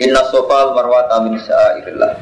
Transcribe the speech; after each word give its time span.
Inna 0.00 0.24
sofa 0.32 0.72
al-marwata 0.72 1.20
min 1.20 1.36
syairillah 1.36 2.16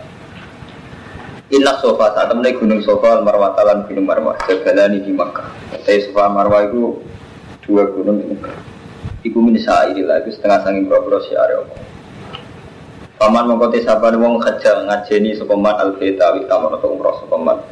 Inna 1.54 1.78
sofa 1.78 2.19
saat 2.19 2.27
temen 2.27 2.50
gunung 2.58 2.82
sofa 2.82 3.23
al-marwata 3.23 3.62
lan 3.62 3.86
gunung 3.86 4.11
marwah 4.11 4.35
Jagalani 4.43 4.98
di 5.06 5.14
Makkah. 5.14 5.46
Saya 5.87 6.03
sofa 6.03 6.27
marwah 6.35 6.67
itu 6.67 6.98
dua 7.62 7.87
gunung 7.95 8.19
di 8.19 8.35
Makkah. 8.35 8.59
Iku 9.22 9.38
min 9.38 9.54
syairillah 9.54 10.19
itu 10.19 10.35
setengah 10.35 10.67
sangin 10.67 10.91
bro-bro 10.91 11.22
syiari 11.22 11.62
Allah. 11.62 11.79
Paman 13.22 13.54
mengkoti 13.54 13.87
saban 13.87 14.18
wong 14.18 14.43
khajal 14.43 14.91
ngajeni 14.91 15.39
sopaman 15.39 15.79
al-feta 15.79 16.34
Wiktamar 16.34 16.75
atau 16.75 16.91
umroh 16.91 17.23
sopaman 17.23 17.62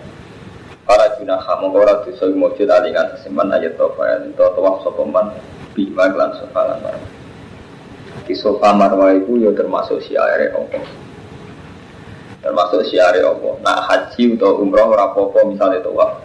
Para 0.87 1.19
junaha 1.19 1.59
mengkora 1.59 2.07
dosa 2.07 2.31
mujud 2.31 2.71
alingan 2.71 3.19
seseman 3.19 3.51
ayat 3.51 3.75
tofa 3.75 4.23
Itu 4.31 4.47
tawaf 4.47 4.79
sopaman 4.87 5.35
Bima 5.75 6.07
klan 6.15 6.39
sofa 6.39 6.71
lan 6.71 6.87
marwah 6.87 7.18
di 8.25 8.35
sofa 8.35 8.75
marwah 8.75 9.15
itu 9.15 9.39
ya 9.43 9.51
termasuk 9.55 10.03
syiar 10.03 10.51
Allah. 10.55 10.83
Termasuk 12.43 12.81
syiar 12.89 13.15
Allah. 13.19 13.55
Nah 13.63 13.79
haji 13.87 14.35
atau 14.39 14.63
umroh 14.63 14.95
rapopo 14.95 15.45
misalnya 15.47 15.83
tawaf. 15.85 16.19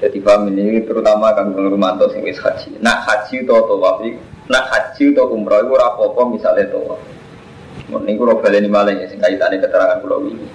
Jadi 0.00 0.16
paham 0.24 0.48
ini? 0.48 0.80
Terutama 0.86 1.36
kan 1.36 1.52
Rumanto 1.52 2.08
sing 2.08 2.24
wis 2.24 2.40
haji. 2.40 2.80
Nah 2.80 3.04
haji 3.04 3.44
atau 3.44 3.66
tawaf 3.66 4.00
nah 4.50 4.66
haji 4.66 5.14
atau 5.14 5.30
umroh 5.30 5.62
itu 5.62 5.74
rapopo 5.76 6.20
misalnya 6.30 6.70
tawaf. 6.70 7.00
Ini 7.90 8.14
gue 8.14 8.26
robbal 8.26 8.54
ini 8.54 8.70
malah 8.70 8.94
ya 8.94 9.10
sing 9.10 9.18
kaitannya 9.18 9.58
keterangan 9.58 9.98
pulau 9.98 10.22
ini 10.22 10.46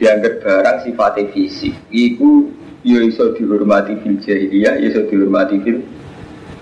dianggap 0.00 0.42
barang 0.42 0.78
sifatnya 0.82 1.30
fisik. 1.30 1.74
Itu 1.92 2.50
ya 2.82 2.98
iso 3.04 3.30
dihormati 3.38 3.94
fil 4.02 4.18
jahiliyah 4.18 4.80
ya 4.82 4.86
iso 4.90 5.06
dihormati 5.06 5.56
fil 5.62 5.78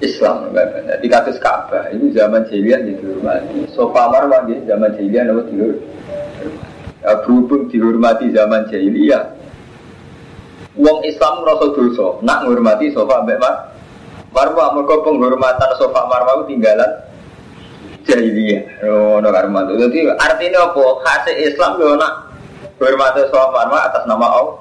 Islam 0.00 0.48
Jadi 0.56 1.06
kasus 1.12 1.36
Ka'bah 1.45 1.92
itu 1.92 2.09
zaman 2.16 2.48
jahiliyah 2.48 2.80
dihormati. 2.88 3.68
Sofa 3.77 4.09
marwah 4.09 4.48
di 4.48 4.56
zaman 4.64 4.96
jahiliyah 4.96 5.24
nama 5.28 5.42
dihormati. 5.45 5.88
Ya, 7.00 7.16
berhubung 7.24 7.68
dihormati 7.73 8.28
zaman 8.32 8.68
jahiliyah, 8.68 9.24
Wong 10.76 11.01
Islam 11.04 11.45
merasa 11.45 11.73
dosa, 11.73 12.21
nak 12.24 12.45
menghormati 12.45 12.93
sofa 12.93 13.24
mbak 13.24 13.40
mar. 13.40 13.54
Marwah 14.30 14.73
mereka 14.76 15.02
penghormatan 15.02 15.71
sofa 15.80 16.06
marwah 16.06 16.40
itu 16.40 16.54
tinggalan 16.56 16.90
jahiliyah. 18.04 18.84
Oh, 18.88 19.18
no 19.21 19.28
karma 19.32 19.66
itu. 19.68 19.84
Jadi 19.84 19.98
artinya 20.16 20.71
apa? 20.71 20.84
Hasil 21.04 21.37
Islam 21.40 21.73
yo 21.76 21.96
nak 21.98 22.12
hormati 22.80 23.21
sofa 23.28 23.48
marwah 23.52 23.80
atas 23.90 24.04
nama 24.09 24.26
Allah. 24.28 24.56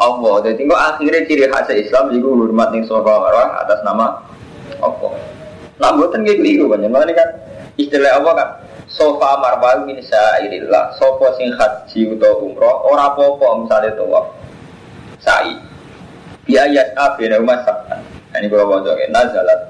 Allah. 0.00 0.34
Jadi 0.48 0.64
kok 0.64 0.80
akhirnya 0.80 1.20
ciri 1.28 1.44
khas 1.52 1.68
Islam 1.76 2.08
itu 2.16 2.24
hormat 2.32 2.72
ning 2.72 2.88
sofa 2.88 3.20
marwah 3.20 3.60
atas 3.60 3.84
nama 3.84 4.06
apa? 4.80 5.08
Nah, 5.80 5.96
buatan 5.96 6.24
kayak 6.28 6.44
gitu 6.44 6.68
kan, 6.68 6.84
ini 6.84 7.14
kan 7.16 7.28
istilah 7.80 8.20
apa 8.20 8.30
kan? 8.36 8.48
Sofa 8.90 9.38
marwah 9.38 9.86
min 9.86 10.02
syairillah, 10.02 10.98
sofa 10.98 11.32
sing 11.38 11.54
haji 11.54 12.18
atau 12.18 12.42
umroh, 12.42 12.84
ora 12.90 13.14
apa-apa 13.14 13.64
misalnya 13.64 13.94
tawaf. 13.94 14.26
Sa'i. 15.22 15.54
Biayat 16.44 16.98
abena 16.98 17.38
rumah 17.38 17.62
sabtan. 17.62 18.02
Nah, 18.02 18.36
ini 18.42 18.50
kalau 18.50 18.66
baca 18.66 18.90
ke 18.98 19.06
nazalat. 19.08 19.60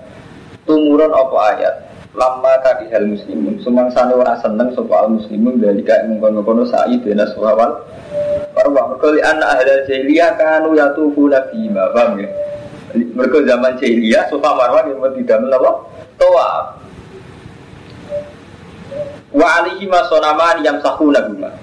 Tumurun 0.64 1.12
apa 1.12 1.36
ayat? 1.53 1.75
Lama 2.11 2.58
tadi 2.64 2.91
hal 2.91 3.06
muslimun, 3.06 3.62
sana 3.62 4.11
orang 4.16 4.41
seneng 4.42 4.75
soal 4.75 5.14
muslimun 5.14 5.62
dari 5.62 5.84
kayak 5.84 6.11
mengkono-kono 6.11 6.66
sa'i 6.66 6.98
bena 6.98 7.28
sohawal. 7.31 7.86
Marwah, 8.50 8.98
kali 8.98 9.22
anak 9.22 9.47
ahli 9.47 9.86
jahiliyah 9.86 10.34
kanu 10.34 10.75
yatufu 10.75 11.31
nabi 11.31 11.70
paham 11.70 12.19
ya? 12.19 12.28
Mereka 12.94 13.46
zaman 13.46 13.78
jahiliyah, 13.78 14.27
sofa 14.27 14.50
marwah 14.55 14.83
yang 14.86 14.98
tidak 15.22 15.38
menapa? 15.46 15.70
Toa. 16.19 16.50
Wa 19.30 19.47
alihi 19.62 19.86
masonama 19.86 20.58
yang 20.62 20.82
sahu 20.82 21.14
naguma. 21.14 21.55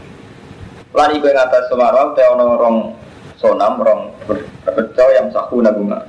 Lan 0.96 1.10
iku 1.14 1.28
ing 1.28 1.38
atas 1.38 1.68
marwah 1.76 2.16
te 2.16 2.24
rong 2.32 2.96
sonam 3.36 3.78
rong 3.84 4.16
berbeco 4.26 5.06
yang 5.14 5.28
sahu 5.36 5.60
naguma. 5.60 6.00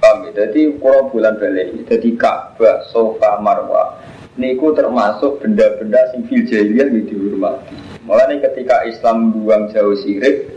Paham 0.00 0.24
ya? 0.30 0.46
Jadi 0.46 0.80
kalau 0.80 1.12
bulan 1.12 1.36
balik, 1.36 1.84
jadi 1.84 2.08
Ka'bah, 2.16 2.88
sofa, 2.88 3.36
marwah, 3.44 4.00
niku 4.40 4.72
termasuk 4.72 5.44
benda-benda 5.44 6.00
sing 6.14 6.24
fil 6.24 6.40
jahiliyah 6.48 6.88
yang 6.88 7.04
dihormati. 7.04 7.76
Mulai 8.08 8.40
ketika 8.40 8.80
Islam 8.88 9.36
buang 9.36 9.68
jauh 9.76 9.92
sirik, 10.00 10.48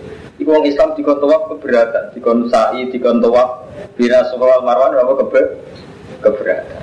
Iku 0.41 0.49
wong 0.49 0.65
Islam 0.65 0.97
dikon 0.97 1.21
tawaf 1.21 1.45
keberatan, 1.53 2.09
dikon 2.17 2.49
sa'i, 2.49 2.89
dikon 2.89 3.21
tawaf 3.21 3.69
bina 3.93 4.25
sekolah 4.33 4.65
marwan 4.65 4.97
apa 4.97 5.13
kebe 5.25 5.41
keberatan. 6.25 6.81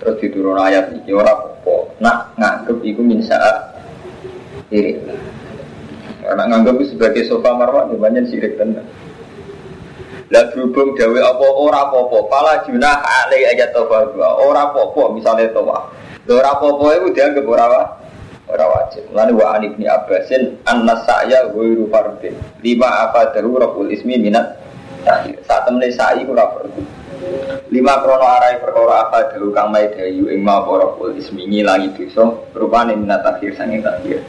Terus 0.00 0.16
diturun 0.20 0.56
ayat 0.56 0.92
ini 0.96 1.12
ora 1.12 1.36
apa 1.36 1.76
nak 2.00 2.32
nganggep 2.40 2.78
iku 2.88 3.00
min 3.04 3.20
saat 3.20 3.76
sirik. 4.72 4.96
Nak 6.24 6.46
nganggep 6.48 6.88
sebagai 6.88 7.28
sofa 7.28 7.52
marwan 7.52 7.92
ya 7.92 8.00
banyak 8.00 8.32
sirik 8.32 8.56
tenan. 8.56 8.84
Lah 10.32 10.42
berhubung 10.50 10.98
dawe 10.98 11.20
apa 11.22 11.46
ora 11.54 11.86
apa-apa, 11.86 12.18
pala 12.26 12.58
junah 12.66 12.98
alai 12.98 13.46
ayat 13.52 13.76
tawaf 13.76 14.10
ora 14.40 14.72
apa-apa 14.72 15.12
misalnya 15.12 15.52
tawaf. 15.52 15.92
Ora 16.26 16.48
apa-apa 16.56 16.96
iku 16.96 17.08
dianggap 17.12 17.44
ora 17.44 17.66
ora 18.46 18.66
wajib. 18.66 19.04
Lan 19.10 19.34
wa 19.34 19.58
an 19.58 19.62
ibni 19.66 19.86
Abbasin 19.90 20.58
anna 20.66 21.02
sa'ya 21.02 21.50
ghairu 21.50 21.90
fardin. 21.90 22.34
Lima 22.62 23.10
apa 23.10 23.34
daru 23.34 23.58
rabbul 23.58 23.90
ismi 23.90 24.18
minat 24.18 24.58
tahir. 25.02 25.38
Saat 25.46 25.66
temene 25.70 25.90
sa'i 25.90 26.22
ora 26.26 26.46
fardhu. 26.54 26.82
Lima 27.74 27.98
krono 28.02 28.26
arai 28.26 28.62
perkara 28.62 29.10
apa 29.10 29.34
daru 29.34 29.50
kang 29.50 29.74
mai 29.74 29.90
dayu 29.90 30.30
ing 30.30 30.46
rabbul 30.46 31.14
ismi 31.18 31.46
ngilangi 31.50 31.94
dosa 31.98 32.30
rupane 32.54 32.94
minat 32.94 33.22
tahir 33.26 33.50
sanging 33.58 33.82
tahir. 33.82 34.22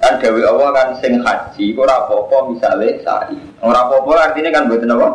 Kan 0.00 0.16
dewi 0.16 0.40
Allah 0.46 0.72
kan 0.72 0.88
sing 1.04 1.20
haji 1.20 1.76
ora 1.76 2.08
apa-apa 2.08 2.48
misale 2.48 3.04
sa'i. 3.04 3.36
Ora 3.60 3.84
apa-apa 3.84 4.32
artinya 4.32 4.48
kan 4.48 4.64
mboten 4.70 4.96
apa? 4.96 5.08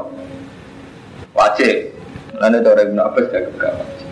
Wajib. 1.33 1.89
Lan 2.35 2.51
itu 2.51 2.67
orang 2.67 2.91
Ibn 2.91 2.99
Abbas 2.99 3.25
gak 3.31 3.73
wajib 3.79 4.04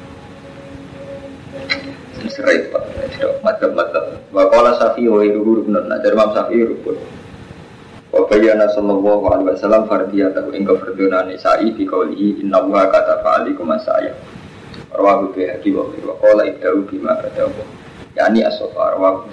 serai 2.33 2.67
pak. 2.73 2.83
Macam-macam. 3.45 4.03
Wakola 4.33 4.75
safi 4.81 5.05
wa 5.05 5.21
iruhu 5.21 5.61
rukun 5.61 5.77
nah 5.77 6.01
dari 6.01 6.17
Imam 6.17 6.33
safi 6.33 6.57
rukun. 6.65 6.97
Wa 8.13 8.25
bayyana 8.29 8.69
sallallahu 8.73 9.23
alaihi 9.29 9.53
wasallam 9.57 9.85
fardiyatahu 9.89 10.53
ing 10.53 10.65
kafardunani 10.65 11.33
sa'i 11.37 11.73
bi 11.73 11.85
qawlihi 11.85 12.45
inna 12.45 12.61
wa 12.61 12.85
kata 12.89 13.25
fa'alikum 13.25 13.73
asaya 13.73 14.13
rawahu 14.93 15.33
bi 15.33 15.49
hadi 15.49 15.73
wa 15.73 15.89
wa 15.89 16.13
qala 16.21 16.45
ibda'u 16.45 16.85
bima 16.85 17.17
katahu 17.25 17.65
yani 18.13 18.45
as-safa 18.45 18.93
rawahu 18.93 19.25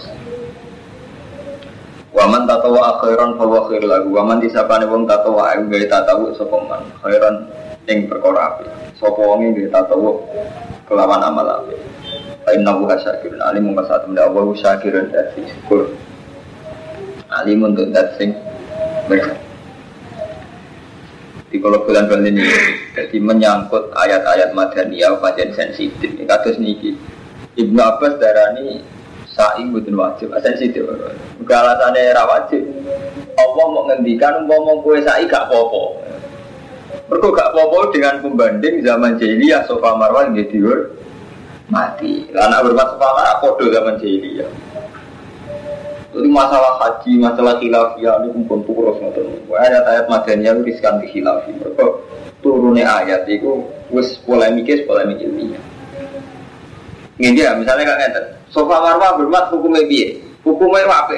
Wa 2.10 2.26
man 2.26 2.42
tatawa 2.42 2.98
khairan 2.98 3.38
fa 3.38 3.46
wa 3.46 3.70
khair 3.70 3.86
lahu. 3.86 4.10
Wa 4.10 4.26
man 4.26 4.42
disapane 4.42 4.82
wong 4.82 5.06
tatawa 5.06 5.54
ing 5.54 5.70
gawe 5.70 5.86
tatawu 5.86 6.34
sapa 6.34 6.58
man? 6.66 6.82
Khairan 7.06 7.46
ing 7.86 8.10
perkara. 8.10 8.58
Sapa 9.00 9.16
wong 9.16 9.56
gawe 9.56 9.68
tatawu 9.72 10.20
kelawan 10.84 11.24
amal 11.24 11.48
apik. 11.48 11.80
Inna 12.52 12.76
buha 12.76 13.00
syakirun 13.00 13.40
alim 13.40 13.72
saat 13.88 14.04
mendak 14.04 14.28
Allah 14.28 14.44
syakirun 14.60 15.08
dari 15.08 15.40
syukur. 15.48 15.88
Alim 17.32 17.64
untuk 17.64 17.88
dasing 17.96 18.36
mereka. 19.08 19.32
Di 21.48 21.56
kalau 21.56 21.80
bulan 21.88 22.12
bulan 22.12 22.28
ini 22.28 22.44
jadi 22.92 23.16
menyangkut 23.16 23.88
ayat-ayat 23.96 24.52
madaniyah 24.52 25.16
kajian 25.16 25.50
sensitif. 25.56 26.12
Ini 26.20 26.28
kados 26.28 26.60
niki 26.60 26.92
Ibnu 27.56 27.80
Abbas 27.80 28.20
darani 28.20 28.84
sa'i 29.32 29.64
butuh 29.72 29.96
wajib 29.96 30.28
sensitif. 30.44 30.84
Bukan 31.40 31.56
alasannya 31.56 32.12
wajib. 32.20 32.68
Allah 33.40 33.64
mau 33.64 33.88
ngendikan 33.88 34.44
mau 34.44 34.76
kue 34.84 35.00
sa'i 35.00 35.24
gak 35.24 35.48
popo 35.48 36.09
mereka 37.10 37.26
gak 37.34 37.52
popo 37.58 37.90
dengan 37.90 38.22
pembanding 38.22 38.86
zaman 38.86 39.18
jahiliyah 39.18 39.66
sofa 39.66 39.98
marwan 39.98 40.30
gitu 40.38 40.94
mati. 41.66 42.30
Anak 42.34 42.66
hormat 42.66 42.94
sepakat 42.94 43.34
kodo 43.42 43.64
zaman 43.74 43.98
jahiliyah. 43.98 44.50
Jadi 46.10 46.26
masalah 46.26 46.74
haji, 46.82 47.22
masalah 47.22 47.54
khilafiyah 47.62 48.14
ini 48.26 48.34
kumpul 48.34 48.62
purus 48.66 48.98
ngoten. 48.98 49.46
Ayat 49.54 49.82
ayat 49.86 50.04
madaniyah 50.10 50.58
itu 50.58 50.74
riskan 50.74 50.98
di 50.98 51.06
khilafiyah. 51.10 51.58
Mereka 51.62 51.86
turunnya 52.42 52.86
ayat 52.86 53.30
itu 53.30 53.62
wis 53.94 54.18
polemiknya 54.26 54.86
polemik 54.90 55.22
ilmiah. 55.22 55.62
Ini 57.18 57.30
dia 57.34 57.54
misalnya 57.54 57.94
kan 57.94 57.96
ngeten. 58.06 58.24
Sofa 58.50 58.82
marwah 58.82 59.18
hormat 59.18 59.54
hukumnya 59.54 59.86
biye, 59.86 60.18
hukumnya 60.42 60.90
apa? 60.90 61.14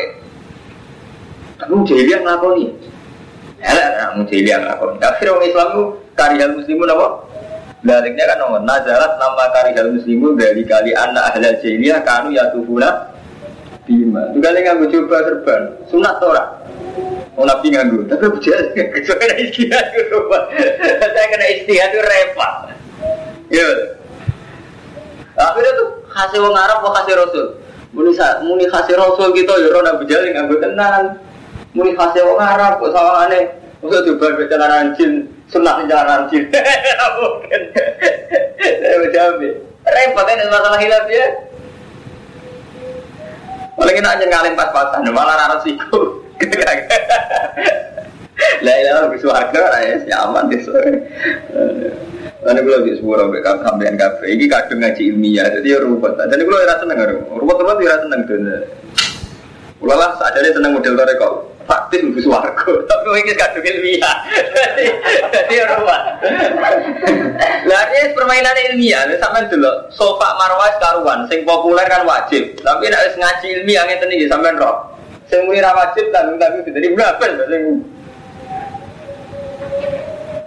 Tapi 1.57 1.73
jahiliyah 1.89 2.21
ngelakoni. 2.21 2.92
Elek, 3.63 3.89
nah, 3.95 4.11
jahiliyah 4.27 4.59
ngelakoni. 4.59 4.99
Akhirnya 4.99 5.33
orang 5.39 5.47
Islam 5.47 5.69
itu 5.71 5.83
karya 6.19 6.47
muslimun 6.51 6.91
apa? 6.91 7.07
Baliknya 7.83 8.25
kan 8.31 8.39
nomor 8.39 8.63
nazarat 8.63 9.13
nama 9.19 9.45
kari 9.51 9.71
hal 9.75 9.91
muslimu 9.91 10.39
dari 10.39 10.63
kali 10.63 10.95
anak 10.95 11.35
ahli 11.35 11.51
jahiliyah 11.63 12.03
kanu 12.07 12.35
ya 12.35 12.51
tufuna 12.55 13.11
bima. 13.87 14.31
Itu 14.35 14.39
kali 14.39 14.59
nggak 14.63 14.87
coba 14.87 15.17
serban 15.27 15.63
sunat 15.91 16.15
tora. 16.19 16.45
Oh 17.33 17.49
nabi 17.49 17.73
nganggu, 17.73 18.05
tapi 18.13 18.29
bujan 18.29 18.61
saya 18.77 19.17
kena 19.25 19.35
istihad 19.41 19.87
itu, 19.97 20.21
saya 21.01 21.27
kena 21.33 21.47
istihad 21.49 21.89
itu 21.89 22.01
repot. 22.05 22.53
Ya, 23.49 23.65
akhirnya 25.41 25.73
tuh 25.81 25.89
khase 26.13 26.37
wong 26.37 26.53
Arab 26.53 26.85
khase 26.85 27.13
Rasul. 27.17 27.47
Muni 27.97 28.13
muni 28.45 28.69
khase 28.69 28.93
Rasul 28.93 29.33
gitu 29.33 29.49
ya 29.49 29.73
ora 29.73 29.97
bejal 29.97 30.29
nganggo 30.29 30.61
tenan. 30.61 31.17
Muni 31.73 31.97
khase 31.97 32.21
wong 32.21 32.37
Arab 32.37 32.81
kok 32.81 32.93
sawangane 32.93 33.63
Masa 33.83 33.99
coba 34.07 34.39
baca 34.39 34.57
larangan 34.63 34.95
jin, 34.95 35.27
sunah 35.51 35.83
jalanan 35.91 36.31
jin. 36.31 36.47
Mungkin. 37.19 37.63
Saya 38.63 39.11
jawab 39.11 39.43
Repot 39.83 40.27
ini 40.31 40.45
masalah 40.47 40.79
hilaf 40.79 41.11
ya. 41.11 41.27
Paling 43.75 43.99
kita 43.99 44.07
aja 44.15 44.25
ngalim 44.31 44.55
pas-pasan, 44.55 45.03
malah 45.11 45.35
narasi 45.35 45.75
siku. 45.75 46.23
Lah 48.63 48.75
ilah 48.79 49.11
lebih 49.11 49.23
suarga 49.23 49.75
lah 49.75 49.83
ya, 49.83 50.23
aman 50.23 50.47
deh 50.47 50.63
sore. 50.63 50.95
Lalu 52.47 52.61
gue 52.63 52.75
lagi 52.79 52.93
suara 53.03 53.27
mereka 53.27 53.59
sampean 53.67 53.99
kafe. 53.99 54.35
Ini 54.39 54.47
kadung 54.47 54.83
ngaji 54.83 55.03
ilmiah, 55.15 55.47
jadi 55.51 55.67
ya 55.67 55.79
rumput. 55.83 56.15
Jadi 56.15 56.43
gue 56.43 56.59
rasa 56.63 56.87
seneng 56.87 56.99
rumput-rumput 57.27 57.83
ya 57.83 57.99
rasa 57.99 58.03
seneng 58.07 58.21
tuh. 58.27 58.39
Kulo 59.83 59.95
lah 59.99 60.15
sadare 60.15 60.55
seneng 60.55 60.79
model 60.79 60.95
kok 60.95 61.52
faktis 61.65 62.03
lebih 62.03 62.23
suarga. 62.25 62.73
Tapi 62.89 63.07
ini 63.23 63.33
kadung 63.35 63.67
ilmiah. 63.67 64.17
Jadi 65.33 65.55
rumah. 65.67 66.01
Ini 67.63 68.01
permainan 68.17 68.57
ilmiah, 68.71 69.07
sampean 69.21 69.47
dulu 69.49 69.73
sofa 69.93 70.29
marwah 70.37 70.73
karuan, 70.83 71.25
sing 71.31 71.47
populer 71.47 71.87
kan 71.87 72.03
wajib. 72.09 72.57
Tapi 72.61 72.89
nek 72.89 73.17
ngaji 73.17 73.47
ilmiah 73.63 73.83
ngeten 73.87 74.13
iki 74.13 74.27
sampean 74.27 74.59
roh. 74.59 74.93
Sing 75.31 75.49
muni 75.49 75.65
wajib 75.65 76.13
tanggung 76.13 76.37
tanggung 76.37 76.67
jadi 76.67 76.89
berapa 76.93 77.25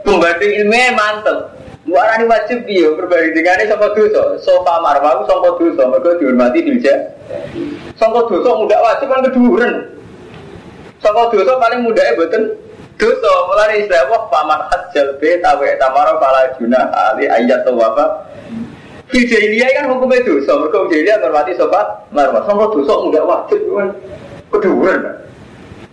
Pembanding 0.06 0.52
ilmiah 0.62 0.94
mantep. 0.94 1.58
Luaran 1.86 2.26
wajib 2.26 2.66
dia 2.66 2.90
perbandingannya 2.98 3.70
sama 3.70 3.94
dosa. 3.94 4.42
Sofa 4.42 4.82
marwah 4.82 5.22
sama 5.30 5.54
dosa, 5.58 5.86
mereka 5.86 6.18
dihormati 6.18 6.66
dilja. 6.66 7.14
Sama 7.94 8.26
dosa 8.26 8.50
mudah 8.58 8.80
wajib 8.82 9.06
kan 9.10 9.22
keduren. 9.30 9.95
Sama 11.06 11.30
dosa 11.30 11.54
paling 11.62 11.86
mudahnya 11.86 12.18
betul. 12.18 12.58
Dosa 12.98 13.32
mulai 13.46 13.86
istilah 13.86 14.10
wah 14.10 14.26
paman 14.34 14.58
hajjal 14.74 15.22
be 15.22 15.38
tawe 15.38 15.68
tamara 15.78 16.18
pala 16.18 16.50
juna 16.58 16.90
ali 17.14 17.30
ayat 17.30 17.62
wafa. 17.70 18.26
Fijailia 19.14 19.70
kan 19.78 19.94
hukumnya 19.94 20.26
dosa. 20.26 20.58
Mereka 20.58 20.90
fijailia 20.90 21.22
menghormati 21.22 21.54
sofa 21.54 22.10
marwah. 22.10 22.42
Sama 22.50 22.74
dosa 22.74 22.94
mudah 23.06 23.22
wajib 23.22 23.62
kan 23.70 23.90
keduren. 24.50 25.00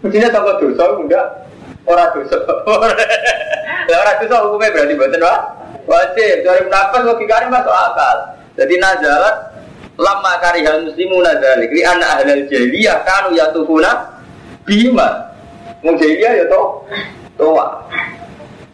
Mestinya 0.01 0.29
sama 0.33 0.57
dosa 0.57 0.85
mudah 0.97 1.25
orang 1.85 2.09
dosa. 2.17 2.37
orang 4.01 4.17
dosa 4.25 4.37
hukumnya 4.49 4.73
berarti 4.73 4.95
betul 4.97 5.21
wah 5.29 5.41
wajib. 5.85 6.41
Dari 6.41 6.73
nafas 6.73 7.05
logikanya 7.05 7.53
masuk 7.53 7.75
akal. 7.75 8.17
Jadi 8.57 8.81
nazalat 8.81 9.37
lama 10.01 10.33
karihal 10.41 10.89
muslimu 10.89 11.21
nazalik 11.21 11.69
li 11.69 11.85
anak 11.85 12.09
ahlal 12.17 12.45
jahiliyah 12.49 13.05
kanu 13.05 13.37
yatufuna 13.37 14.12
bima. 14.67 15.09
Wong 15.83 15.95
jahiliyah 15.99 16.33
ya 16.43 16.45
toh 16.47 16.87
toa. 17.35 17.67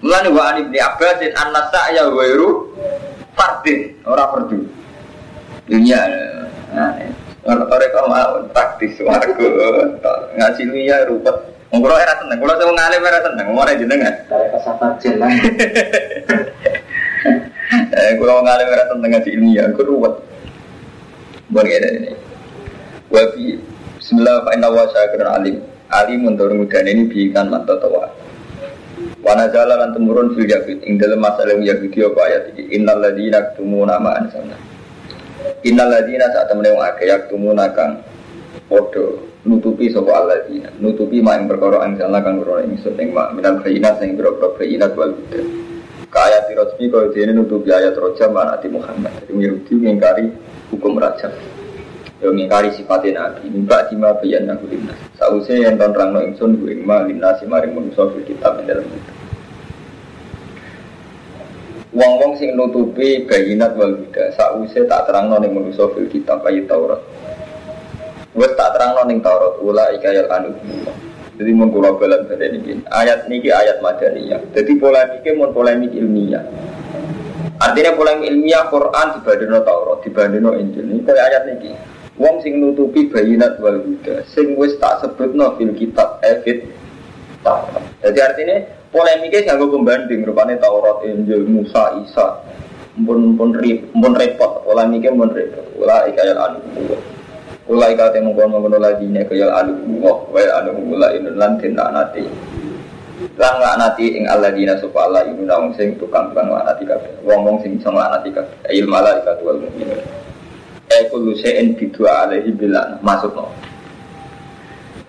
Mulane 0.05 0.29
wa 0.31 0.43
an 0.53 0.57
ibni 0.63 0.79
Abbasin 0.79 1.35
anna 1.35 1.67
sa'ya 1.75 2.07
wairu 2.13 2.71
fardin 3.35 3.99
ora 4.07 4.31
fardu. 4.31 4.63
Dunia. 5.67 6.01
Nah, 6.69 6.95
mereka 7.49 7.99
mau 8.05 8.45
praktis 8.53 9.01
warga 9.01 9.33
ngaji 10.37 10.63
dunia 10.69 11.09
rupa 11.09 11.33
Ngkulo 11.69 12.01
era 12.01 12.17
seneng, 12.17 12.41
kulo 12.41 12.57
sing 12.57 12.73
ngalim 12.73 13.03
era 13.05 13.21
seneng, 13.21 13.45
ngomong 13.53 13.77
jenengan. 13.77 14.15
Kare 14.25 14.47
kesafat 14.57 14.93
jeneng. 15.05 15.33
Eh, 17.69 18.17
kulo 18.17 18.41
ngalim 18.41 18.73
era 18.73 18.89
seneng 18.89 19.11
ngaji 19.13 19.31
ilmiah, 19.37 19.69
kulo 19.77 19.93
ruwet. 19.93 20.15
Kayak 21.53 21.93
ini. 21.93 22.13
Wabi 23.13 23.61
Bismillah 24.01 24.49
fa 24.49 24.57
inna 24.57 24.73
wa 24.73 24.89
syakirun 24.89 25.29
alim. 25.29 25.57
Alim 25.89 26.29
untuk 26.29 26.53
mudan 26.53 26.85
ini 26.85 27.09
biikan 27.09 27.49
mantau 27.49 27.81
tawa. 27.81 28.13
Wana 29.25 29.49
jalan 29.49 29.97
temurun 29.97 30.37
fil 30.37 30.45
yahud 30.45 30.85
ing 30.85 31.01
dalam 31.01 31.25
masalah 31.25 31.57
Yahudi 31.57 32.05
apa 32.05 32.21
ayat 32.29 32.43
ini? 32.53 32.77
Innal 32.77 33.01
ladina 33.01 33.41
yaktumuna 33.41 33.97
ma 33.97 34.21
anzalna. 34.21 34.57
Innal 35.65 35.91
saat 35.97 36.47
temen 36.53 36.69
wong 36.69 36.85
akeh 36.85 37.09
yaktumuna 37.09 37.73
kang 37.73 38.05
padha 38.69 39.17
nutupi 39.49 39.89
sapa 39.89 40.13
alladzina. 40.13 40.69
Nutupi 40.77 41.25
mak 41.25 41.41
ing 41.41 41.47
perkara 41.49 41.81
anjala 41.81 42.21
kang 42.21 42.45
ora 42.45 42.69
ingsun. 42.69 42.93
Ing 43.01 43.17
mak 43.17 43.33
minal 43.33 43.65
bayinat 43.65 43.97
sing 43.97 44.13
boro-boro 44.13 44.61
wal 44.93 45.13
huda. 45.17 45.41
Kaya 46.13 46.39
tirosmi 46.53 46.93
kaya 46.93 47.09
dene 47.17 47.33
nutupi 47.33 47.73
ayat 47.73 47.97
roja 47.97 48.29
manati 48.29 48.69
Muhammad. 48.69 49.25
Jadi 49.25 49.33
Yahudi 49.41 49.73
ngingkari 49.73 50.25
hukum 50.69 51.01
raja 51.01 51.33
yo 52.19 52.35
ngingkari 52.35 52.75
sifatnya 52.75 53.31
nabi 53.31 53.47
mbak 53.51 53.95
dima 53.95 54.15
bayan 54.19 54.51
aku 54.51 54.67
linas 54.67 54.99
sausé 55.15 55.63
yang 55.63 55.79
ton 55.79 55.95
rangno 55.95 56.25
ingsun 56.27 56.59
ku 56.59 56.67
ing 56.67 56.83
ma 56.83 57.07
linasi 57.07 57.47
maring 57.47 57.75
manusa 57.75 58.11
fil 58.11 58.27
kitab 58.27 58.59
dalam 58.67 58.87
kitab 58.87 59.17
Wong-wong 61.89 62.37
sing 62.37 62.53
nutupi 62.55 63.27
bayinat 63.27 63.75
wal 63.75 63.97
huda 63.97 64.31
sausé 64.37 64.87
tak 64.87 65.09
terangno 65.09 65.41
ning 65.41 65.57
manusa 65.57 65.89
fil 65.95 66.07
kitab 66.07 66.45
ayat 66.45 66.69
Taurat 66.69 67.01
Wes 68.39 68.55
tak 68.55 68.71
terang 68.77 68.95
noning 68.95 69.19
Taurat 69.19 69.59
ula 69.59 69.91
ikayal 69.99 70.31
anu. 70.31 70.55
Jadi 71.39 71.51
mau 71.55 71.67
kula 71.75 71.99
balan 71.99 72.23
pada 72.31 72.47
ini. 72.47 72.83
Ayat 72.87 73.27
niki 73.27 73.51
ayat 73.51 73.83
madaniyah. 73.83 74.55
Jadi 74.55 74.79
polemiknya 74.79 75.33
mau 75.35 75.51
polemik 75.51 75.91
ilmiah. 75.91 76.47
Artinya 77.59 77.99
polemik 77.99 78.31
ilmiah 78.31 78.71
Quran 78.71 79.07
dibandingno 79.19 79.59
Taurat, 79.67 79.99
dibandingno 80.07 80.55
Injil. 80.55 80.87
Ini 80.87 81.03
kayak 81.03 81.25
ayat 81.35 81.43
niki. 81.51 81.71
Wong 82.19 82.43
sing 82.43 82.59
nutupi 82.59 83.07
bayinat 83.07 83.63
wal 83.63 83.79
huda, 83.79 84.27
sing 84.35 84.59
wis 84.59 84.75
tak 84.83 84.99
sebutno 85.07 85.55
fil 85.55 85.71
kitab 85.79 86.19
evit 86.27 86.67
Taurat. 87.47 87.79
Jadi 88.03 88.19
artinya 88.19 88.57
polemiknya 88.91 89.47
sih 89.47 89.55
pembanding 89.55 90.27
rupanya 90.27 90.59
Taurat, 90.59 91.07
Injil, 91.07 91.47
Musa, 91.47 91.95
Isa. 92.03 92.43
Pun 92.99 93.39
pun 93.39 93.55
pun 93.95 94.13
repot, 94.19 94.67
polemiknya 94.67 95.15
pun 95.15 95.31
repot. 95.31 95.63
Ula 95.79 96.11
ikayal 96.11 96.35
anu. 96.35 96.59
Ulai 97.69 97.93
kate 97.93 98.25
mengkon 98.25 98.49
mengkon 98.49 98.81
lagi 98.81 99.05
nya 99.13 99.29
kaya 99.29 99.53
alu 99.53 100.01
wa 100.01 100.25
wa 100.33 100.41
anu 100.41 100.73
ulai 100.89 101.21
inun 101.21 101.37
lan 101.37 101.61
den 101.61 101.77
nanti. 101.77 102.25
Lan 103.37 103.61
nanti 103.61 104.17
ing 104.17 104.25
Allah 104.25 104.57
dina 104.57 104.73
sapa 104.81 105.05
Allah 105.05 105.29
wong 105.37 105.77
sing 105.77 106.01
tukang 106.01 106.33
tukang 106.33 106.49
nanti 106.49 106.89
kabeh. 106.89 107.13
Wong 107.29 107.45
wong 107.45 107.57
sing 107.61 107.77
iso 107.77 107.93
nanti 107.93 108.33
kabeh. 108.33 108.57
Ail 108.73 108.89
malaikat 108.89 109.37
wal 109.45 109.61
mukminun. 109.61 110.01
Eh 110.99 111.07
kullu 111.07 111.31
syai'in 111.39 111.79
bidua 111.79 112.27
alaihi 112.27 112.51
bilan 112.51 112.99
masukno. 113.07 113.55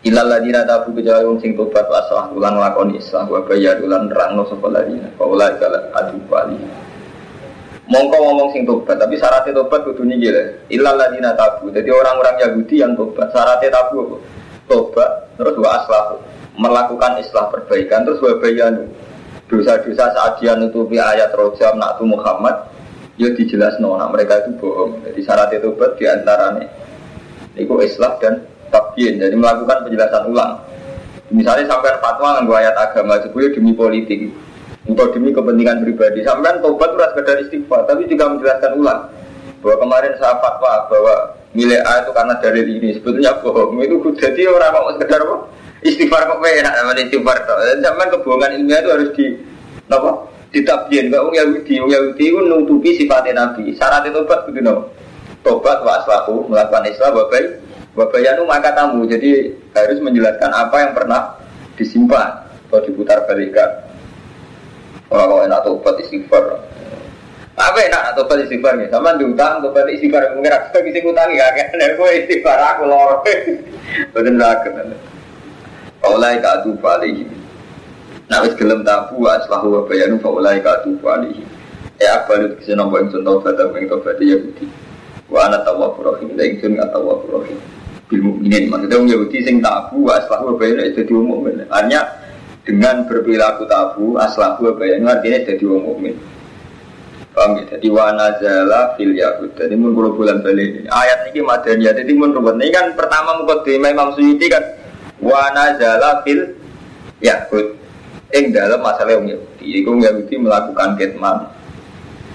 Ilal 0.05 0.29
ladina 0.29 0.63
tabu 0.63 0.93
kecuali 0.93 1.25
wong 1.25 1.41
sing 1.41 1.57
tobat 1.57 1.89
wa 1.89 1.97
aslah 1.97 2.29
ulang 2.31 2.55
lakoni 2.61 3.01
islah 3.01 3.25
wa 3.25 3.41
bayar 3.41 3.81
ulan 3.81 4.07
rangno 4.13 4.45
sapa 4.45 4.69
ladina. 4.69 5.09
Fa 5.17 5.25
ulai 5.25 5.57
adu 5.57 6.21
bali 6.29 6.55
mongko 7.89 8.17
ngomong 8.21 8.49
sing 8.53 8.63
tobat 8.69 9.01
tapi 9.01 9.17
syaratnya 9.17 9.65
tobat 9.65 9.81
kudu 9.81 10.05
niki 10.05 10.29
lho 10.29 10.43
illal 10.69 10.93
ladina 10.93 11.33
tabu 11.33 11.73
jadi 11.73 11.89
orang-orang 11.89 12.37
Yahudi 12.37 12.85
yang 12.85 12.93
tobat 12.93 13.33
syaratnya 13.33 13.73
tabu 13.73 14.05
apa 14.05 14.17
tobat 14.69 15.11
terus 15.41 15.57
wa 15.57 15.69
aslahu 15.73 16.15
melakukan 16.61 17.17
islah 17.17 17.49
perbaikan 17.49 18.05
terus 18.05 18.21
wa 18.21 18.37
bayanu 18.37 18.85
dosa-dosa 19.49 20.13
saat 20.13 20.37
dia 20.37 20.53
nutupi 20.53 21.01
ayat 21.01 21.33
rojam 21.33 21.81
naktu 21.81 22.05
Muhammad 22.05 22.53
ya 23.19 23.29
dijelas 23.35 23.75
nona 23.83 24.07
mereka 24.07 24.41
itu 24.41 24.55
bohong. 24.57 25.03
Jadi 25.03 25.19
syaratnya 25.21 25.59
tobat 25.59 25.99
di 25.99 26.07
antaranya 26.07 26.65
itu 27.59 27.73
islah 27.83 28.15
dan 28.23 28.47
tabyin 28.71 29.19
jadi 29.19 29.35
melakukan 29.35 29.83
penjelasan 29.83 30.31
ulang. 30.31 30.63
Misalnya 31.29 31.69
sampai 31.69 31.99
fatwa 31.99 32.39
nganggo 32.39 32.55
ayat 32.57 32.73
agama 32.79 33.19
itu 33.19 33.29
demi 33.53 33.75
politik. 33.75 34.31
Untuk 34.87 35.13
demi 35.13 35.29
kepentingan 35.29 35.85
pribadi. 35.85 36.25
Sampai 36.25 36.57
tobat 36.63 36.97
itu 36.97 37.03
sekedar 37.13 37.35
istighfar, 37.45 37.85
tapi 37.85 38.09
juga 38.09 38.31
menjelaskan 38.31 38.71
ulang. 38.79 39.05
Bahwa 39.61 39.75
kemarin 39.85 40.17
saya 40.17 40.39
fatwa 40.41 40.89
bahwa 40.89 41.15
milik 41.53 41.83
A 41.85 42.01
itu 42.01 42.11
karena 42.15 42.33
dari 42.41 42.61
ini. 42.65 42.89
Sebetulnya 42.97 43.37
bohong. 43.43 43.77
Itu 43.85 44.01
jadi 44.17 44.49
orang 44.49 44.73
mau 44.73 44.89
sekedar 44.97 45.21
apa? 45.21 45.37
istighfar 45.83 46.27
kok 46.27 46.43
enak 46.43 46.73
namanya 46.75 47.01
istighfar 47.07 47.37
dan 47.47 47.79
zaman 47.79 48.07
kebohongan 48.11 48.51
ilmiah 48.59 48.79
itu 48.83 48.89
harus 48.91 49.09
di 49.15 49.25
apa 49.87 50.11
ditabien 50.49 51.13
kalau 51.13 51.29
Yahudi 51.29 51.77
Yahudi 51.77 52.23
itu 52.29 52.39
nutupi 52.41 52.97
sifatnya 52.97 53.37
Nabi 53.37 53.73
syarat 53.77 54.05
tobat 54.09 54.49
gitu 54.49 54.59
no 54.65 54.89
tobat 55.45 55.81
wa 55.85 56.01
aslahu 56.01 56.49
melakukan 56.49 56.89
Islam 56.89 57.15
babai 57.15 57.43
babayanu 57.93 58.43
maka 58.49 58.73
tamu 58.73 59.05
jadi 59.05 59.53
harus 59.77 60.01
menjelaskan 60.01 60.49
apa 60.49 60.75
yang 60.81 60.91
pernah 60.97 61.37
disimpan 61.77 62.49
atau 62.69 62.81
diputar 62.85 63.25
balikan 63.29 63.89
kalau 65.09 65.41
enak 65.41 65.65
tobat 65.65 65.97
istighfar. 66.05 66.61
Apa 67.57 67.77
enak 67.81 68.01
nak 68.07 68.13
tobat 68.15 68.45
istighfar 68.45 68.77
nih? 68.77 68.87
Sama 68.93 69.17
diutang 69.17 69.59
tobat 69.65 69.89
istighfar 69.89 70.37
mungkin 70.37 70.53
aku 70.53 70.85
bisa 70.85 71.01
ngutangi 71.01 71.41
ya 71.41 71.49
kan? 71.49 71.81
Gue 71.97 72.09
istighfar 72.23 72.59
aku 72.61 72.83
lor. 72.85 73.25
Betul 74.13 74.37
lah 74.37 74.53
kan? 74.61 74.93
Faulai 75.99 76.37
kadu 76.39 76.77
balihi. 76.77 77.25
Nak 78.29 78.39
wis 78.45 78.53
gelem 78.61 78.85
tabu 78.85 79.25
aslahu 79.25 79.67
wa 79.73 79.81
bayanu 79.89 80.21
faulai 80.21 80.61
kadu 80.61 80.93
balihi. 81.01 81.41
Ya 81.97 82.21
abalut 82.23 82.55
kisah 82.61 82.77
nombor 82.77 83.09
yang 83.09 83.25
tobat 83.25 83.57
atau 83.57 83.75
yang 83.75 83.89
tobat 83.89 84.21
ya 84.21 84.37
budi. 84.37 84.65
Wa 85.27 85.49
ana 85.49 85.59
tawwabur 85.65 86.15
rahim, 86.15 86.37
la 86.37 86.45
ingsun 86.45 86.77
tawwabur 86.77 87.41
rahim. 87.41 87.57
Bil 88.09 88.21
mukminin 88.25 88.69
maksudnya 88.69 88.97
wong 88.97 89.09
Yahudi 89.09 89.37
sing 89.45 89.61
tabu 89.61 90.05
wa 90.05 90.17
aslahu 90.17 90.53
wa 90.53 90.61
bayan 90.61 90.81
itu 90.81 91.01
di 91.05 91.13
mukmin. 91.13 91.61
Artinya 91.69 92.01
dengan 92.65 93.05
berperilaku 93.09 93.65
tabu 93.65 94.17
aslahu 94.17 94.69
wa 94.69 94.73
bayan 94.77 95.09
artinya 95.09 95.37
jadi 95.49 95.63
wong 95.65 95.81
mukmin. 95.89 96.15
Paham 97.33 97.55
ya? 97.61 97.63
Jadi 97.77 97.87
wa 97.87 98.11
nazala 98.11 98.93
fil 98.99 99.15
yahud. 99.15 99.55
Jadi 99.55 99.73
mun 99.79 99.95
kula 99.95 100.11
bulan 100.11 100.43
balik 100.43 100.75
ini. 100.75 100.89
Ayat 100.91 101.31
ini 101.31 101.39
madaniyah. 101.39 101.93
Jadi 101.95 102.11
mun 102.11 102.35
ruwet. 102.35 102.59
Ini 102.59 102.67
kan 102.73 102.85
pertama 102.99 103.39
mukadimah 103.39 103.89
Imam 103.95 104.11
Suyuti 104.11 104.51
kan 104.51 104.59
wa 105.23 105.47
nazala 105.55 106.19
fil 106.27 106.51
yahud. 107.23 107.78
Ing 108.29 108.53
dalam 108.53 108.77
masalah 108.85 109.17
wong 109.17 109.33
Yahudi. 109.33 109.81
Iku 109.81 109.89
Yahudi 109.97 110.35
melakukan 110.37 110.93
kitman. 111.01 111.49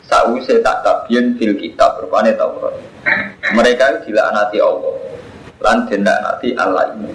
Sause 0.05 0.59
tak 0.61 0.83
tabian 0.83 1.39
fil 1.39 1.55
kitab 1.55 2.03
rupane 2.03 2.35
Taurat. 2.35 2.75
Mereka 3.55 4.03
dilaknati 4.03 4.59
Allah. 4.59 4.95
Lan 5.63 5.87
dilaknati 5.87 6.49
Allah 6.59 6.93
ini. 6.99 7.13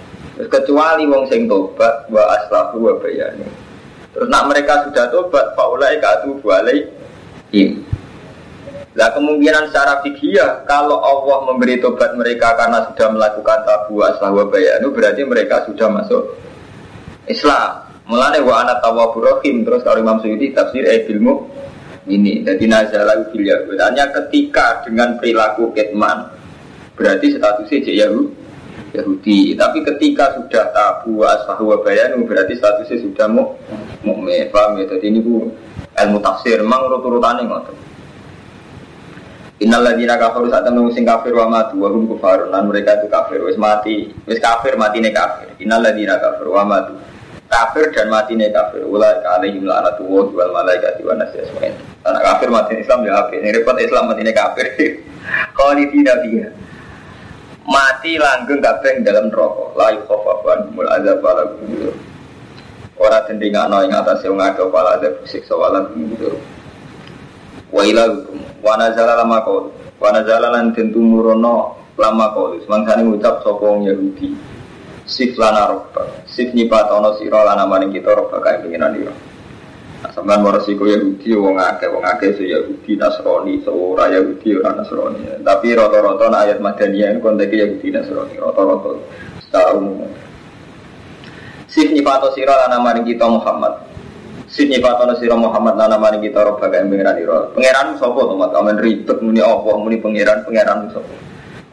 Kecuali 0.48 1.04
wong 1.04 1.28
sing 1.28 1.52
tobat 1.52 2.08
wa 2.08 2.24
aslahu 2.40 2.80
wa 2.80 2.94
bayani. 3.04 3.44
Terus 4.16 4.32
nak 4.32 4.48
mereka 4.48 4.88
sudah 4.88 5.12
tobat, 5.12 5.52
faulai 5.54 6.00
katu 6.00 6.40
balai 6.40 6.80
ini. 7.52 7.84
Nah 8.96 9.12
kemungkinan 9.16 9.70
secara 9.70 10.00
fikih 10.02 10.40
kalau 10.66 11.04
Allah 11.04 11.46
memberi 11.46 11.78
tobat 11.84 12.16
mereka 12.16 12.56
karena 12.58 12.84
sudah 12.90 13.08
melakukan 13.12 13.60
tabu 13.68 14.02
aslah 14.02 14.32
wa 14.34 14.48
bayanu 14.48 14.92
berarti 14.96 15.24
mereka 15.28 15.68
sudah 15.68 15.88
masuk 15.92 16.24
Islam. 17.28 17.89
Mulane 18.10 18.42
wa 18.42 18.66
anak 18.66 18.82
tawwabur 18.82 19.22
rahim 19.22 19.62
terus 19.62 19.86
kalau 19.86 20.02
Imam 20.02 20.18
Suyuti 20.18 20.50
tafsir 20.50 20.82
eh 20.82 21.06
ilmu 21.14 21.46
ini 22.10 22.42
jadi 22.42 22.66
nazala 22.66 23.30
fil 23.30 23.46
Hanya 23.78 24.10
ketika 24.10 24.82
dengan 24.82 25.22
perilaku 25.22 25.70
ketman 25.78 26.26
berarti 26.98 27.38
statusnya 27.38 27.86
jadi 27.86 28.10
Yahudi. 28.10 28.34
Yahudi. 28.98 29.54
Tapi 29.54 29.86
ketika 29.86 30.42
sudah 30.42 30.74
tabu 30.74 31.22
aslah 31.22 31.62
wa 31.62 31.78
bayanu 31.86 32.26
berarti 32.26 32.58
statusnya 32.58 32.98
sudah 32.98 33.30
mu 33.30 33.54
mukmin. 34.02 34.50
Paham 34.50 34.82
ya? 34.82 34.90
Jadi 34.90 35.06
ini 35.14 35.22
bu 35.22 35.46
ilmu 35.94 36.18
tafsir 36.18 36.58
memang 36.66 36.90
urut-urutannya 36.90 37.46
ngotot. 37.46 37.78
Innal 39.62 39.86
ladzina 39.86 40.18
kafaru 40.18 40.50
saat 40.50 40.66
temen 40.66 40.90
sing 40.98 41.06
kafir 41.06 41.36
wa 41.38 41.46
matu 41.46 41.78
wa 41.78 41.94
hum 41.94 42.10
kufar 42.10 42.50
lan 42.50 42.66
mereka 42.66 42.98
itu 42.98 43.12
kafir 43.12 43.44
wis 43.46 43.60
mati 43.60 44.10
wis 44.26 44.42
kafir 44.42 44.74
matine 44.82 45.14
kafir. 45.14 45.54
Innal 45.62 45.86
ladzina 45.86 46.18
kafaru 46.18 46.58
wa 46.58 46.66
matu 46.66 46.98
kafir 47.50 47.90
dan 47.92 48.14
matine 48.14 48.54
kafir 48.54 48.86
ulai 48.86 49.20
alaihim 49.26 49.66
la'natullah 49.66 50.30
wal 50.32 50.52
malaikati 50.54 51.02
wan 51.02 51.18
nasi 51.18 51.42
asmain. 51.42 51.74
Anak 52.06 52.22
kafir 52.22 52.48
mati 52.54 52.78
Islam 52.78 53.04
ya 53.04 53.26
kafir. 53.26 53.42
Ini 53.42 53.50
repot 53.60 53.78
Islam 53.82 54.14
matine 54.14 54.32
kafir. 54.32 54.66
Khalidina 55.58 56.14
fiha. 56.22 56.50
Mati 57.70 58.18
langgeng 58.18 58.62
kabeh 58.62 59.02
dalam 59.06 59.30
neraka. 59.34 59.66
La 59.78 59.94
yukhafafan 59.94 60.74
mul 60.74 60.90
azab 60.90 61.22
wala 61.22 61.44
Orang 63.00 63.32
ing 63.40 63.96
atase 63.96 64.28
wong 64.28 64.44
ado 64.44 64.68
pala 64.68 65.00
ada 65.00 65.08
siksa 65.24 65.56
wala 65.56 65.88
gumdur. 65.88 66.36
Wa 67.72 67.88
ila 67.88 68.12
hukum 68.12 68.44
wa 68.60 68.76
nazala 68.76 69.24
lama 69.24 69.40
qaul. 69.48 69.72
Wa 70.04 70.12
nazala 70.12 70.52
lan 70.52 70.76
tentu 70.76 71.00
murono 71.00 71.80
lama 71.96 72.36
qaul. 72.36 72.60
Semangsane 72.68 73.08
ngucap 73.08 73.40
sapa 73.40 73.64
wong 73.64 73.88
Yahudi. 73.88 74.36
Sif 75.10 75.34
lana 75.42 75.74
robba. 75.74 76.06
Sif 76.30 76.54
nyipatono 76.54 77.18
sira 77.18 77.42
lan 77.42 77.58
amane 77.58 77.90
kita 77.90 78.14
robba 78.14 78.38
kae 78.46 78.62
pengiran 78.62 78.94
ira. 78.94 79.14
Nah, 80.00 80.16
sampean 80.16 80.46
warasiku 80.48 80.88
Yahudi 80.88 81.36
wong 81.36 81.60
akeh 81.60 81.92
wong 81.92 82.06
akeh 82.08 82.32
se 82.38 82.48
Yahudi 82.48 82.96
Nasrani 82.96 83.60
ora 83.68 84.08
Yahudi 84.08 84.56
ora 84.56 84.72
Nasrani. 84.72 85.44
Tapi 85.44 85.76
rata-rata 85.76 86.32
ayat 86.32 86.64
Madaniyah 86.64 87.12
ini 87.12 87.20
konteks 87.20 87.52
Yahudi 87.52 87.88
Nasrani 87.92 88.40
rata-rata 88.40 88.96
secara 89.44 89.76
umum. 89.76 90.08
Sif 91.68 91.92
nyifato 91.92 92.32
sira 92.32 92.56
lana 92.56 92.80
maring 92.80 93.04
kita 93.04 93.28
Muhammad. 93.28 93.76
Sif 94.48 94.72
nyifato 94.72 95.04
sira 95.20 95.36
Muhammad 95.36 95.76
lana 95.76 96.00
maring 96.00 96.24
kita 96.24 96.48
roba 96.48 96.72
kaya 96.72 96.88
pengiran 96.88 97.20
ira. 97.20 97.52
Pangeran 97.52 98.00
sapa 98.00 98.20
to 98.24 98.36
mat 98.40 98.56
amen 98.56 98.80
ribet 98.80 99.20
muni 99.20 99.44
apa 99.44 99.74
muni 99.76 100.00
pangeran 100.00 100.48
pangeran 100.48 100.88
sapa. 100.96 101.16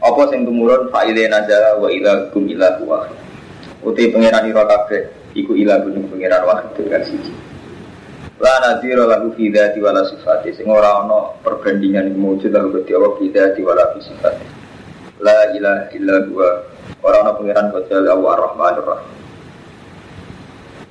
Apa 0.03 0.21
sing 0.27 0.43
tumurun 0.43 0.91
fa 0.91 1.07
ile 1.07 1.31
nazala 1.31 1.79
wa 1.79 1.87
ila 1.87 2.27
kum 2.35 2.43
ila 2.43 2.75
wa. 2.83 3.07
Uti 3.87 4.11
pangeran 4.11 4.51
ira 4.51 4.67
kabeh 4.67 5.31
iku 5.31 5.55
ila 5.55 5.79
gunung 5.79 6.11
pangeran 6.11 6.43
wahid 6.43 6.75
kan 6.91 7.01
siji. 7.07 7.31
La 8.43 8.59
nadira 8.59 9.07
lagu 9.07 9.31
fi 9.33 9.47
dzati 9.47 9.79
wala 9.79 10.03
sifati 10.03 10.51
sing 10.51 10.67
ora 10.67 10.99
ana 10.99 11.31
perbandingan 11.39 12.11
mujud 12.19 12.51
lagu 12.51 12.75
Gusti 12.75 12.91
Allah 12.91 13.11
fi 13.15 13.25
dzati 13.31 13.59
wala 13.63 13.83
sifati. 13.95 14.45
La 15.23 15.55
ilaha 15.55 15.87
illa 15.95 16.15
huwa 16.27 16.49
ora 16.99 17.17
ana 17.23 17.31
pangeran 17.39 17.71
kecuali 17.71 18.11
Allah 18.11 18.29
Ar-Rahmanur 18.35 18.85
Rahim. 18.85 19.11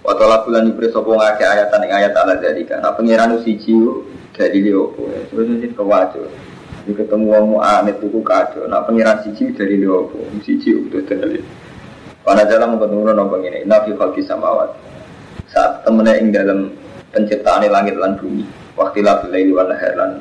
Watalah 0.00 0.48
bulan 0.48 0.72
ibris 0.72 0.96
sopo 0.96 1.20
ngake 1.20 1.44
ayatan 1.44 1.84
ing 1.84 1.92
ayat 1.92 2.14
ala 2.16 2.40
jadi 2.40 2.62
karena 2.64 2.94
pengiran 2.96 3.36
siji 3.44 3.74
dari 4.36 4.60
liopo 4.60 5.08
terus 5.32 5.48
ini 5.48 5.72
kewajo 5.72 6.28
ketemu 6.86 7.26
wong 7.26 7.44
mu'anit 7.56 7.98
itu 7.98 8.20
kado 8.22 8.68
nah 8.68 8.84
pengiran 8.84 9.18
siji 9.24 9.50
dari 9.56 9.80
liopo 9.80 10.20
siji 10.44 10.76
udah 10.86 11.02
dalil 11.08 11.42
pada 12.26 12.42
jalan 12.50 12.74
ketemu 12.74 13.14
nopo 13.14 13.38
ini 13.38 13.62
nafi 13.62 13.94
falki 13.94 14.26
samawat 14.26 14.74
saat 15.46 15.86
temennya 15.86 16.18
ing 16.18 16.34
dalam 16.34 16.74
penciptaan 17.14 17.62
langit 17.70 17.94
lan 17.94 18.18
bumi. 18.18 18.42
Waktu 18.74 19.06
labil 19.06 19.30
laili 19.30 19.54
lan 19.54 20.20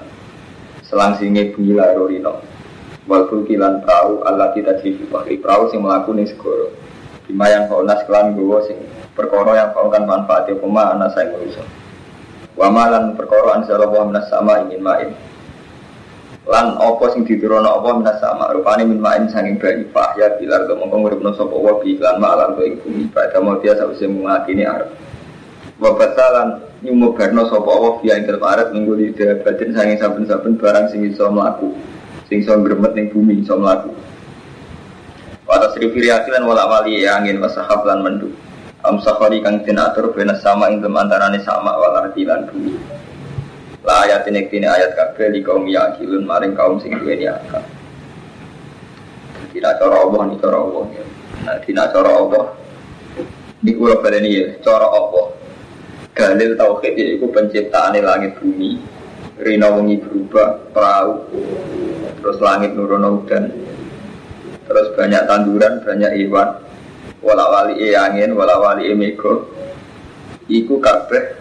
selang 0.85 1.17
singe 1.17 1.49
bumi 1.57 1.73
larorino 1.73 2.39
wal 3.09 3.25
kilan 3.27 3.81
perahu 3.81 4.21
Allah 4.21 4.53
kita 4.53 4.77
jadi 4.79 5.35
perahu 5.41 5.73
sing 5.73 5.81
melaku 5.81 6.13
ning 6.13 6.29
segoro 6.29 6.69
Bima 7.25 7.49
yang 7.49 7.65
kau 7.65 7.81
nas 7.81 8.05
kelan 8.05 8.37
gue 8.37 8.59
sing 8.69 8.77
perkara 9.17 9.57
yang 9.57 9.73
kau 9.73 9.89
kan 9.89 10.05
manfaat 10.05 10.45
ya 10.45 10.53
pema 10.61 10.93
anak 10.93 11.09
saya 11.17 11.33
manusia. 11.33 11.65
Wamalan 12.53 13.17
perkara 13.17 13.57
an 13.57 13.65
wa 13.65 14.05
minas 14.05 14.29
sama 14.29 14.61
ingin 14.61 14.85
main. 14.85 15.09
Lan 16.45 16.77
opo 16.77 17.09
sing 17.09 17.25
diturunno 17.25 17.81
opo 17.81 17.97
minas 17.97 18.21
sama 18.21 18.53
rupane 18.53 18.85
min 18.85 19.01
main 19.01 19.25
sanging 19.33 19.57
banyu 19.57 19.89
fahya 19.89 20.37
bilar 20.37 20.69
do 20.69 20.77
mongko 20.77 21.01
nguripno 21.01 21.33
sapa 21.33 21.57
wa 21.57 21.81
bi 21.81 21.97
lan 21.97 22.21
malan 22.21 22.53
do 22.53 22.61
ing 22.61 22.77
bumi 22.85 23.09
mau 23.41 23.57
dia 23.57 23.73
sawise 23.73 24.05
mengakini 24.05 24.61
arep. 24.61 24.93
Wa 25.81 25.97
batalan 25.97 26.61
nyumubarno 26.85 27.49
sapa 27.49 27.65
wa 27.65 27.97
fi 27.97 28.13
ing 28.13 28.29
arep 28.29 28.77
minggu 28.77 28.93
di 28.93 29.05
batin 29.41 29.73
sanging 29.73 29.97
saben-saben 29.97 30.53
barang 30.61 30.85
sing 30.93 31.01
iso 31.09 31.33
mlaku. 31.33 31.73
Sing 32.29 32.45
iso 32.45 32.53
gremet 32.61 32.93
ning 32.93 33.09
bumi 33.09 33.41
iso 33.41 33.57
mlaku. 33.57 33.89
Wata 35.49 35.73
sri 35.73 35.89
firiati 35.89 36.29
lan 36.29 36.45
wala 36.45 36.69
wali 36.69 37.09
angin 37.09 37.41
wasahab 37.41 37.89
lan 37.89 38.05
mendu. 38.05 38.29
Am 38.85 39.01
safari 39.01 39.41
kang 39.41 39.65
den 39.65 39.81
atur 39.81 40.13
sama 40.37 40.69
ing 40.69 40.85
antarane 40.85 41.41
sama 41.41 41.73
wal 41.73 42.05
ardi 42.05 42.21
lan 42.21 42.45
bumi. 42.53 42.94
La 43.85 44.01
ayat 44.03 44.25
ini 44.25 44.49
kini 44.49 44.65
ayat 44.65 44.97
kabeh 44.97 45.29
li 45.29 45.45
kaum 45.45 45.69
yakilun 45.69 46.25
maring 46.25 46.57
kaum 46.57 46.81
sing 46.81 46.97
duweni 46.97 47.29
akal. 47.29 47.61
Tidak 49.53 49.73
cara 49.77 49.95
Allah 50.01 50.21
ni 50.25 50.35
cara 50.41 50.57
Allah. 50.57 50.83
Nah, 51.45 51.85
cara 51.93 52.11
Allah. 52.11 52.45
Di 53.61 53.71
kula 53.77 54.01
baleni 54.01 54.41
ya, 54.41 54.45
cara 54.65 54.89
Allah. 54.89 55.31
Dalil 56.17 56.57
tauhid 56.57 56.97
itu 56.97 57.25
penciptaan 57.29 57.93
langit 58.01 58.41
bumi. 58.41 58.81
Rina 59.37 59.69
wengi 59.69 60.01
berubah 60.01 60.73
perahu. 60.73 61.13
Terus 62.19 62.37
langit 62.41 62.73
nurono 62.73 63.21
hujan 63.21 63.65
terus 64.65 64.91
banyak 64.97 65.23
tanduran, 65.29 65.81
banyak 65.85 66.11
hewan, 66.17 66.57
wala 67.21 67.45
wali 67.53 67.79
e 67.79 67.93
angin, 67.93 68.33
wala 68.33 68.57
wali 68.57 68.89
e 68.89 68.95
mego, 68.97 69.45
iku 70.49 70.81
kabeh 70.81 71.37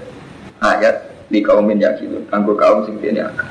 ayat 0.61 1.14
di 1.29 1.41
kaum 1.41 1.69
yakin, 1.69 2.25
kanggo 2.29 2.53
kaum 2.57 2.85
sing 2.89 2.97
dene 3.01 3.25
akal. 3.25 3.51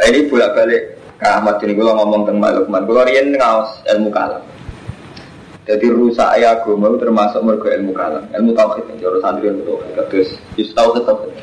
Ini 0.00 0.32
bolak 0.32 0.56
balik 0.56 0.82
ke 1.20 1.26
Ahmad 1.28 1.60
ini 1.60 1.76
kalau 1.76 1.92
ngomong 2.00 2.24
tentang 2.24 2.40
Malukman, 2.40 2.88
kalau 2.88 3.04
rian 3.04 3.36
ngawas 3.36 3.84
ilmu 3.84 4.08
kalam. 4.08 4.40
Jadi 5.68 5.86
rusak 5.92 6.28
ayah 6.40 6.56
agama 6.56 6.96
termasuk 6.96 7.44
mergo 7.44 7.68
ilmu 7.68 7.92
kalam, 7.92 8.24
ilmu 8.32 8.56
tauhid 8.56 8.84
yang 8.90 8.98
jauh 9.04 9.20
santri 9.20 9.52
ilmu 9.52 9.62
tauhid, 9.68 10.26
justru 10.56 10.72
tauhid 10.72 11.04
tauhid, 11.04 11.34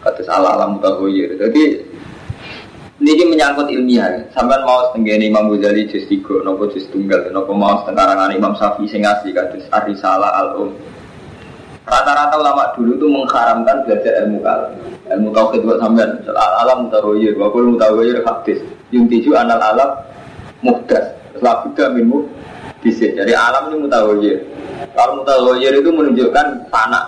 kados 0.00 0.28
ala 0.32 0.56
alam 0.56 0.80
tauhid. 0.80 1.36
Jadi 1.36 1.64
ini 3.00 3.24
menyangkut 3.32 3.72
ilmiah. 3.72 4.28
Sampai 4.32 4.60
mau 4.60 4.92
setengah 4.92 5.20
Imam 5.24 5.48
Ghazali 5.52 5.88
juz 5.88 6.04
tiga, 6.08 6.40
nopo 6.44 6.68
juz 6.68 6.84
tunggal, 6.92 7.28
nopo 7.32 7.52
mau 7.56 7.84
setengah 7.84 8.32
Imam 8.32 8.52
Syafi'i 8.56 8.88
sing 8.88 9.04
ngasih 9.04 9.32
kados 9.32 9.64
Arisala 9.72 10.28
al 10.36 10.48
Um. 10.56 10.70
Rata-rata 11.90 12.38
ulama 12.38 12.70
dulu 12.78 12.94
tuh 13.02 13.10
mengharamkan 13.10 13.82
belajar 13.82 14.22
ilmu 14.22 14.38
kalam. 14.46 14.70
Ilmu 15.10 15.28
tauhid 15.34 15.60
buat 15.66 15.82
sampean, 15.82 16.22
alam 16.30 16.86
mutahoyir, 16.86 17.34
wa 17.34 17.50
kul 17.50 17.74
mutahoyir 17.74 18.22
hadis. 18.22 18.62
Yung 18.94 19.10
tiju 19.10 19.34
anal 19.34 19.58
alam 19.58 19.90
muhdas. 20.62 21.10
Labuda 21.42 21.90
minmu 21.90 22.30
bisa. 22.78 23.10
Jadi 23.10 23.34
alam 23.34 23.74
ini 23.74 23.90
mutahoyir. 23.90 24.38
Kalau 24.94 25.18
mutahoyir 25.18 25.82
itu 25.82 25.90
menunjukkan 25.90 26.46
tanah 26.70 27.04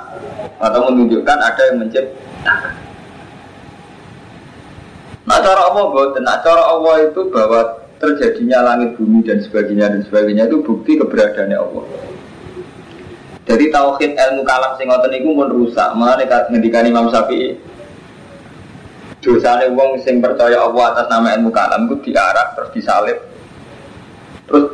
atau 0.59 0.91
menunjukkan 0.91 1.37
ada 1.39 1.63
yang 1.71 1.79
menciptakan. 1.87 2.75
Nah 5.23 5.39
cara 5.39 5.71
Allah 5.71 5.85
buat, 5.95 6.19
nah 6.19 6.43
cara 6.43 6.63
Allah 6.67 7.07
itu 7.07 7.31
bahwa 7.31 7.79
terjadinya 8.03 8.75
langit 8.75 8.99
bumi 8.99 9.23
dan 9.23 9.39
sebagainya 9.39 9.95
dan 9.95 10.03
sebagainya 10.03 10.51
itu 10.51 10.59
bukti 10.67 10.99
keberadaannya 10.99 11.55
Allah. 11.55 11.85
Jadi 13.43 13.75
tauhid 13.75 14.15
ilmu 14.15 14.43
kalam 14.47 14.79
sing 14.79 14.87
ngoten 14.87 15.19
iku 15.19 15.29
mun 15.35 15.51
rusak. 15.51 15.91
Mulane 15.99 16.25
ngendikan 16.27 16.87
Imam 16.87 17.11
Syafi'i 17.11 17.59
dosane 19.23 19.71
wong 19.71 20.03
sing 20.03 20.19
percaya 20.19 20.67
Allah 20.67 20.85
atas 20.93 21.07
nama 21.07 21.31
ilmu 21.39 21.55
kalam 21.55 21.87
itu 21.87 22.11
diarak 22.11 22.59
terus 22.59 22.71
disalib. 22.75 23.19
Terus 24.51 24.65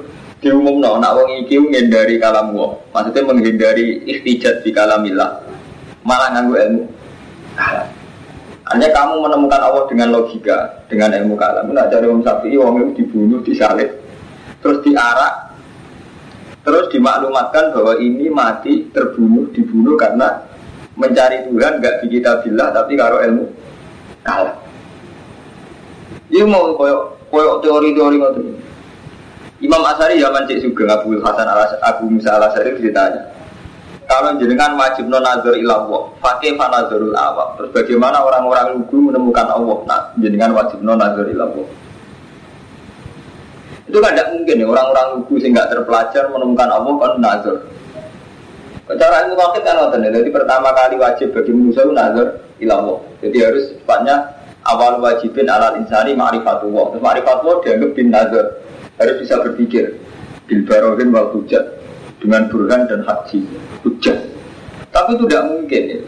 diumumno 0.41 0.97
nak 0.97 1.13
wong 1.17 1.45
iki 1.45 1.61
menghindari 1.61 2.17
kalam 2.17 2.57
wong. 2.57 2.77
Maksudnya 2.93 3.29
menghindari 3.29 4.05
istijat 4.09 4.65
di 4.65 4.73
kalamillah. 4.73 5.45
Malah 6.05 6.29
nganggo 6.33 6.57
ilmu. 6.57 6.83
Hanya 8.69 8.89
kamu 8.93 9.25
menemukan 9.25 9.65
Allah 9.65 9.85
dengan 9.89 10.13
logika, 10.13 10.85
dengan 10.93 11.09
ilmu 11.17 11.41
kalam. 11.41 11.73
Nak 11.73 11.89
cari 11.89 12.05
Imam 12.05 12.21
Syafi'i 12.21 12.57
wong 12.61 12.93
itu 12.93 13.05
dibunuh, 13.05 13.41
disalib, 13.41 13.89
terus 14.61 14.85
diarak, 14.85 15.48
terus 16.69 16.93
dimaklumatkan 16.93 17.73
bahwa 17.73 17.97
ini 17.97 18.29
mati 18.29 18.85
terbunuh, 18.93 19.49
dibunuh 19.57 19.97
karena 19.97 20.37
mencari 21.01 21.49
Tuhan 21.49 21.81
nggak 21.81 22.05
di 22.05 22.07
kitabillah 22.13 22.77
tapi 22.77 22.93
karo 22.93 23.25
ilmu 23.25 23.49
kalam. 24.21 24.53
Ini 26.29 26.45
mau 26.45 26.77
koyok 26.77 27.33
koyok 27.33 27.65
teori-teori 27.65 28.17
ngotot. 28.21 28.47
Imam 29.65 29.81
Asari 29.81 30.21
zaman 30.21 30.45
cek 30.45 30.61
juga 30.61 31.01
Abu 31.01 31.17
Hasan 31.25 31.49
al 31.49 31.81
Abu 31.81 32.13
Musa 32.13 32.37
al 32.37 32.53
Asari 32.53 32.77
ditanya, 32.77 33.33
kalau 34.05 34.37
jenengan 34.37 34.77
wajib 34.77 35.09
non 35.09 35.25
nazar 35.25 35.57
ilallah, 35.57 36.13
pakai 36.21 36.53
fanazarul 36.53 37.17
awam. 37.17 37.57
Terus 37.57 37.73
bagaimana 37.73 38.21
orang-orang 38.21 38.77
lugu 38.77 39.09
menemukan 39.09 39.49
Allah? 39.49 39.79
Nah, 39.89 40.01
jenengan 40.21 40.53
wajib 40.53 40.85
non 40.85 41.01
nazar 41.01 41.25
ilallah. 41.27 41.88
Itu 43.89 43.99
kan 44.05 44.13
tidak 44.13 44.37
mungkin 44.37 44.61
ya 44.61 44.67
orang-orang 44.69 45.07
lugu 45.17 45.35
sih 45.41 45.49
nggak 45.49 45.73
terpelajar 45.73 46.29
menemukan 46.29 46.69
Allah 46.69 46.93
kan 47.01 47.13
nazar. 47.17 47.57
Cara 48.89 49.17
ilmu 49.25 49.37
wakil 49.37 49.61
kan 49.65 49.75
ngoten 49.81 50.05
ya. 50.05 50.11
Jadi 50.21 50.29
pertama 50.33 50.69
kali 50.77 50.97
wajib 51.01 51.33
bagi 51.33 51.53
manusia 51.53 51.85
itu 51.85 51.93
nazar 51.97 52.27
ilallah. 52.61 53.01
Jadi 53.25 53.37
harus 53.41 53.65
cepatnya 53.81 54.17
awal 54.65 55.01
wajibin 55.01 55.49
alal 55.49 55.77
insani 55.81 56.13
ma'rifatullah. 56.13 56.93
Terus 56.93 57.03
ma'rifatullah 57.05 57.57
dianggap 57.65 57.91
bin 57.97 58.09
nazar. 58.13 58.45
Harus 59.01 59.17
bisa 59.25 59.35
berpikir. 59.41 59.97
Bil 60.49 60.65
barohin 60.65 61.13
wal 61.13 61.29
hujat 61.33 61.65
dengan 62.21 62.49
burhan 62.49 62.89
dan 62.89 63.05
haji 63.05 63.45
hujah. 63.85 64.17
Tapi 64.89 65.17
itu 65.17 65.25
tidak 65.29 65.45
mungkin 65.49 65.83
ya. 65.85 66.01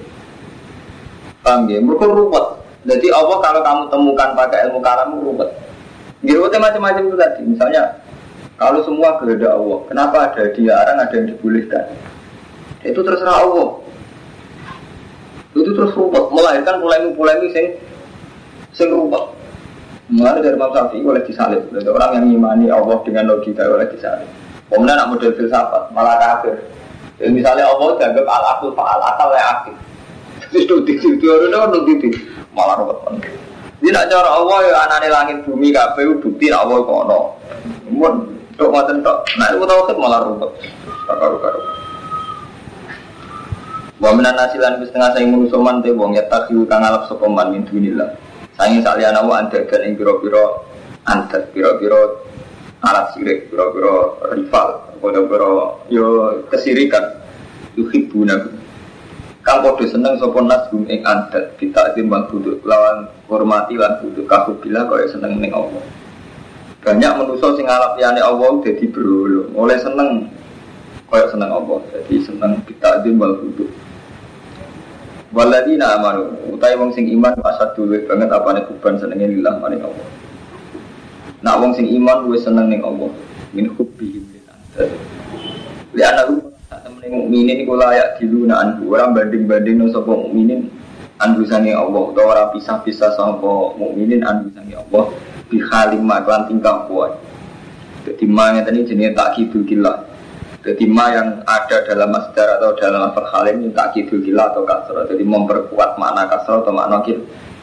Paham 1.40 1.68
ya? 1.68 1.78
Mereka 1.80 2.04
ruwet. 2.08 2.46
Jadi 2.88 3.12
Allah 3.12 3.36
kalau 3.44 3.60
kamu 3.60 3.82
temukan 3.92 4.28
pakai 4.36 4.58
ilmu 4.68 4.80
kalam 4.80 5.20
ruwet. 5.20 5.50
Ruwetnya 6.20 6.60
macam-macam 6.60 7.02
itu 7.08 7.16
tadi. 7.16 7.40
Misalnya 7.48 7.82
kalau 8.60 8.84
semua 8.84 9.16
kehendak 9.16 9.56
Allah, 9.56 9.78
kenapa 9.88 10.16
ada 10.28 10.42
dilarang, 10.52 11.00
ada 11.00 11.14
yang 11.16 11.32
dibolehkan? 11.32 11.84
Itu 12.84 13.00
terserah 13.00 13.40
Allah. 13.40 13.80
Itu 15.56 15.70
terus 15.72 15.96
ruwet, 15.96 16.28
melahirkan 16.28 16.76
polemik-polemik 16.84 17.50
sing 17.56 17.66
sing 18.76 18.92
ruwet. 18.92 19.32
Mulai 20.12 20.42
dari 20.44 20.58
Imam 20.58 20.74
Syafi'i 20.76 21.06
oleh 21.06 21.22
disalib. 21.24 21.62
Jadi 21.72 21.88
orang 21.88 22.20
yang 22.20 22.24
mengimani 22.28 22.66
Allah 22.68 22.98
dengan 23.06 23.32
logika 23.32 23.64
oleh 23.64 23.88
disalib. 23.88 24.28
Kemudian 24.68 24.98
nak 24.98 25.08
model 25.08 25.32
filsafat, 25.34 25.90
malah 25.96 26.20
kafir. 26.20 26.60
Jadi 27.16 27.30
misalnya 27.32 27.64
Allah 27.64 27.96
dianggap 27.96 28.26
al 28.28 28.44
akul 28.58 28.72
faal 28.76 29.00
akal 29.00 29.28
yang 29.32 29.48
aktif. 29.56 29.76
Terus 30.50 30.66
nutik 30.66 30.98
itu 31.00 31.26
orang 31.30 31.72
itu 31.72 31.78
nutik 31.88 32.14
malah 32.52 32.76
ruwet. 32.76 32.98
Jadi 33.80 33.96
nak 33.96 34.12
cara 34.12 34.28
Allah 34.36 34.58
ya 34.68 34.76
anane 34.84 35.08
langit 35.08 35.36
bumi 35.48 35.72
kabeh 35.72 36.20
bukti 36.20 36.52
Allah 36.52 36.84
kono. 36.84 37.32
Mun 37.88 38.36
tok 38.60 38.68
ngoten 38.68 39.00
tok. 39.00 39.24
Nah 39.40 39.48
itu 39.48 39.64
tau 39.64 39.96
malah 39.96 40.20
ruwet. 40.28 40.52
Karo-karo. 41.08 41.60
Wa 44.00 44.12
minan 44.12 44.36
nasilan 44.36 44.84
wis 44.84 44.92
setengah 44.92 45.16
saya 45.16 45.24
manusa 45.28 45.56
man 45.56 45.80
te 45.80 45.92
wong 45.92 46.12
ya 46.12 46.24
takhiu 46.28 46.68
kang 46.68 46.84
alap 46.84 47.08
sapa 47.08 47.24
man 47.24 47.56
min 47.56 47.64
dunillah. 47.64 48.16
Saking 48.60 48.84
saliyana 48.84 49.24
wa 49.24 49.40
andagan 49.40 49.80
ing 49.88 49.96
pira-pira 49.96 50.60
andat 51.08 51.48
pira-pira 51.56 52.20
alat 52.84 53.16
sirik, 53.16 53.48
pira-pira 53.48 54.20
rival, 54.36 54.68
pira-pira 55.00 55.50
yo 55.88 56.36
kesirikan. 56.52 57.16
Yuhibuna 57.80 58.36
Kang 59.50 59.66
podo 59.66 59.82
seneng 59.82 60.14
sapa 60.22 60.46
nas 60.46 60.70
gum 60.70 60.86
ing 60.86 61.02
andat 61.02 61.58
kita 61.58 61.90
timbang 61.98 62.22
duduk 62.30 62.62
lawan 62.62 63.10
hormati 63.26 63.74
lan 63.74 63.98
duduk 63.98 64.30
kahubilah 64.30 64.86
kaya 64.86 65.10
seneng 65.10 65.42
ning 65.42 65.50
Allah. 65.50 65.82
Banyak 66.86 67.18
manusa 67.18 67.58
sing 67.58 67.66
ngalap 67.66 67.98
liyane 67.98 68.22
Allah 68.22 68.62
dadi 68.62 68.86
berolo, 68.86 69.50
oleh 69.58 69.74
seneng 69.82 70.30
kaya 71.10 71.26
seneng 71.34 71.50
Allah, 71.50 71.82
jadi 71.90 72.30
seneng 72.30 72.62
kita 72.62 73.02
timbang 73.02 73.42
duduk. 73.42 73.66
Waladina 75.34 75.98
amanu, 75.98 76.30
utai 76.54 76.78
wong 76.78 76.94
sing 76.94 77.10
iman 77.10 77.34
asad 77.42 77.74
dulu 77.74 77.98
banget 78.06 78.30
apa 78.30 78.54
nih 78.54 78.62
kuban 78.70 79.02
senengnya 79.02 79.34
lillah 79.34 79.58
maring 79.58 79.82
Allah. 79.82 80.06
Nak 81.42 81.58
wong 81.58 81.74
sing 81.74 81.90
iman 81.98 82.22
gue 82.30 82.38
seneng 82.38 82.70
ning 82.70 82.86
Allah, 82.86 83.10
min 83.50 83.66
hubbi 83.74 84.14
min 84.14 84.46
anta. 84.46 84.86
Li 85.90 86.02
anahu 86.06 86.38
temen 86.38 86.49
mukminin 87.08 87.64
iku 87.64 87.78
layak 87.78 88.20
diluna 88.20 88.60
anhu, 88.60 88.92
orang 88.92 89.16
banding-banding 89.16 89.80
sapa 89.88 90.12
mukminin 90.12 90.68
anhu 91.16 91.46
sange 91.48 91.72
Allah 91.72 92.02
utawa 92.12 92.28
ora 92.36 92.44
pisah-pisah 92.52 93.16
sapa 93.16 93.52
mukminin 93.80 94.20
anhu 94.20 94.52
sange 94.52 94.76
Allah 94.76 95.08
bi 95.48 95.56
halim 95.62 96.04
maklan 96.04 96.50
tingkah 96.50 96.84
kuat. 96.90 97.16
Jadi 98.04 98.24
ma 98.28 98.52
ngeten 98.52 98.80
iki 98.80 98.96
jenenge 98.96 99.16
takkidul 99.16 99.64
killah. 99.64 99.96
Jadi 100.60 100.84
ma 100.84 101.08
yang 101.08 101.40
ada 101.48 101.88
dalam 101.88 102.12
masdar 102.12 102.60
atau 102.60 102.76
dalam 102.76 103.08
lafal 103.08 103.28
halim 103.32 103.64
ini 103.64 103.72
tak 103.72 103.96
kidul 103.96 104.20
gila 104.20 104.52
atau 104.52 104.68
kasro. 104.68 105.08
Jadi 105.08 105.24
memperkuat 105.24 105.96
makna 105.96 106.28
kasro 106.28 106.60
atau 106.60 106.72
makna 106.72 107.00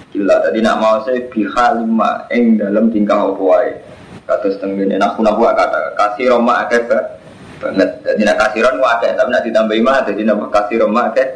gila. 0.10 0.36
Jadi 0.50 0.60
nak 0.66 0.76
mau 0.82 0.98
saya 1.06 1.22
biha 1.30 1.66
lima 1.78 2.26
eng 2.34 2.58
dalam 2.58 2.90
tingkah 2.90 3.34
opuai. 3.34 3.78
Kata 4.26 4.50
setengah 4.50 4.90
ini 4.90 4.98
nak 4.98 5.14
pun 5.14 5.30
kata 5.30 5.94
kasih 5.94 6.34
roma 6.34 6.66
akeh 6.66 6.90
banget. 7.58 7.90
Jadi 8.06 8.22
nak 8.26 8.38
kasih 8.42 8.62
roma 8.66 8.88
akeh 8.98 9.12
tapi 9.14 9.30
nak 9.34 9.44
ditambah 9.46 9.78
mah 9.82 9.98
jadi 10.06 10.22
nak 10.26 10.50
kasih 10.54 10.76
roma 10.82 11.02
akeh 11.12 11.28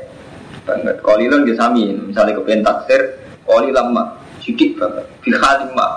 banget. 0.66 0.96
Kolilon 1.02 1.46
dia 1.46 1.58
sami. 1.58 1.92
Misalnya 1.94 2.38
kepengen 2.38 2.66
taksir 2.66 3.02
kolilan 3.46 3.86
mah 3.94 4.08
sedikit 4.42 4.78
banget. 4.82 5.06
Biha 5.22 5.50
lima 5.66 5.88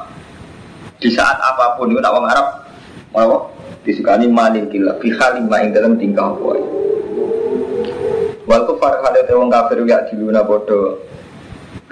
di 1.04 1.12
saat 1.12 1.36
apa 1.36 1.76
pun 1.76 1.92
itu 1.92 2.00
nak 2.00 2.16
orang 2.16 2.32
Arab 2.32 2.48
mau 3.12 3.52
disukani 3.84 4.24
malin 4.30 4.72
kila 4.72 4.96
fiha 4.98 5.36
lima 5.36 5.60
ing 5.60 5.76
dalam 5.76 6.00
tingkah 6.00 6.32
boy 6.40 6.56
wal 8.48 8.64
kufar 8.64 8.96
te 9.12 9.32
wong 9.36 9.52
kafir 9.52 9.84
ya 9.84 10.00
diluna 10.08 10.40
bodo 10.40 10.96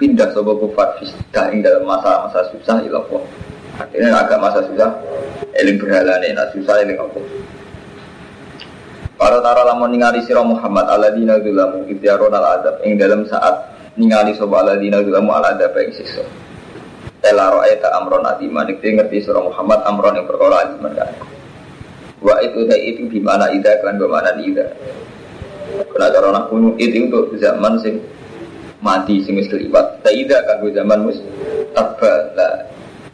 pindah 0.01 0.33
sobo 0.33 0.57
kufar 0.57 0.97
fisda 0.97 1.53
ing 1.53 1.61
dalam 1.61 1.85
masa-masa 1.85 2.49
susah 2.49 2.81
ila 2.89 3.05
po 3.05 3.21
akhirnya 3.77 4.17
agak 4.17 4.41
masa 4.41 4.65
susah 4.65 4.89
eling 5.61 5.77
berhalane 5.77 6.33
nak 6.33 6.49
susah 6.57 6.81
eling 6.81 6.97
apa 6.97 7.19
Para 9.23 9.39
tara 9.39 9.63
lamun 9.63 9.87
ningali 9.95 10.19
sira 10.27 10.43
Muhammad 10.43 10.83
alladzina 10.83 11.39
dzulamu 11.39 11.87
idyarona 11.87 12.43
al-adab 12.43 12.83
ing 12.83 12.99
dalam 12.99 13.23
saat 13.23 13.71
ningali 13.95 14.35
sapa 14.35 14.51
alladzina 14.59 14.99
dzulamu 14.99 15.31
al-adab 15.31 15.71
ing 15.79 15.95
siksa 15.95 16.27
Ela 17.23 17.55
ro'aita 17.55 17.87
amron 18.03 18.27
adiman 18.27 18.67
ngerti 18.67 19.23
sira 19.23 19.39
Muhammad 19.39 19.79
amron 19.87 20.19
yang 20.19 20.27
perkara 20.27 20.67
adiman 20.67 20.91
kan 20.91 21.07
Wa 22.19 22.35
itu 22.43 22.67
itu 22.67 23.07
di 23.07 23.23
mana 23.23 23.47
ida 23.47 23.79
kan 23.79 23.95
mana 23.95 24.35
ida. 24.43 24.67
Kena 25.71 26.11
cara 26.11 26.27
nak 26.35 26.51
itu 26.75 27.07
untuk 27.07 27.31
zaman 27.39 27.79
sing 27.79 28.03
mati 28.83 29.23
sing 29.23 29.39
wis 29.39 29.47
keliwat. 29.47 30.03
Ta 30.03 30.11
ida 30.11 30.43
kan 30.43 30.67
zaman 30.67 30.99
mus 31.07 31.23
tabba. 31.71 32.11
Lah 32.35 32.67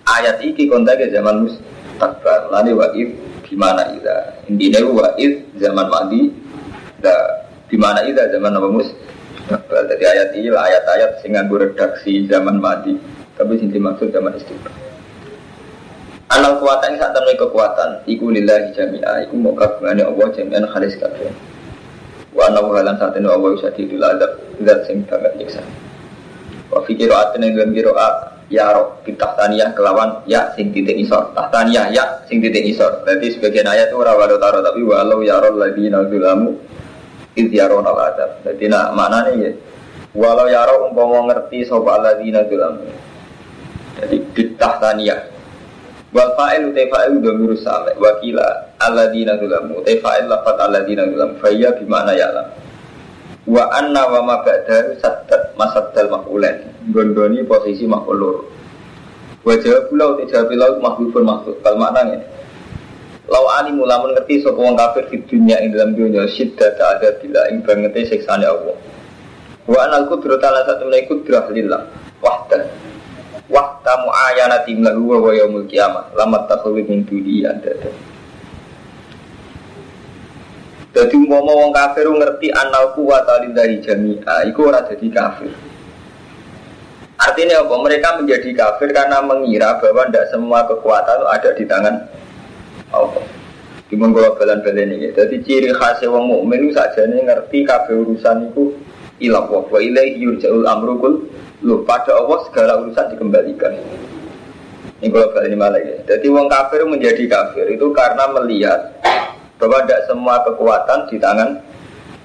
ayat 0.10 0.42
iki 0.42 0.66
kontak 0.66 1.06
zaman 1.14 1.46
mus 1.46 1.54
tabba. 2.02 2.50
Lani 2.50 2.74
wa 2.74 2.90
it 2.98 3.14
di 3.50 3.56
mana 3.58 3.90
ida. 3.98 4.46
Intinya 4.46 4.86
wa 4.86 5.10
it 5.18 5.50
zaman 5.58 5.90
mati. 5.90 6.30
Da 7.02 7.14
di 7.66 7.78
mana 7.82 8.06
ida 8.06 8.30
zaman 8.30 8.54
apa 8.54 8.70
mus 8.70 8.90
tabba. 9.50 9.90
Jadi 9.90 10.04
ayat 10.06 10.30
ini 10.38 10.50
lah 10.54 10.70
ayat-ayat 10.70 11.12
sing 11.26 11.34
nganggo 11.34 11.58
redaksi 11.58 12.30
zaman 12.30 12.62
mati. 12.62 12.94
Tapi 13.34 13.58
sing 13.58 13.74
dimaksud 13.74 14.14
zaman 14.14 14.38
istiqomah. 14.38 14.90
Anal 16.30 16.62
kekuatan 16.62 17.02
saat 17.02 17.10
temen 17.18 17.34
kekuatan 17.42 17.90
Iku 18.06 18.30
lillahi 18.30 18.70
jami'a 18.78 19.26
Iku 19.26 19.34
mau 19.34 19.58
kagungane 19.58 20.06
Allah 20.06 20.30
jami'an 20.38 20.62
khalis 20.70 20.94
kabeh 21.02 21.34
Wa 22.38 22.54
anna 22.54 22.62
halan 22.62 22.96
saat 23.02 23.18
ini 23.18 23.26
Allah 23.26 23.50
bisa 23.58 23.74
didul 23.74 24.06
adab 24.06 24.38
Zat 24.62 24.86
sing 24.86 25.02
banget 25.10 25.34
nyiksa 25.42 25.66
Wa 26.70 26.86
fikir 26.86 27.10
atin 27.10 27.50
yang 27.50 27.58
dalam 27.58 27.74
kiro 27.74 27.98
Ya 28.50 28.74
roh 28.74 28.98
Tahtaniyah 29.06 29.78
kelawan 29.78 30.26
Ya 30.26 30.50
sing 30.58 30.74
titik 30.74 30.98
isor 30.98 31.34
Tahtaniyah 31.38 31.94
ya 31.94 32.04
sing 32.26 32.42
titik 32.42 32.66
isor 32.66 33.06
Berarti 33.06 33.38
sebagian 33.38 33.70
ayat 33.70 33.94
itu 33.94 34.02
walau 34.02 34.42
taro 34.42 34.66
Tapi 34.66 34.82
walau 34.82 35.22
ya 35.22 35.38
roh 35.38 35.54
lagi 35.54 35.86
nazulamu 35.86 36.58
Idyaron 37.38 37.86
al 37.86 37.98
adab. 38.10 38.42
Jadi 38.42 38.66
nak 38.68 38.98
mana 38.98 39.30
nih 39.30 39.36
ya 39.38 39.52
Walau 40.18 40.50
ya 40.50 40.66
roh 40.66 40.90
umpama 40.90 41.30
ngerti 41.30 41.70
Sopa 41.70 42.02
lagi 42.02 42.34
nazulamu 42.34 42.90
Jadi 44.02 44.18
bitah 44.34 44.82
taniyah. 44.82 45.40
Wal 46.10 46.34
fa'il 46.34 46.74
utai 46.74 46.90
fa'il 46.90 47.22
dhamiru 47.22 47.54
samai 47.62 47.94
wakila 48.02 48.74
alladina 48.82 49.38
dzulamu 49.38 49.86
utai 49.86 50.02
fa'il 50.02 50.26
lafat 50.26 50.58
alladina 50.58 51.06
dzulamu 51.06 51.38
faya 51.38 51.70
bimana 51.78 52.18
ya'lam. 52.18 52.50
Wa 53.50 53.66
anna 53.74 54.06
wa 54.06 54.22
ma 54.22 54.36
ba'dahu 54.46 55.02
saddat 55.02 55.58
masaddal 55.58 56.14
maf'ulan. 56.14 56.62
Gondoni 56.94 57.42
posisi 57.50 57.90
maf'ul 57.90 58.18
loro. 58.22 58.42
Wa 59.42 59.58
jawab 59.58 59.90
pula 59.90 60.06
utai 60.14 60.30
jawab 60.30 60.54
pula 60.54 60.66
makhlukun 60.78 61.24
makhluk. 61.26 61.58
Kal 61.66 61.74
maknanya 61.82 62.22
Lau 63.30 63.46
ani 63.62 63.78
mula 63.78 64.02
ngerti 64.02 64.42
sapa 64.42 64.58
wong 64.58 64.74
kafir 64.74 65.06
di 65.14 65.22
dunia 65.30 65.62
ing 65.62 65.70
dalam 65.70 65.94
dunia 65.94 66.26
syiddat 66.26 66.82
ada 66.82 67.14
bila 67.22 67.46
ing 67.54 67.62
bangete 67.62 68.10
siksane 68.10 68.42
Allah. 68.42 68.74
Wa 69.70 69.86
anal 69.86 70.10
qudrata 70.10 70.50
la 70.50 70.66
satu 70.66 70.90
menawi 70.90 71.06
qudrah 71.06 71.46
lillah 71.54 71.82
wahda. 72.26 72.66
Wahda 73.46 73.94
muayyanati 74.02 74.74
lahu 74.82 75.14
wa 75.14 75.30
yaumul 75.30 75.70
qiyamah. 75.70 76.10
Lamat 76.18 76.50
takhulu 76.50 76.82
min 76.82 77.06
duni 77.06 77.46
anda. 77.46 77.70
Jadi 80.90 81.14
umpama 81.22 81.54
wong 81.54 81.70
kafir 81.70 82.10
ngerti 82.10 82.50
anal 82.50 82.98
kuwata 82.98 83.46
lillahi 83.46 83.78
jami'a, 83.78 84.50
iku 84.50 84.74
ora 84.74 84.82
dadi 84.82 85.08
kafir. 85.14 85.54
Artinya 87.20 87.62
apa? 87.62 87.76
Mereka 87.78 88.10
menjadi 88.24 88.50
kafir 88.56 88.90
karena 88.96 89.20
mengira 89.22 89.78
bahwa 89.78 90.08
tidak 90.08 90.32
semua 90.32 90.64
kekuatan 90.66 91.20
ada 91.30 91.52
di 91.52 91.68
tangan 91.68 91.96
Allah. 92.96 93.22
Cuma 93.92 94.08
kalau 94.14 94.38
balan-balan 94.38 94.96
ini. 94.96 95.12
Jadi 95.12 95.42
ciri 95.44 95.70
khasnya 95.76 96.14
wong 96.14 96.30
mukmin 96.30 96.70
saja 96.72 97.10
nih 97.10 97.26
ngerti 97.26 97.66
kabeh 97.66 98.06
urusan 98.06 98.54
itu 98.54 98.72
ilah 99.20 99.50
wa 99.50 99.66
wa 99.68 99.80
ilaihi 99.82 100.24
yurja'ul 100.24 100.64
amru 100.64 100.96
kul 101.02 101.14
lu 101.66 101.84
pada 101.84 102.16
Allah 102.16 102.40
segala 102.48 102.80
urusan 102.86 103.18
dikembalikan. 103.18 103.74
Ini 105.00 105.12
kalau 105.12 105.32
balik 105.36 105.48
ini 105.52 105.58
malah 105.60 105.82
ya. 105.82 105.96
Jadi 106.08 106.28
wong 106.32 106.48
kafir 106.48 106.88
menjadi 106.88 107.24
kafir 107.28 107.66
itu 107.68 107.88
karena 107.92 108.26
melihat 108.32 108.96
bahwa 109.60 109.84
tidak 109.84 110.02
semua 110.08 110.36
kekuatan 110.48 111.00
di 111.12 111.20
tangan 111.20 111.60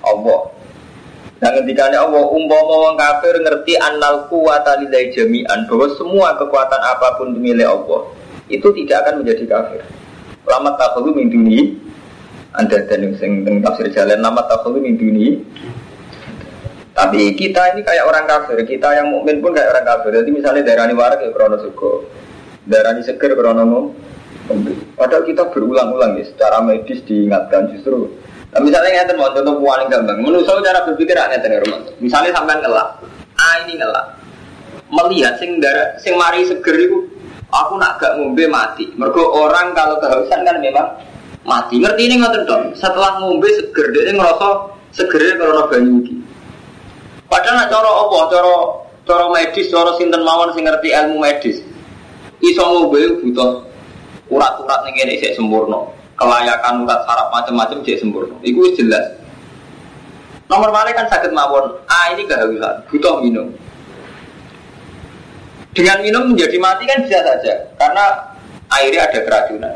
Allah. 0.06 0.40
Nah 1.42 1.50
ketika 1.60 1.90
Allah 1.90 2.24
umpama 2.24 2.74
wong 2.88 2.96
kafir 2.96 3.34
ngerti 3.42 3.74
annal 3.76 4.30
kuwata 4.30 4.80
lillahi 4.80 5.12
jami'an 5.12 5.66
bahwa 5.66 5.86
semua 5.98 6.38
kekuatan 6.38 6.80
apa 6.80 7.18
pun 7.20 7.34
milik 7.36 7.66
Allah 7.66 8.06
itu 8.46 8.64
tidak 8.72 9.04
akan 9.04 9.26
menjadi 9.26 9.44
kafir. 9.50 9.82
Lama 10.46 10.78
takhulu 10.78 11.12
min 11.18 11.28
duni 11.28 11.74
anda 12.54 12.78
dan 12.86 13.10
yang 13.10 13.58
tafsir 13.60 13.90
jalan 13.90 14.22
lama 14.22 14.46
takhulu 14.46 14.78
min 14.78 14.94
duni 14.94 15.42
tapi 16.94 17.34
kita 17.34 17.74
ini 17.74 17.82
kayak 17.82 18.06
orang 18.06 18.22
kafir, 18.22 18.62
kita 18.62 18.94
yang 18.94 19.10
mukmin 19.10 19.42
pun 19.42 19.50
kayak 19.50 19.74
orang 19.74 19.82
kafir. 19.82 20.14
Jadi 20.22 20.30
misalnya 20.30 20.62
daerah 20.62 20.86
ini 20.86 20.94
warak 20.94 21.26
ya 21.26 21.34
krono 21.34 21.58
suko, 21.58 22.06
daerah 22.70 22.94
ini 22.94 23.02
seger 23.02 23.34
krono 23.34 23.90
Padahal 24.94 25.26
kita 25.26 25.42
berulang-ulang 25.50 26.22
ya, 26.22 26.24
secara 26.30 26.62
medis 26.62 27.02
diingatkan 27.02 27.66
justru. 27.74 28.06
Nah, 28.54 28.62
misalnya 28.62 29.02
ngeten 29.02 29.18
mau 29.18 29.34
contoh 29.34 29.58
paling 29.58 29.90
gampang. 29.90 30.22
Menurut 30.22 30.46
cara 30.46 30.86
berpikir 30.86 31.18
aneh 31.18 31.42
ya. 31.42 31.58
Misalnya 31.98 32.30
sampai 32.30 32.62
ngelak, 32.62 32.88
ah 33.34 33.54
ini 33.66 33.74
ngelak. 33.82 34.06
Melihat 34.94 35.34
sing 35.42 35.58
darah, 35.58 35.98
sing 35.98 36.14
mari 36.14 36.46
seger 36.46 36.78
itu, 36.78 37.10
aku 37.50 37.74
nak 37.82 37.98
gak 37.98 38.14
ngombe 38.14 38.46
mati. 38.46 38.86
Mergo 38.94 39.26
orang 39.34 39.74
kalau 39.74 39.98
kehausan 39.98 40.46
kan 40.46 40.62
memang 40.62 40.86
mati. 41.42 41.82
Ngerti 41.82 42.02
ini 42.06 42.22
nggak 42.22 42.46
dong. 42.46 42.70
Setelah 42.78 43.18
ngombe 43.18 43.50
seger, 43.50 43.90
dia 43.90 44.14
ngerasa 44.14 44.48
segernya 44.94 45.42
karena 45.42 45.62
banyu 45.66 45.94
iki. 46.06 46.14
Padahal 47.26 47.58
nak 47.58 47.68
cara 47.74 47.90
apa? 47.90 48.18
Cara 48.30 48.54
cara 49.02 49.26
medis, 49.34 49.66
cara 49.66 49.90
sinten 49.98 50.22
mawon 50.22 50.54
sing 50.54 50.62
ngerti 50.62 50.94
ilmu 50.94 51.18
medis. 51.18 51.58
Iso 52.38 52.62
ngombe 52.62 53.18
butuh 53.18 53.66
urat-urat 54.30 54.80
ning 54.88 54.94
ngene 54.96 55.20
sik 55.20 55.36
sempurna. 55.36 55.90
Kelayakan 56.14 56.86
urat 56.86 57.00
saraf 57.04 57.28
macam-macam 57.34 57.82
sik 57.82 57.98
sempurna. 58.00 58.36
Iku 58.44 58.72
jelas. 58.78 59.18
Nomor 60.46 60.70
mana 60.70 60.92
kan 60.92 61.08
sakit 61.08 61.32
mawon. 61.32 61.80
Ah 61.88 62.12
ini 62.12 62.28
kehausan, 62.28 62.84
butuh 62.92 63.24
minum. 63.24 63.48
Dengan 65.74 65.98
minum 66.06 66.30
menjadi 66.30 66.54
mati 66.62 66.86
kan 66.86 67.02
bisa 67.02 67.18
saja, 67.18 67.74
karena 67.74 68.04
airnya 68.70 69.10
ada 69.10 69.18
keracunan. 69.26 69.74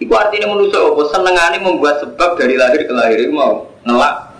Itu 0.00 0.16
artinya 0.16 0.56
manusia 0.56 0.80
apa? 0.80 1.02
Senengane 1.12 1.60
membuat 1.60 2.00
sebab 2.00 2.40
dari 2.40 2.56
lahir 2.56 2.88
ke 2.88 2.94
lahir 2.96 3.20
mau 3.28 3.68
ngelak 3.84 4.32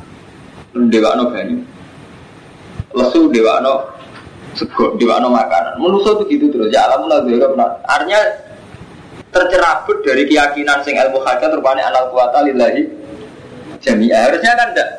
dewa 0.88 1.20
no 1.20 1.28
banyu, 1.28 1.60
lesu 2.96 3.28
dewa 3.28 3.60
no 3.60 3.89
sego 4.58 4.96
dewa 4.98 5.22
no 5.22 5.30
makanan. 5.30 5.78
Manusia 5.78 6.16
itu 6.18 6.24
gitu 6.38 6.46
terus. 6.50 6.68
Ya 6.74 6.86
alam 6.86 7.06
lah 7.06 7.22
Artinya 7.86 8.20
tercerabut 9.30 10.02
dari 10.02 10.26
keyakinan 10.26 10.82
sing 10.82 10.98
ilmu 10.98 11.22
hakikat 11.22 11.54
rupanya 11.54 11.86
anal 11.90 12.10
kuata 12.10 12.42
lillahi 12.42 12.82
jami'ah 13.78 14.26
harusnya 14.26 14.52
kan 14.58 14.68
enggak 14.74 14.90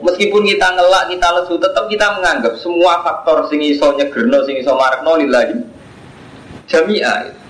meskipun 0.00 0.42
kita 0.48 0.66
ngelak 0.72 1.04
kita 1.12 1.28
lesu 1.36 1.54
tetap 1.60 1.84
kita 1.92 2.06
menganggap 2.16 2.56
semua 2.56 3.04
faktor 3.04 3.44
sing 3.52 3.60
iso 3.60 3.92
nyegerno 3.92 4.48
sing 4.48 4.56
iso 4.64 4.72
marekno 4.74 5.12
lillahi 5.20 5.54
jami'ah 6.66 7.44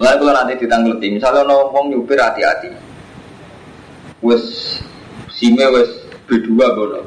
Mulai 0.00 0.18
kalau 0.18 0.34
nanti 0.34 0.58
ditanggleti, 0.58 1.14
misalnya 1.14 1.46
ngomong 1.46 1.94
nyupir 1.94 2.18
hati-hati, 2.18 2.74
wes 4.18 4.42
sime 5.30 5.62
wes 5.62 6.10
berdua 6.26 6.74
bono. 6.74 7.06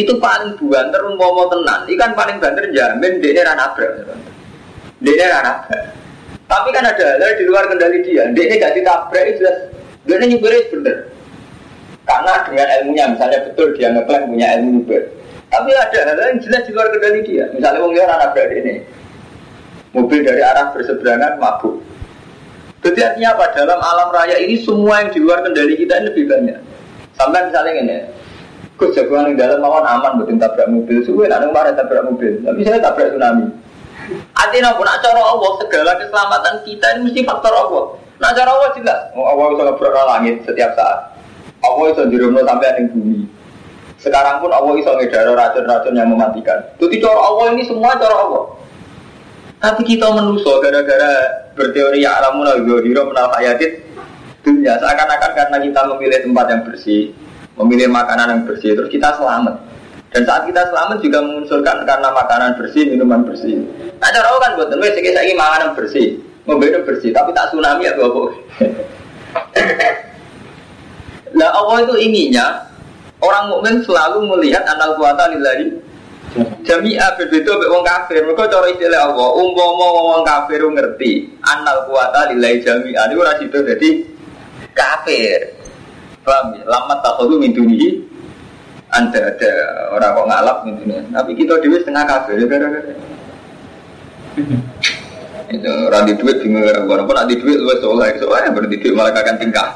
Itu 0.00 0.16
paling 0.16 0.56
banter 0.56 1.00
mau 1.12 1.44
tenan, 1.52 1.84
ikan 1.84 2.16
paling 2.16 2.40
banter 2.40 2.64
jamin 2.72 3.20
dia 3.20 3.44
rana 3.44 3.68
nabrak. 3.68 4.00
Dia 5.04 5.28
rana 5.28 5.52
Tapi 6.48 6.68
kan 6.74 6.82
ada 6.88 7.20
hal 7.20 7.32
di 7.36 7.44
luar 7.46 7.68
kendali 7.68 8.00
dia. 8.02 8.26
Dia 8.32 8.42
ini 8.48 8.58
gak 8.58 8.74
ditabrak 8.74 9.22
itu 9.28 9.44
jelas. 9.44 9.56
Dia 10.02 10.18
ini 10.18 10.34
nyupirnya 10.34 10.66
bener. 10.72 10.96
Karena 12.02 12.32
dengan 12.42 12.68
ilmunya, 12.80 13.04
misalnya 13.14 13.38
betul 13.46 13.70
dia 13.78 13.94
ngeklaim 13.94 14.26
punya 14.26 14.46
ilmu 14.58 14.82
nyupir. 14.82 15.02
Tapi 15.46 15.70
ada 15.70 15.98
hal 16.10 16.18
yang 16.18 16.42
jelas 16.42 16.62
di 16.66 16.72
luar 16.74 16.90
kendali 16.90 17.20
dia. 17.22 17.44
Misalnya 17.54 17.78
wong 17.86 17.94
anak 17.94 18.34
ini. 18.50 18.74
Mobil 19.94 20.26
dari 20.26 20.42
arah 20.42 20.74
berseberangan 20.74 21.38
mabuk. 21.38 21.78
Jadi 22.80 22.98
artinya 22.98 23.36
apa? 23.36 23.44
Dalam 23.54 23.78
alam 23.78 24.08
raya 24.10 24.40
ini 24.40 24.56
semua 24.64 25.04
yang 25.04 25.10
di 25.12 25.20
luar 25.20 25.44
kendali 25.44 25.74
kita 25.76 26.00
ini 26.00 26.06
lebih 26.10 26.24
banyak. 26.30 26.58
Sampai 27.14 27.46
misalnya 27.46 27.72
ini, 27.76 27.96
Gus 28.80 28.96
jagoan 28.96 29.28
yang 29.28 29.36
dalam 29.36 29.60
mawon 29.60 29.84
aman 29.84 30.16
buat 30.16 30.32
tabrak 30.40 30.72
mobil. 30.72 31.04
Suwe 31.04 31.28
nak 31.28 31.44
nang 31.44 31.52
tabrak 31.52 32.00
mobil. 32.08 32.40
Tapi 32.40 32.64
saya 32.64 32.80
tabrak 32.80 33.12
tsunami. 33.12 33.44
Artinya 34.32 34.72
pun 34.72 34.88
nak 34.88 35.04
cara 35.04 35.20
Allah 35.20 35.50
segala 35.60 35.92
keselamatan 36.00 36.54
kita 36.64 36.86
ini 36.96 37.00
mesti 37.12 37.20
faktor 37.28 37.52
Allah. 37.52 37.84
Nak 38.24 38.32
cara 38.32 38.50
Allah 38.56 38.70
jelas. 38.72 39.00
Oh, 39.12 39.28
Allah 39.28 39.44
bisa 39.52 39.62
ngebrok 39.68 39.96
langit 40.08 40.34
setiap 40.48 40.72
saat. 40.72 40.98
Allah 41.60 41.92
bisa 41.92 42.08
dirumno 42.08 42.40
sampai 42.40 42.72
ada 42.72 42.82
bumi. 42.88 43.28
Sekarang 44.00 44.40
pun 44.40 44.48
Allah 44.48 44.72
bisa 44.72 44.96
ngedaro 44.96 45.36
racun-racun 45.36 45.92
yang 45.92 46.08
mematikan. 46.08 46.56
Jadi 46.80 46.96
cara 47.04 47.20
Allah 47.20 47.52
ini 47.52 47.68
semua 47.68 47.92
cara 48.00 48.16
Allah. 48.16 48.44
Tapi 49.60 49.84
kita 49.84 50.08
menuso 50.08 50.56
gara-gara 50.64 51.44
berteori 51.52 52.00
ya 52.00 52.16
alamun 52.16 52.48
al-ghadira 52.48 53.04
menal 53.04 53.28
hayatit 53.36 53.84
dunia 54.40 54.80
seakan-akan 54.80 55.30
karena 55.36 55.56
kita 55.60 55.80
memilih 55.84 56.18
tempat 56.24 56.46
yang 56.48 56.62
bersih, 56.64 57.02
memilih 57.64 57.92
makanan 57.92 58.26
yang 58.32 58.42
bersih, 58.48 58.72
terus 58.72 58.88
kita 58.88 59.14
selamat. 59.20 59.60
Dan 60.10 60.26
saat 60.26 60.42
kita 60.48 60.66
selamat 60.74 60.98
juga 61.06 61.18
mengunsurkan 61.22 61.86
karena 61.86 62.08
makanan 62.10 62.58
bersih, 62.58 62.82
minuman 62.90 63.22
bersih. 63.22 63.62
Nah, 64.02 64.10
cara 64.10 64.32
kan 64.42 64.58
buat 64.58 64.72
nulis 64.74 64.96
saya 64.96 65.34
makanan 65.38 65.78
bersih, 65.78 66.18
mobil 66.48 66.74
bersih, 66.82 67.14
tapi 67.14 67.30
tak 67.30 67.52
tsunami 67.54 67.86
ya 67.86 67.94
apa? 67.94 68.22
Nah 71.30 71.50
Allah 71.62 71.76
itu 71.86 71.94
inginnya 72.00 72.46
orang 73.22 73.54
mukmin 73.54 73.78
selalu 73.86 74.26
melihat 74.26 74.66
anal 74.66 74.98
kuasa 74.98 75.30
lillahi 75.30 75.78
Jami'a 76.62 77.18
berbeda 77.18 77.58
mbek 77.58 77.70
wong 77.74 77.82
kafir. 77.82 78.22
Mergo 78.22 78.46
cara 78.46 78.70
istilah 78.70 79.10
Allah, 79.10 79.28
umpama 79.34 79.86
wong 80.14 80.22
kafir 80.22 80.62
ngerti 80.62 81.26
anal 81.42 81.90
kuasa 81.90 82.30
lillahi 82.30 82.62
jami'a 82.62 83.10
niku 83.10 83.26
ora 83.26 83.34
sida 83.42 83.58
dadi 83.66 84.06
kafir. 84.70 85.59
Paham 86.24 86.56
ya? 86.56 86.64
Lama 86.68 86.94
takhulu 87.00 87.40
min 87.40 87.56
dunihi 87.56 88.10
anda 88.90 89.30
ada 89.30 89.52
orang 89.94 90.10
kok 90.18 90.26
ngalap 90.26 90.56
gitu 90.66 90.82
nih. 90.90 91.06
Tapi 91.14 91.30
kita 91.38 91.62
dewi 91.62 91.78
setengah 91.78 92.04
kafir 92.06 92.42
ya 92.42 92.46
gara-gara. 92.50 92.92
Itu 95.54 95.72
randi 95.90 96.14
duit 96.18 96.36
bingung 96.42 96.62
gara-gara. 96.62 97.02
Pun 97.06 97.14
nanti 97.14 97.38
duit 97.38 97.58
lu 97.58 97.74
soleh, 97.82 98.14
soalnya 98.18 98.54
berarti 98.54 98.76
duit 98.78 98.94
malah 98.94 99.14
kakak 99.14 99.38
tingkah. 99.38 99.68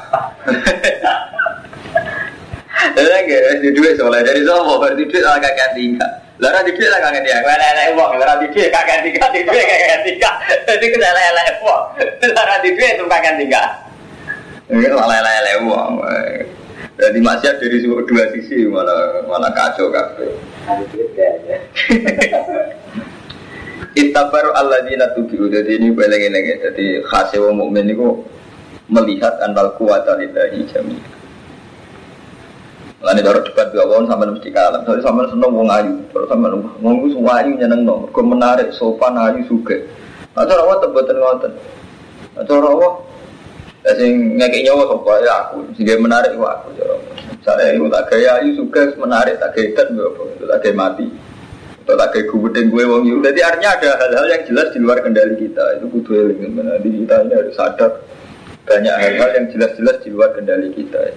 Jadi 2.95 3.07
enggak 3.23 3.59
di 3.63 3.69
duit 3.75 3.95
soleh 3.99 4.19
dari 4.23 4.43
semua 4.43 4.75
berarti 4.79 5.03
duit 5.07 5.23
malah 5.23 5.39
kakak 5.39 5.69
tingkah. 5.75 6.11
Lara 6.35 6.59
di 6.67 6.75
duit 6.75 6.91
lah 6.91 6.99
kakak 6.99 7.23
tingkah. 7.23 7.39
Mana 7.47 7.65
elek 7.71 7.87
uang, 7.95 8.11
lara 8.19 8.35
di 8.43 8.47
duit 8.51 8.67
kakak 8.67 8.99
tingkah, 9.03 9.27
di 9.31 9.39
duit 9.47 9.63
kakak 9.63 9.99
tingkah. 10.03 10.35
Jadi 10.67 10.85
kita 10.91 11.07
elek 11.07 11.55
uang. 11.63 11.83
Lara 12.35 12.55
di 12.59 12.69
duit 12.75 12.91
itu 12.99 13.05
kakak 13.07 13.33
tingkah. 13.39 13.67
Ini 14.65 14.87
malah 14.93 15.19
elek 15.21 15.55
uang. 15.65 15.93
Jadi 16.95 17.19
maksiat 17.19 17.59
dari 17.59 17.77
dua 17.83 18.25
sisi 18.33 18.65
malah 18.65 19.21
malah 19.27 19.51
kacau 19.53 19.91
kafe. 19.91 20.29
Ittabaru 23.95 24.51
alladzina 24.51 25.07
tubi'u 25.15 25.47
Jadi 25.47 25.79
ini 25.79 25.87
boleh 25.95 26.11
lagi 26.11 26.59
Jadi 26.59 26.99
khasnya 27.07 27.39
wong 27.47 27.63
mukmin 27.63 27.87
itu 27.87 28.27
Melihat 28.91 29.39
anal 29.39 29.71
kuwata 29.79 30.19
lillahi 30.19 30.67
jami'ah 30.67 31.15
Lain 33.05 33.21
cara 33.21 33.37
debat 33.37 33.69
dua 33.69 33.85
tahun 33.85 34.09
sampai 34.09 34.33
mesti 34.33 34.49
kalah. 34.49 34.81
Soalnya 34.81 35.05
sampai 35.05 35.29
seneng 35.29 35.53
wong 35.53 35.69
ayu, 35.69 35.93
terus 36.09 36.25
sampai 36.25 36.57
wong 36.81 36.93
itu 37.05 37.13
semua 37.13 37.37
ayu 37.37 37.53
nyeneng 37.53 37.85
no. 37.85 38.09
Kau 38.09 38.25
menarik 38.25 38.73
sopan 38.73 39.13
ayu 39.13 39.45
suge. 39.45 39.85
Nah 40.33 40.41
cara 40.41 40.65
apa 40.65 40.81
tebetan 40.81 41.21
ngoten. 41.21 41.51
Nah 42.33 42.43
cara 42.49 42.65
apa? 42.65 42.89
Ya 43.85 43.91
sing 44.01 44.41
ngekek 44.41 44.65
nyawa 44.65 44.83
sapa 44.89 45.11
ya 45.21 45.33
aku. 45.45 45.57
Sing 45.77 45.85
menarik 46.01 46.33
ku 46.33 46.41
aku 46.41 46.73
cara. 46.73 46.95
Saya 47.45 47.77
itu 47.77 47.85
tak 47.93 48.09
gaya 48.09 48.41
ayu 48.41 48.57
suge 48.57 48.97
menarik 48.97 49.37
tak 49.37 49.53
gaya 49.53 49.77
dan 49.77 49.93
apa. 50.01 50.23
Tak 50.41 50.59
gaya 50.65 50.73
mati. 50.73 51.05
Atau 51.85 51.93
tak 51.93 52.09
gaya 52.17 52.23
gubetin 52.25 52.73
gue 52.73 52.81
wong 52.81 53.05
itu. 53.05 53.21
Jadi 53.21 53.39
artinya 53.45 53.69
ada 53.77 53.89
hal-hal 54.01 54.25
yang 54.25 54.43
jelas 54.49 54.67
di 54.73 54.79
luar 54.81 54.97
kendali 55.05 55.37
kita. 55.37 55.77
Itu 55.77 55.85
kudu 55.93 56.11
eling. 56.17 56.57
Jadi 56.57 56.89
kita 57.05 57.15
ini 57.29 57.33
harus 57.37 57.53
sadar 57.53 57.91
banyak 58.65 58.95
hal-hal 58.97 59.29
yang 59.37 59.45
jelas-jelas 59.53 60.01
di 60.01 60.09
luar 60.09 60.33
kendali 60.33 60.73
kita. 60.73 60.97
Ya. 60.97 61.15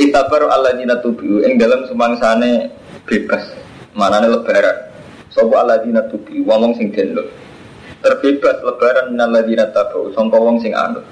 Itabar 0.00 0.48
Allah 0.48 0.72
dina 0.80 0.96
tubiu 1.04 1.44
yang 1.44 1.60
dalam 1.60 1.84
semangsane 1.84 2.72
bebas 3.04 3.44
mana 3.92 4.24
lebaran 4.24 4.88
Sopo 5.28 5.52
Allah 5.60 5.84
dina 5.84 6.00
tubiu 6.08 6.48
wong 6.48 6.72
sing 6.80 6.88
denlo 6.96 7.28
terbebas 8.02 8.60
lebaran 8.66 9.14
minal 9.14 9.32
dina 9.46 9.70
tabu 9.70 10.10
sangka 10.12 10.36
wong 10.36 10.58
sing 10.58 10.74
anut 10.74 11.06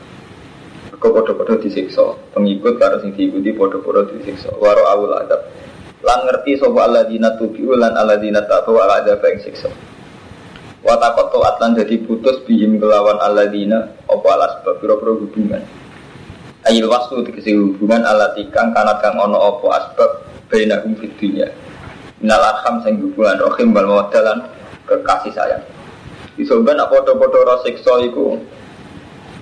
kok 1.00 1.16
podo-podo 1.16 1.56
disiksa. 1.56 2.12
Pengikut 2.36 2.76
karo 2.76 3.00
sing 3.00 3.16
diikuti 3.16 3.56
podo-podo 3.56 4.04
disiksa. 4.12 4.52
Waro 4.60 4.84
awul 4.84 5.16
adab. 5.16 5.48
Lan 6.04 6.28
ngerti 6.28 6.60
sopo 6.60 6.76
Allah 6.76 7.08
dina 7.08 7.40
tubiu 7.40 7.72
lan 7.72 7.96
Allah 7.96 8.20
dina 8.20 8.44
tabu 8.44 8.76
ala 8.76 9.00
adab 9.00 9.24
yang 9.24 9.40
siksa. 9.40 9.72
Watakot 10.84 11.32
toat 11.32 11.56
lan 11.60 11.76
jadi 11.76 12.00
putus 12.04 12.40
bihim 12.44 12.76
kelawan 12.80 13.16
Allah 13.20 13.48
dina 13.48 13.96
opo 14.08 14.28
alas 14.28 14.60
sebab 14.60 14.80
hubungan. 14.84 15.64
Ayil 16.68 16.88
wasu 16.88 17.24
dikasih 17.24 17.56
hubungan 17.56 18.04
ala 18.04 18.36
tikang 18.36 18.76
kanat 18.76 19.00
kang 19.00 19.16
ono 19.16 19.36
opo 19.56 19.72
asbab 19.72 20.24
bainahum 20.52 20.96
fid 21.00 21.12
dunya. 21.16 21.48
Minal 22.20 22.44
arham 22.44 22.84
sing 22.84 23.00
hubungan 23.00 23.40
rohim 23.40 23.72
bal 23.72 23.88
mawadalan 23.88 24.44
kekasih 24.84 25.32
sayang. 25.32 25.64
Disoban 26.40 26.80
apa 26.80 27.04
podo-podo 27.04 27.44
rosikso 27.44 28.00
iku 28.00 28.40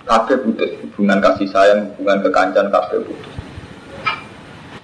kabeh 0.03 0.35
putus 0.43 0.75
hubungan 0.83 1.23
kasih 1.23 1.47
sayang, 1.47 1.95
hubungan 1.95 2.27
kekancan 2.27 2.75
kabeh 2.75 3.07
putus. 3.07 3.35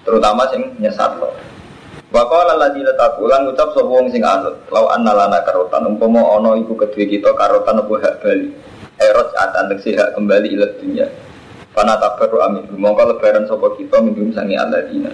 Terutama 0.07 0.47
sing 0.55 0.79
nyesat 0.79 1.19
lo. 1.19 1.35
Wakala 2.15 2.55
lagi 2.55 2.87
letak 2.87 3.19
ulang 3.19 3.51
ucap 3.51 3.75
sapa 3.75 3.99
sing 4.15 4.23
anut. 4.23 4.63
Lau 4.71 4.87
anna 4.95 5.11
lana 5.11 5.43
karotan 5.43 5.91
umpama 5.91 6.23
ono 6.23 6.55
iku 6.55 6.79
kedue 6.79 7.11
kita 7.11 7.35
karotan 7.35 7.83
apa 7.83 7.95
hak 7.99 8.15
bali. 8.23 8.55
Eros 9.03 9.35
atan 9.35 9.75
hak 9.75 10.15
kembali 10.15 10.55
ila 10.55 10.71
dunia. 10.79 11.11
Karena 11.75 11.99
tabaru 11.99 12.39
amin. 12.47 12.71
Mongko 12.79 13.03
lebaran 13.11 13.51
sopo 13.51 13.75
kita 13.75 13.99
minum 13.99 14.31
sangi 14.31 14.55
dina. 14.87 15.11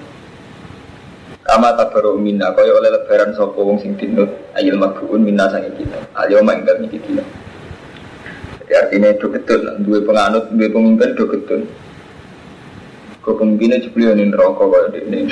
Kama 1.40 1.72
tabaru 1.74 2.20
minna 2.20 2.52
kaya 2.52 2.70
oleh 2.76 2.92
lebaran 2.92 3.32
sopo 3.32 3.64
wong 3.64 3.80
sing 3.80 3.96
dinut 3.96 4.28
ayil 4.54 4.76
mabuun 4.76 5.24
minna 5.24 5.48
sangi 5.48 5.72
kita. 5.74 5.98
Ayo 6.14 6.44
main 6.44 6.62
kami 6.62 6.86
kita. 6.86 7.24
Jadi 8.60 8.72
artinya 8.76 9.08
itu 9.10 9.26
betul. 9.26 9.66
Dua 9.82 9.98
penganut, 10.04 10.46
dua 10.52 10.68
pemimpin 10.70 11.10
itu 11.16 11.24
betul. 11.26 11.60
Kau 13.24 13.34
pemimpinnya 13.34 13.82
ceplion 13.82 14.30
rokok 14.30 14.68
kaya 14.68 15.00
ini. 15.00 15.26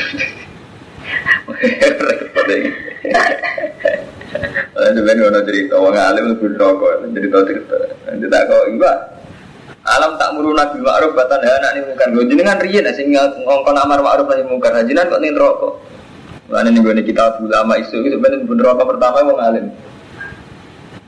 Repot. 2.03 2.51
Sebenarnya 4.79 5.25
ada 5.33 5.40
cerita, 5.44 5.75
orang 5.77 6.07
alim 6.12 6.25
lebih 6.35 6.57
rokok, 6.57 7.05
cerita 7.14 7.38
cerita. 7.47 7.77
Tak 8.09 8.42
kau, 8.49 8.64
enggak. 8.68 8.97
Alam 9.88 10.21
tak 10.21 10.37
muru 10.37 10.53
nabi 10.53 10.85
ma'ruf 10.85 11.16
batan 11.16 11.40
anak 11.40 11.73
ini 11.79 11.81
mungkar. 11.88 12.12
Jenengan 12.12 12.61
riyen 12.61 12.88
sing 12.92 13.09
ngongkon 13.14 13.77
amar 13.79 14.05
ma'ruf 14.05 14.29
nahi 14.29 14.44
mungkar. 14.44 14.77
Jenengan 14.85 15.09
kok 15.09 15.23
ning 15.23 15.33
rokok. 15.33 15.81
Mana 16.49 16.73
nih 16.73 16.81
gue 16.81 17.05
kita 17.05 17.45
ulama 17.45 17.77
isu 17.77 18.09
itu 18.09 18.17
bener 18.17 18.41
bener 18.49 18.65
rokok 18.65 18.97
pertama 18.97 19.21
wong 19.21 19.37
alim. 19.37 19.67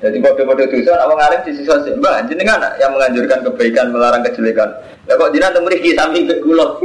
Jadi 0.01 0.17
kode-kode 0.17 0.65
dosa, 0.73 0.97
orang 1.05 1.21
alim 1.29 1.41
di 1.45 1.53
sisa. 1.61 1.77
Mbak, 1.77 2.33
jenengan 2.33 2.61
yang 2.81 2.93
menganjurkan 2.97 3.45
kebaikan, 3.45 3.93
melarang 3.93 4.25
kejelekan. 4.25 4.69
Ya 5.05 5.17
kok 5.17 5.33
jenengan 5.33 5.61
temu 5.61 5.69
di 5.69 5.93
samping 5.93 6.25
ke 6.25 6.41
kulo. 6.41 6.81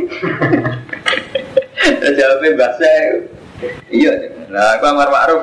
Jawabnya 2.19 2.49
bahasa. 2.59 2.91
Iya, 3.87 4.11
nah 4.51 4.75
aku 4.75 4.83
amar 4.83 5.07
ma'ruf 5.07 5.41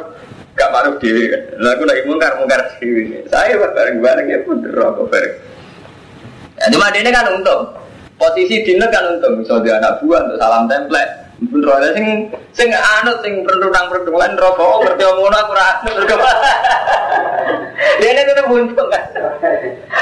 gak 0.52 0.68
ma'ruf 0.68 1.00
dewi 1.00 1.32
kan. 1.32 1.42
Lah 1.64 1.72
aku 1.76 1.84
lagi 1.88 2.02
mungkar 2.04 2.32
mungkar 2.36 2.60
dewi. 2.76 3.24
Saya 3.32 3.56
bareng-bareng 3.56 4.26
ya 4.28 4.38
pun 4.44 4.60
rokok 4.60 5.08
bareng. 5.08 5.36
Ya, 6.60 6.64
cuma 6.68 6.92
dia 6.92 7.08
kan 7.08 7.28
untung. 7.32 7.72
Posisi 8.20 8.68
dina 8.68 8.84
kan 8.92 9.16
untung. 9.16 9.40
Bisa 9.40 9.56
dia 9.64 9.80
anak 9.80 10.04
buah 10.04 10.28
untuk 10.28 10.36
salam 10.36 10.68
template. 10.68 11.21
Bener 11.42 11.74
ada 11.74 11.90
sing 11.96 12.30
sing 12.54 12.70
anut 12.70 13.18
sing 13.26 13.42
perundang 13.42 13.90
perundang 13.90 14.38
rokok 14.38 14.62
oh, 14.62 14.78
ngerti 14.86 15.02
ngono 15.02 15.36
aku 15.42 15.52
ra 15.58 15.82
Dia 17.98 18.14
ini 18.14 18.22
tetap 18.22 18.46
untung 18.46 18.88
kan. 18.90 19.02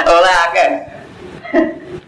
Oleh 0.05 0.35
akeh. 0.48 0.68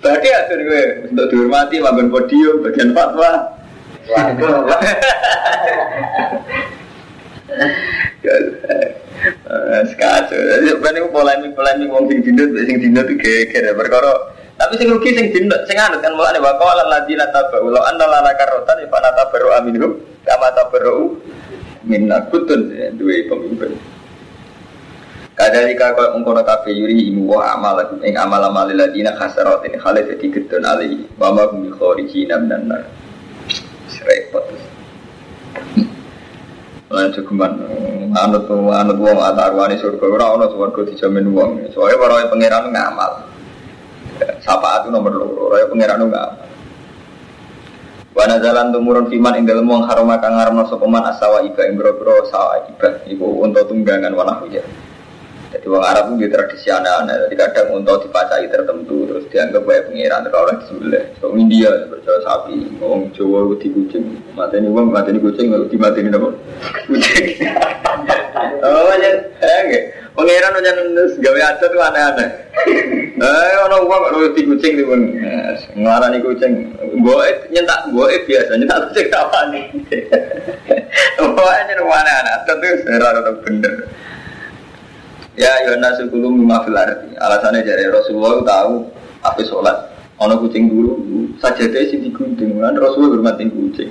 Berarti 0.02 0.28
atur 0.34 0.60
gue 0.60 1.08
untuk 1.08 1.26
dihormati 1.32 1.80
makan 1.80 2.12
podium 2.12 2.60
bagian 2.60 2.92
fatwa. 2.92 3.56
Sekacau. 9.82 10.40
Sebenarnya 10.66 11.08
polemik 11.08 11.52
polemik 11.54 11.88
wong 11.88 12.04
sing 12.10 12.20
dindut 12.20 12.50
sing 12.66 12.76
dindut 12.82 13.06
itu 13.08 13.16
geger. 13.20 13.72
Perkara 13.78 14.31
tapi 14.72 14.88
sing 14.88 14.88
rugi 14.88 15.12
sing 15.12 15.28
dino 15.36 15.52
sing 15.68 15.76
anut 15.76 16.00
kan 16.00 16.16
mulane 16.16 16.40
wa 16.40 16.56
qala 16.56 16.88
alladziina 16.88 17.28
tabu 17.28 17.68
la 17.68 17.92
anna 17.92 18.08
lana 18.08 18.32
karotan 18.40 18.80
fa 18.88 19.04
natabaru 19.04 19.52
aminhum 19.52 20.00
kama 20.24 20.48
tabaru 20.56 21.12
minna 21.84 22.24
kutun 22.32 22.72
ya, 22.72 22.88
duwe 22.96 23.28
pemimpin. 23.28 23.76
Kadalika 25.36 25.92
kau 25.92 26.16
ungkono 26.16 26.40
kafe 26.40 26.72
yuri 26.72 27.12
imu 27.12 27.36
wa 27.36 27.52
amal 27.52 27.84
ing 28.00 28.16
amal 28.16 28.40
amal 28.40 28.64
ladina 28.72 29.12
khasarat 29.12 29.60
ini 29.68 29.76
khalid 29.76 30.08
jadi 30.08 30.40
gedon 30.40 30.64
ali 30.64 31.04
wa 31.20 31.36
ma 31.36 31.44
hum 31.52 31.68
kharijina 31.76 32.40
minan 32.40 32.72
nar. 32.72 32.80
Repot. 34.08 34.44
Lan 36.88 37.12
cukuman 37.12 37.60
anut 38.16 38.48
anut 38.48 38.96
wong 38.96 39.20
atarwane 39.20 39.76
surga 39.76 40.06
ora 40.08 40.32
ana 40.32 40.48
surga 40.48 40.80
dijamin 40.88 41.28
wong. 41.28 41.60
Soale 41.76 42.00
para 42.00 42.24
pangeran 42.32 42.72
ngamal. 42.72 43.31
Sapa 44.42 44.84
itu 44.84 44.88
nomor 44.92 45.12
loro, 45.14 45.54
raya 45.54 45.66
pangeran 45.70 46.04
enggak. 46.04 46.28
Wana 48.12 48.36
jalan 48.44 48.76
tumurun 48.76 49.08
fiman 49.08 49.40
ing 49.40 49.48
dalem 49.48 49.64
wong 49.64 49.88
haram 49.88 50.12
kang 50.20 50.36
ngaramno 50.36 50.68
sapa 50.68 50.84
man 50.84 51.08
asawa 51.08 51.40
iba 51.48 51.64
ing 51.64 51.80
boro 51.80 52.28
sawa 52.28 52.60
iba 52.68 53.00
iku 53.08 53.40
untuk 53.40 53.72
tunggangan 53.72 54.12
wana 54.12 54.36
hujan. 54.36 54.64
Jadi 55.62 55.78
wong 55.78 55.86
Arab 55.86 56.18
itu 56.18 56.26
tradisi 56.26 56.74
aneh-aneh. 56.74 57.30
Jadi 57.30 57.38
kadang 57.38 57.78
untuk 57.78 58.02
dipacai 58.02 58.50
tertentu 58.50 59.06
terus 59.06 59.30
dianggap 59.30 59.62
baik 59.62 59.94
pengiran 59.94 60.26
terus 60.26 60.34
orang 60.42 60.58
disembelih. 60.58 61.04
So 61.22 61.38
India 61.38 61.70
percaya 61.86 62.18
sapi, 62.26 62.82
wong 62.82 63.14
Jawa 63.14 63.46
di 63.62 63.70
kucing. 63.70 64.18
Mati 64.34 64.58
ini 64.58 64.66
wong 64.74 64.90
mati 64.90 65.14
ini 65.14 65.22
kucing, 65.22 65.54
di 65.54 65.78
mati 65.78 66.02
ini 66.02 66.10
apa? 66.10 66.28
Kucing. 66.90 67.26
Oh 68.62 68.94
ya, 68.98 69.10
enggak. 69.42 69.84
Pengiran 70.18 70.58
aja 70.58 70.70
nulis 70.74 71.14
gawe 71.18 71.40
aja 71.46 71.62
tuh 71.62 71.78
aneh-aneh. 71.82 72.28
Eh, 73.22 73.54
orang 73.58 73.86
uang 73.86 74.02
kalau 74.02 74.34
di 74.34 74.42
kucing 74.42 74.78
di 74.78 74.82
pun 74.82 74.98
ngelarani 75.78 76.18
kucing. 76.26 76.74
Boe 77.06 77.26
nyentak 77.54 77.86
boe 77.94 78.10
biasa 78.26 78.58
nyentak 78.58 78.90
kucing 78.90 79.06
apa 79.14 79.38
nih? 79.54 79.64
Boe 81.38 81.54
aja 81.54 81.74
aneh-aneh. 81.74 82.34
Tentu 82.50 82.66
serah 82.82 83.30
bener. 83.46 83.74
Ya 85.32 85.48
Yohanes 85.64 85.96
sepuluh 85.96 86.28
lima 86.28 86.60
fil 86.64 86.76
arti. 86.76 87.16
Alasannya 87.16 87.64
jadi 87.64 87.88
Rasulullah 87.88 88.44
tahu 88.44 88.84
apa 89.24 89.40
sholat. 89.48 89.76
Ono 90.20 90.38
kucing 90.44 90.68
dulu 90.68 90.92
saja 91.40 91.64
deh 91.64 91.88
sih 91.88 91.98
digunting 91.98 92.60
kan 92.60 92.76
Rasulullah 92.76 93.16
hormatin 93.16 93.48
kucing. 93.48 93.88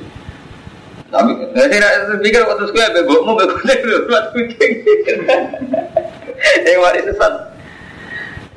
Tapi 1.09 1.31
nggak 1.33 1.91
sih 2.07 2.17
pikir 2.23 2.45
waktu 2.45 2.69
sekolah 2.69 2.89
bego 2.93 3.15
mau 3.25 3.33
bego 3.33 3.57
kucing 3.57 3.79
hormat 3.89 4.25
kucing. 4.37 4.71
Yang 6.69 6.77
mari 6.77 6.99
sesat. 7.09 7.33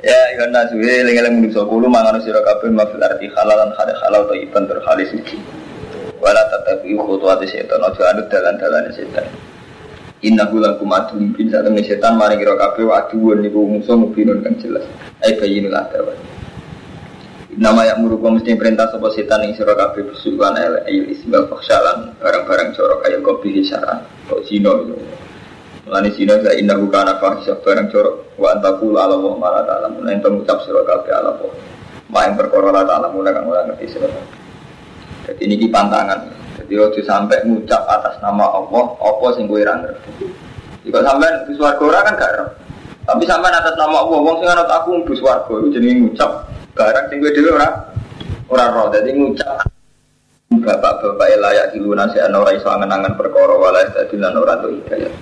Ya 0.05 0.19
Yohanes 0.37 0.69
suwe 0.69 1.01
lengeleng 1.01 1.41
menuso 1.41 1.65
kulo 1.65 1.89
mangan 1.89 2.21
sira 2.21 2.37
kabeh 2.45 2.69
mafil 2.69 3.01
arti 3.01 3.25
halalan 3.33 3.73
hade 3.73 3.97
halal 3.97 4.29
atau 4.29 4.37
iban 4.37 4.69
terhalis 4.69 5.09
suci. 5.09 5.41
Wala 6.21 6.45
tatabi 6.53 6.93
khutuwati 6.93 7.49
setan 7.49 7.81
aja 7.81 8.13
anut 8.13 8.29
dalan-dalane 8.29 8.93
setan. 8.93 9.25
Innahu 10.25 10.57
lakum 10.57 10.89
adu 10.89 11.21
mungkin 11.21 11.53
saat 11.53 11.69
temen 11.69 11.85
setan 11.85 12.17
mari 12.17 12.41
kira 12.41 12.57
kabeh 12.57 12.89
aduun 12.89 13.45
niku 13.45 13.61
musuh 13.61 13.93
mubinun 13.93 14.41
kan 14.41 14.57
jelas. 14.57 14.81
Ai 15.21 15.37
bayinul 15.37 15.77
adawat. 15.77 16.17
Nama 17.55 17.93
yang 17.93 18.01
murukum 18.01 18.35
mesti 18.35 18.57
perintah 18.57 18.89
sebuah 18.89 19.13
setan 19.13 19.45
yang 19.45 19.53
sira 19.53 19.77
kabeh 19.77 20.01
besukan 20.01 20.57
ayil 20.57 21.13
isbal 21.13 21.45
barang-barang 21.45 22.69
corok 22.73 23.05
ayil 23.05 23.21
kopi 23.21 23.61
hisaran 23.61 24.01
kok 24.25 24.41
zino 24.49 24.81
itu. 24.81 24.97
Mulane 25.85 26.09
zino 26.17 26.33
la 26.41 26.57
innahu 26.57 26.89
kana 26.89 27.21
fahisha 27.21 27.61
barang 27.61 27.93
corok 27.93 28.35
wa 28.41 28.49
antakul 28.49 28.97
ala 28.97 29.15
wa 29.21 29.37
ma 29.37 29.49
la 29.55 29.61
ta'lamun 29.61 30.09
ento 30.09 30.33
ngucap 30.33 30.65
sira 30.65 30.81
kabeh 30.89 31.13
ala 31.13 31.37
wa. 31.37 31.53
Main 32.09 32.33
perkara 32.33 32.73
la 32.73 32.81
ta'lamun 32.81 33.29
kang 33.29 33.45
ora 33.45 33.61
ngerti 33.69 33.93
sira. 33.93 34.09
Jadi 35.29 35.41
ini 35.45 35.69
pantangan. 35.69 36.44
Jadi 36.65 36.81
ojo 36.81 37.01
sampai 37.05 37.45
ngucap 37.45 37.85
atas 37.85 38.17
nama 38.25 38.49
Allah 38.49 38.83
apa 38.97 39.25
sing 39.37 39.45
ora 39.45 39.73
ngerti. 39.85 40.25
Jika 40.89 40.99
sampean 41.05 41.45
di 41.45 41.53
swarga 41.53 42.01
kan 42.01 42.17
gak. 42.17 42.33
Tapi 43.05 43.23
sampean 43.29 43.53
atas 43.53 43.77
nama 43.77 44.01
Allah 44.01 44.17
wong 44.17 44.41
sing 44.41 44.49
anut 44.49 44.65
aku 44.65 44.97
mlebu 44.97 45.13
swarga 45.13 45.53
iku 45.61 45.69
jenenge 45.69 46.09
ngucap 46.09 46.49
barang 46.73 47.05
sing 47.13 47.21
kowe 47.21 47.29
dhewe 47.29 47.49
ora 47.53 47.69
ora 48.49 48.65
roh. 48.73 48.89
Dadi 48.89 49.13
ngucap 49.13 49.69
bapak-bapak 50.49 51.37
layak 51.37 51.69
diluna 51.77 52.09
si 52.09 52.17
ana 52.17 52.41
ora 52.41 52.57
iso 52.57 52.65
angen-angen 52.65 53.13
perkara 53.13 53.53
wala 53.53 53.85
istadilan 53.85 54.33
ora 54.33 54.57
tuh 54.57 54.73
hidayah. 54.73 55.13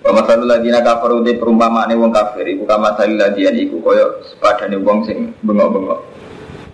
Wa 0.00 0.16
masalul 0.16 0.48
ladina 0.48 0.80
kafaru 0.80 1.20
de 1.20 1.36
perumpamaane 1.36 1.92
wong 1.92 2.08
kafir 2.08 2.48
iku 2.48 2.64
kama 2.64 2.96
salil 2.96 3.20
ladian 3.20 3.52
iku 3.52 3.84
kaya 3.84 4.08
sepadane 4.32 4.80
wong 4.80 5.04
sing 5.04 5.36
bengok-bengok. 5.44 6.00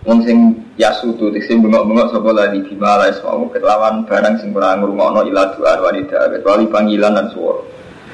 Wong 0.07 0.23
sing 0.23 0.55
yasutu 0.79 1.35
sing 1.43 1.59
bengok-bengok 1.59 2.15
sapa 2.15 2.31
ladi 2.31 2.63
bima 2.63 2.95
la 2.95 3.11
isma'u 3.11 3.51
kelawan 3.51 4.07
barang 4.07 4.39
sing 4.39 4.55
ora 4.55 4.79
ngrungokno 4.79 5.27
ila 5.27 5.51
doa 5.51 5.83
wanita 5.83 6.31
kecuali 6.31 6.63
panggilan 6.71 7.11
dan 7.11 7.27
suara. 7.35 7.59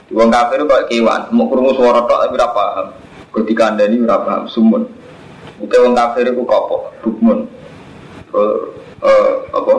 Wong 0.10 0.34
kafir 0.34 0.66
kok 0.66 0.90
kewan, 0.90 1.30
mau 1.30 1.46
krungu 1.46 1.78
suara 1.78 2.02
tok 2.10 2.34
ora 2.34 2.48
paham. 2.50 2.88
Kok 3.30 3.46
dikandani 3.46 4.02
ora 4.02 4.26
paham 4.26 4.50
sumun. 4.50 4.90
Uke 5.62 5.78
wong 5.78 5.94
kafir 5.94 6.34
iku 6.34 6.42
kopo, 6.50 6.90
bukmun. 7.06 7.46
Eh 8.34 9.34
apa? 9.54 9.74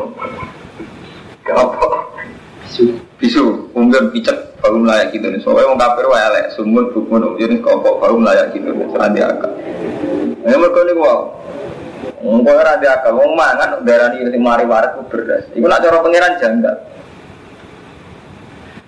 Apa? 1.50 1.86
Bisu. 2.62 2.94
Bisu, 3.18 3.74
umum 3.74 3.90
picek, 4.14 4.58
baru 4.62 4.86
layak 4.86 5.10
gitu 5.14 5.26
nih. 5.34 5.42
Soalnya 5.42 5.66
wong 5.66 5.78
kafir 5.82 6.06
wae 6.06 6.22
elek, 6.30 6.54
sumun, 6.54 6.94
bukmun, 6.94 7.34
jadi 7.42 7.58
kopo, 7.58 7.98
baru 7.98 8.22
layak 8.22 8.54
gitu 8.54 8.70
nih. 8.70 8.86
Serandi 8.94 9.18
akal. 9.18 9.50
Ini 10.44 10.54
mereka 10.54 10.80
nih 10.86 10.94
wow. 10.94 11.20
Wong 12.24 12.40
kowe 12.40 12.56
ora 12.56 12.80
akal, 12.80 13.20
wong 13.20 13.36
mangan 13.36 13.84
darani 13.84 14.24
sing 14.24 14.40
mari 14.40 14.64
waret 14.64 14.96
ku 14.96 15.04
beras. 15.12 15.44
Iku 15.52 15.68
nak 15.68 15.84
cara 15.84 16.00
pangeran 16.00 16.40
janggal. 16.40 16.76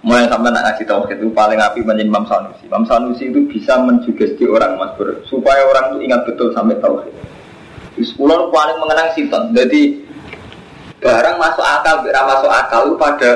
Mulai 0.00 0.30
sampai 0.30 0.54
nak 0.54 0.64
ngaji 0.64 0.82
tauhid 0.88 1.18
itu 1.20 1.28
paling 1.36 1.60
api 1.60 1.84
menjadi 1.84 2.08
Imam 2.08 2.24
Sanusi. 2.24 2.64
Imam 2.64 2.88
Sanusi 2.88 3.28
itu 3.28 3.44
bisa 3.44 3.76
mensugesti 3.76 4.48
orang 4.48 4.80
mas 4.80 4.96
ber, 4.96 5.20
supaya 5.28 5.68
orang 5.68 5.92
itu 5.92 6.08
ingat 6.08 6.24
betul 6.24 6.54
sampai 6.56 6.80
tauhid. 6.80 7.12
Sepuluh 8.00 8.48
paling 8.48 8.78
mengenang 8.80 9.12
siton. 9.12 9.52
Jadi 9.52 10.00
barang 11.04 11.36
masuk 11.36 11.64
akal, 11.64 12.06
tidak 12.08 12.24
masuk 12.24 12.50
akal 12.54 12.80
itu 12.88 12.96
pada 12.96 13.30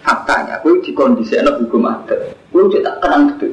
faktanya. 0.00 0.54
Kue 0.64 0.80
di 0.80 0.96
kondisi 0.96 1.36
enak 1.36 1.60
hukum 1.60 1.90
adat. 1.90 2.32
Kue 2.48 2.72
tak 2.80 3.02
kenang 3.04 3.36
betul. 3.36 3.52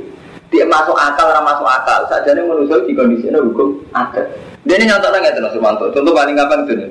Dia 0.49 0.65
masuk 0.65 0.97
akal, 0.97 1.29
orang 1.29 1.45
masuk 1.45 1.67
akal. 1.69 2.09
Saja 2.09 2.33
ini 2.33 2.41
menurut 2.41 2.83
di 2.89 2.97
kondisi 2.97 3.29
enak 3.29 3.45
hukum 3.53 3.85
adat. 3.93 4.25
Dia 4.65 4.75
ini 4.81 4.89
nyontok 4.89 5.13
lagi 5.13 5.29
itu 5.29 5.49
Sumanto. 5.53 5.85
Contoh 5.93 6.13
paling 6.13 6.33
gampang 6.33 6.65
itu. 6.65 6.89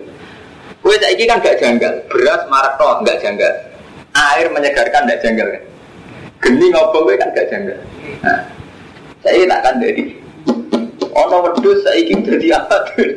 Kue 0.79 0.95
saya 1.03 1.19
kan 1.27 1.43
gak 1.43 1.59
janggal. 1.59 1.93
Beras 2.07 2.43
marak 2.47 2.79
toh 2.79 3.03
gak 3.03 3.19
janggal. 3.19 3.51
Air 4.15 4.47
menyegarkan 4.55 5.11
gak 5.11 5.21
janggal 5.21 5.47
kan. 5.51 5.63
Geni 6.39 6.67
ngobong 6.71 7.11
gue 7.11 7.19
kan 7.19 7.29
gak 7.35 7.51
janggal. 7.51 7.79
Nah, 8.23 8.41
saya 9.27 9.43
tak 9.43 9.61
akan 9.67 9.75
jadi. 9.83 10.03
Ono 11.19 11.37
wedus 11.51 11.83
saya 11.83 11.99
ingin 11.99 12.23
jadi 12.23 12.63
apa 12.63 12.77
tuh? 12.95 13.11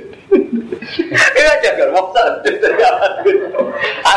Iya 1.11 1.53
janggal, 1.61 1.93
maksud 1.93 2.33
jadi 2.41 2.81
apa 2.81 3.07
tuh? 3.21 3.37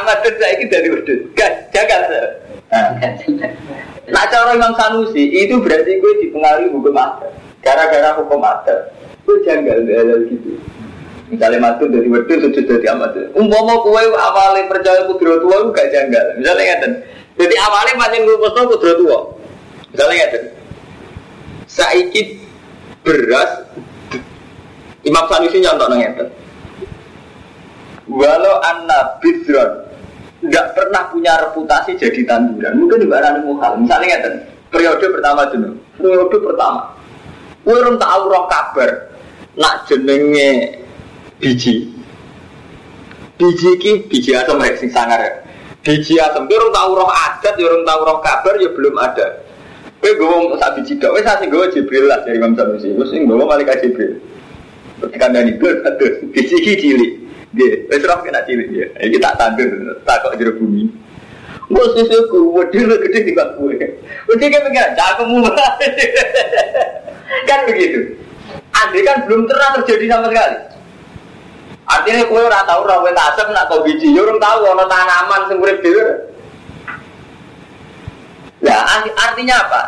Amat 0.01 0.17
tuh 0.25 0.33
ingin 0.41 0.73
jadi 0.73 0.89
wedus. 0.89 1.21
Gak 1.37 1.53
janggal. 1.69 2.01
Nah, 4.05 4.25
cara 4.29 4.51
Imam 4.53 4.75
Sanusi 4.75 5.31
itu 5.33 5.57
berarti 5.63 5.97
gue 5.97 6.13
dipengaruhi 6.27 6.69
hukum 6.75 6.95
adat. 6.99 7.33
Gara-gara 7.65 8.19
hukum 8.21 8.43
adat, 8.45 8.93
gue 9.25 9.37
janggal 9.47 9.87
hal 9.89 10.29
gitu. 10.29 10.59
Misalnya 11.33 11.59
matu 11.73 11.89
dari 11.89 12.05
wedus 12.13 12.45
sujud 12.45 12.69
dari 12.69 12.87
amat. 12.95 13.33
Umpama 13.33 13.81
kue 13.81 14.03
awalnya 14.13 14.69
percaya 14.69 15.09
kudro 15.09 15.41
tua 15.41 15.65
gue 15.65 15.73
gak 15.73 15.89
janggal. 15.89 16.27
Misalnya 16.37 16.65
ngeten. 16.69 16.93
Jadi 17.41 17.55
awalnya 17.59 17.99
pancen 17.99 18.21
ngurusno 18.29 18.63
kudro 18.69 18.93
tua. 19.01 19.19
Misalnya 19.91 20.15
ngeten. 20.21 20.43
Saiki 21.65 22.23
beras 23.01 23.51
Imam 25.03 25.25
Sanusi 25.33 25.65
nyontok 25.65 25.89
ngeten. 25.97 26.29
Walau 28.05 28.61
anna 28.61 29.17
bidron 29.25 29.94
nggak 30.45 30.67
pernah 30.77 31.03
punya 31.09 31.33
reputasi 31.41 31.97
jadi 31.97 32.21
tanduran, 32.29 32.77
mungkin 32.77 33.01
di 33.01 33.09
barang 33.09 33.45
muhal. 33.49 33.81
Misalnya 33.81 34.21
ngeten, 34.21 34.35
periode 34.69 35.07
pertama 35.09 35.43
dulu, 35.49 35.71
periode 35.97 36.37
pertama, 36.37 36.81
urung 37.65 37.97
tahu 37.97 38.23
roh 38.29 38.45
kabar, 38.47 38.91
nak 39.57 39.89
jenenge 39.89 40.81
biji, 41.41 41.89
biji 43.41 43.71
ki 43.81 43.93
biji 44.07 44.37
asam 44.37 44.61
ya 44.61 44.77
sing 44.77 44.93
sangar 44.93 45.21
ya. 45.21 45.33
Biji 45.85 46.21
asam, 46.21 46.45
urung 46.45 46.73
tahu 46.73 46.91
roh 47.01 47.09
adat, 47.09 47.55
urung 47.57 47.85
tahu 47.89 48.01
roh 48.05 48.19
kabar 48.21 48.55
ya 48.61 48.69
belum 48.73 48.95
ada. 49.01 49.27
Kowe 50.05 50.13
gue 50.13 50.61
sak 50.61 50.77
biji 50.77 51.01
dok, 51.01 51.17
wis 51.17 51.25
sing 51.25 51.49
gue 51.49 51.65
Jibril 51.73 52.05
lah 52.05 52.21
dari 52.29 52.37
Imam 52.37 52.53
Sanusi. 52.53 52.93
Wis 52.93 53.09
sing 53.09 53.25
gue 53.25 53.41
malaikat 53.41 53.81
Jibril. 53.81 54.21
Ketika 55.01 55.33
dari 55.33 55.57
ada 55.57 56.07
biji 56.29 56.57
ki 56.61 56.73
cilik. 56.77 57.13
Dia, 57.55 57.87
wis 57.87 58.03
roh 58.03 58.19
kena 58.27 58.43
cilik 58.43 58.69
dia. 58.75 58.87
Iki 58.99 59.23
tak 59.23 59.39
tandur, 59.39 59.71
tak 60.03 60.27
kok 60.27 60.35
jero 60.35 60.59
bumi. 60.59 60.91
Gue 61.71 61.85
susuku, 61.95 62.51
wedil 62.51 62.91
gede 62.99 63.19
di 63.25 63.33
bak 63.33 63.57
gue. 63.57 63.79
Wedil 64.29 64.49
kan 64.51 64.61
pengen, 64.67 64.91
cakemu 64.99 65.37
Kan 67.49 67.61
begitu. 67.71 68.01
Andai 68.75 69.07
kan 69.07 69.17
belum 69.25 69.47
pernah 69.47 69.71
terjadi 69.81 70.05
sama 70.11 70.29
sekali. 70.29 70.59
Artinya 71.85 72.27
kue 72.27 72.41
ora 72.41 72.65
tahu 72.65 72.81
ora 72.89 72.97
wet 73.05 73.17
asem 73.17 73.49
nak 73.53 73.69
kau 73.69 73.85
biji, 73.85 74.11
yo 74.11 74.25
orang 74.25 74.41
tahu 74.41 74.59
ono 74.67 74.85
tanaman 74.89 75.43
sing 75.47 75.57
urip 75.61 75.79
dhewe. 75.85 76.05
Lah 78.65 79.05
artinya 79.15 79.55
apa? 79.69 79.83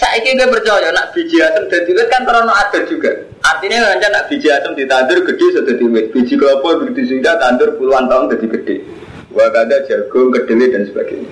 Saiki 0.00 0.32
gue 0.32 0.48
percaya 0.48 0.88
nak 0.96 1.12
biji 1.12 1.44
asem 1.44 1.68
dadi 1.68 1.92
wit 1.92 2.08
kan 2.08 2.24
terono 2.24 2.56
adat 2.56 2.88
juga. 2.88 3.12
Artinya 3.44 4.00
kan 4.00 4.10
nak 4.16 4.32
biji 4.32 4.48
asem 4.48 4.72
ditandur 4.72 5.20
gede 5.28 5.44
sudah 5.52 5.64
dadi 5.68 5.84
wit. 5.92 6.08
Biji 6.16 6.40
kelapa 6.40 6.80
begitu 6.80 7.20
sudah 7.20 7.36
tandur 7.36 7.76
puluhan 7.76 8.08
tahun 8.08 8.32
jadi 8.32 8.46
gede. 8.48 8.76
Wah 9.36 9.52
ada 9.52 9.76
jagung, 9.84 10.32
kedelai 10.32 10.72
dan 10.72 10.88
sebagainya. 10.88 11.28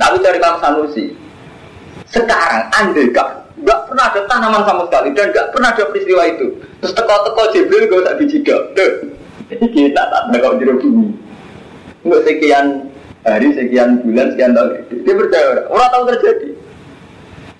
Tapi 0.00 0.16
dari 0.18 0.40
Kang 0.40 0.58
Sanusi, 0.64 1.12
sekarang 2.08 2.72
andai 2.72 3.12
kan 3.12 3.44
nggak 3.56 3.80
pernah 3.88 4.04
ada 4.12 4.20
tanaman 4.28 4.62
sama 4.64 4.82
sekali 4.88 5.08
dan 5.12 5.28
nggak 5.32 5.46
pernah 5.52 5.70
ada 5.76 5.84
peristiwa 5.92 6.22
itu. 6.26 6.46
Terus 6.80 6.92
teko-teko 6.96 7.42
Jibril 7.52 7.84
gak 7.92 8.00
usah 8.00 8.14
biji 8.16 8.36
dok. 8.40 8.62
Kita 9.52 10.02
tak 10.08 10.22
ada 10.32 10.36
kau 10.40 10.56
jeruk 10.56 10.80
bumi. 10.80 11.12
Sekian 12.24 12.88
hari, 13.28 13.52
sekian 13.52 14.00
bulan, 14.02 14.32
sekian 14.32 14.56
tahun. 14.56 14.68
Dia 15.04 15.12
percaya 15.14 15.44
orang. 15.52 15.66
Orang 15.68 15.88
tahu 15.92 16.04
terjadi. 16.16 16.48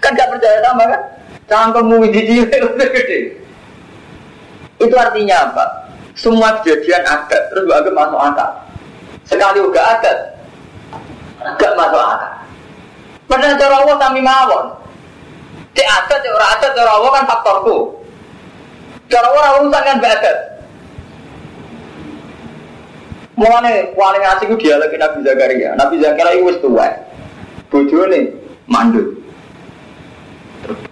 Kan 0.07 0.15
nggak 0.15 0.31
percaya 0.39 0.63
sama 0.63 0.87
kan? 0.87 1.03
Cangkemmu 1.51 1.99
biji 2.07 2.47
udah 2.47 2.89
gede. 2.95 3.43
Itu 4.79 4.95
artinya 4.95 5.51
apa? 5.51 5.65
Semua 6.15 6.63
kejadian 6.63 7.03
ada, 7.03 7.39
terus 7.51 7.67
gak 7.67 7.91
masuk 7.91 8.21
akal. 8.23 8.51
Sekali 9.27 9.59
udah 9.67 9.85
ada, 9.99 10.13
gak 11.59 11.75
masuk 11.75 11.99
akal. 11.99 12.33
Padahal 13.27 13.59
cara 13.59 13.75
Allah 13.83 13.97
kami 13.99 14.21
mawon. 14.23 14.65
Cek 15.75 15.89
adat, 15.91 16.19
cek 16.23 16.31
orang 16.31 16.51
adat, 16.55 16.71
cara 16.79 16.91
Allah 16.95 17.11
kan 17.11 17.25
faktorku. 17.27 17.77
Cara 19.11 19.27
orang 19.27 19.67
urusan 19.67 19.83
kan 19.83 19.99
adat. 19.99 20.39
Mulane 23.35 23.91
paling 23.99 24.23
asik 24.23 24.49
ku 24.49 24.57
dialog 24.57 24.89
Nabi 24.95 25.19
Zakaria. 25.27 25.75
Nabi 25.75 25.99
Zakaria 25.99 26.39
itu 26.39 26.47
wis 26.47 26.59
tuwa. 26.63 26.89
Bojone 27.69 28.33
mandul. 28.71 29.26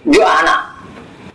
Dia 0.07 0.27
anak. 0.27 0.59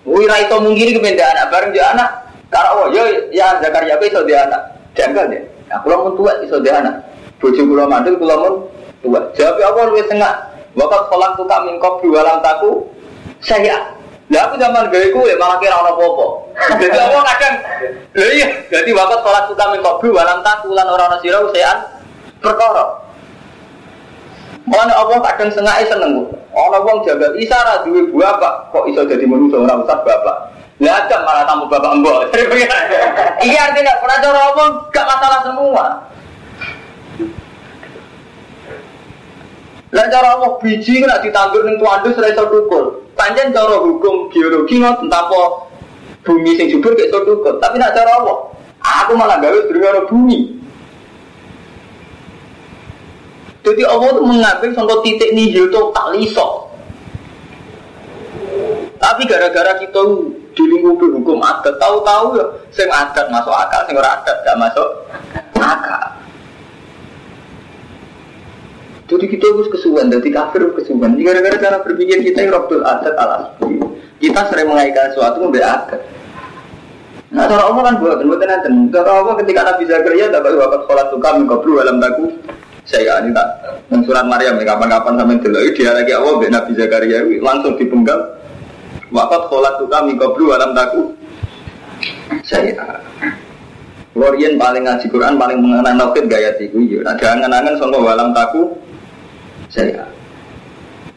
Wira 0.06 0.36
itu 0.42 0.56
mungkin 0.58 0.96
kependa 0.96 1.24
anak 1.36 1.46
bareng 1.52 1.70
dia 1.74 1.86
anak. 1.92 2.10
Kalau 2.50 2.82
oh, 2.82 2.86
yo 2.90 3.02
ya 3.30 3.58
Zakaria 3.62 3.96
iso 4.02 4.20
dia 4.26 4.46
anak. 4.48 4.62
Janggal 4.98 5.30
deh. 5.30 5.42
Nah, 5.70 5.78
kalau 5.86 6.10
mau 6.10 6.16
tua 6.18 6.32
iso 6.42 6.58
dia 6.58 6.82
anak. 6.82 6.98
Bojo 7.38 7.62
kula 7.62 7.84
mandul 7.86 8.18
kula 8.18 8.34
mun 8.36 8.54
tua. 9.02 9.20
Jawab 9.38 9.60
apa 9.60 9.80
luwih 9.90 10.06
tengah. 10.10 10.34
Wakat 10.78 11.02
kolak 11.10 11.34
tuh 11.34 11.46
kami 11.50 11.74
kau 11.82 11.98
jualan 11.98 12.38
taku 12.46 12.86
saya 13.42 13.98
lah 14.30 14.46
aku 14.46 14.62
zaman 14.62 14.86
gawe 14.94 15.06
ya 15.26 15.34
malah 15.42 15.58
kira 15.58 15.74
orang 15.74 15.98
popo. 15.98 16.26
Jadi 16.78 16.94
aku 16.94 17.18
kadang, 17.18 17.54
iya. 18.14 18.46
Jadi 18.70 18.94
wakat 18.94 19.26
sholat 19.26 19.44
suka 19.50 19.64
min 19.74 19.82
kopi 19.82 20.06
walam 20.06 20.38
taku 20.46 20.70
lan 20.70 20.86
orang 20.86 21.10
orang 21.10 21.18
sirau 21.18 21.50
sean 21.50 21.82
perkara. 22.38 22.94
Mana 24.70 24.94
Allah 24.94 25.18
kadang 25.18 25.50
sengaja 25.50 25.82
seneng. 25.82 26.30
Orang 26.50 26.82
wong 26.82 26.98
jaga 27.06 27.30
isara 27.38 27.86
duwe 27.86 28.10
bapak 28.10 28.74
kok 28.74 28.84
iso 28.90 29.06
jadi 29.06 29.22
manusia 29.22 29.62
orang 29.62 29.86
usah 29.86 30.02
bapak. 30.02 30.36
Lah 30.80 31.06
ada 31.06 31.16
malah 31.22 31.44
tamu 31.46 31.64
bapak 31.70 31.92
mbok. 32.02 32.18
Iya 33.46 33.60
artinya 33.70 33.94
pernah 34.02 34.18
cara 34.18 34.40
apa 34.50 34.64
gak 34.90 35.06
masalah 35.06 35.40
semua. 35.46 35.84
Lah 39.90 40.06
cara 40.10 40.28
apa 40.38 40.46
biji 40.58 41.02
nak 41.02 41.22
ditandur 41.22 41.62
ning 41.66 41.78
tuandus 41.78 42.18
ora 42.18 42.28
iso 42.34 42.44
tukul. 42.50 42.84
Panjen 43.14 43.54
cara 43.54 43.78
hukum 43.78 44.30
biologi 44.30 44.82
ngoten 44.82 45.10
apa 45.10 45.70
bumi 46.26 46.58
sing 46.58 46.66
subur 46.74 46.98
gak 46.98 47.14
iso 47.14 47.22
tukul. 47.22 47.58
Tapi 47.62 47.78
nak 47.78 47.94
cara 47.94 48.10
apa? 48.20 48.34
Aku 48.80 49.14
malah 49.14 49.38
gawe 49.38 49.58
durung 49.70 50.06
bumi. 50.10 50.59
Jadi 53.60 53.82
Allah 53.84 54.08
itu 54.16 54.22
mengambil 54.24 54.70
contoh 54.72 54.98
titik 55.04 55.30
nihil 55.36 55.68
tak 55.68 56.06
liso. 56.16 56.70
Tapi 59.00 59.24
gara-gara 59.24 59.80
kita 59.80 60.00
dilingkupi 60.52 61.08
hukum 61.08 61.40
adat, 61.40 61.80
tahu-tahu 61.80 62.36
ya, 62.36 62.44
sing 62.68 62.88
adat 62.92 63.32
masuk 63.32 63.52
akal, 63.52 63.80
sing 63.88 63.96
ora 63.96 64.20
adat 64.20 64.36
gak 64.44 64.58
masuk 64.60 64.88
akal. 65.56 66.04
Jadi 69.08 69.24
kita 69.26 69.44
harus 69.50 69.68
kesuwan, 69.72 70.12
jadi 70.12 70.28
kafir 70.30 70.68
kesuwan. 70.76 71.16
Gara-gara 71.16 71.56
cara 71.56 71.76
berpikir 71.80 72.22
kita 72.22 72.46
yang 72.46 72.54
robdul 72.54 72.84
adat 72.84 73.16
alas 73.18 73.56
Kita 74.20 74.52
sering 74.52 74.68
mengaitkan 74.68 75.16
sesuatu 75.16 75.48
membeli 75.48 75.64
adat. 75.64 76.00
Nah, 77.30 77.46
cara 77.48 77.62
Allah 77.72 77.82
kan 77.88 77.94
buat, 78.04 78.20
buat 78.20 78.42
nanti. 78.42 78.68
Cara 78.92 79.10
Allah 79.16 79.34
ketika 79.40 79.60
Nabi 79.64 79.82
Zakaria 79.88 80.28
dapat 80.28 80.60
wakat 80.60 80.80
sholat 80.84 81.06
suka 81.08 81.28
mengkabru 81.40 81.78
dalam 81.80 82.02
daku 82.02 82.26
saya 82.90 83.22
ini 83.22 83.30
tak 83.30 83.46
surat 84.02 84.26
Maryam 84.26 84.58
ya 84.58 84.74
kapan-kapan 84.74 85.14
sampai 85.14 85.38
dulu 85.38 85.58
dia 85.78 85.90
lagi 85.94 86.10
Allah 86.10 86.34
Nabi 86.50 86.70
Zakaria 86.74 87.18
langsung 87.38 87.78
dipenggal 87.78 88.18
wakat 89.14 89.42
sholat 89.46 89.74
suka 89.78 89.98
mengkabru 90.02 90.50
dalam 90.50 90.74
daku 90.74 91.02
saya 92.42 92.74
Lorian 94.18 94.58
paling 94.58 94.82
ngaji 94.82 95.06
Quran 95.06 95.38
paling 95.38 95.58
mengenal 95.62 95.94
tauhid 95.94 96.26
gaya 96.26 96.50
tiku 96.58 96.82
ya. 96.82 96.98
Nah 97.06 97.14
jangan-jangan 97.14 97.78
soal 97.78 97.94
walam 97.94 98.34
taku 98.34 98.74
saya. 99.70 100.02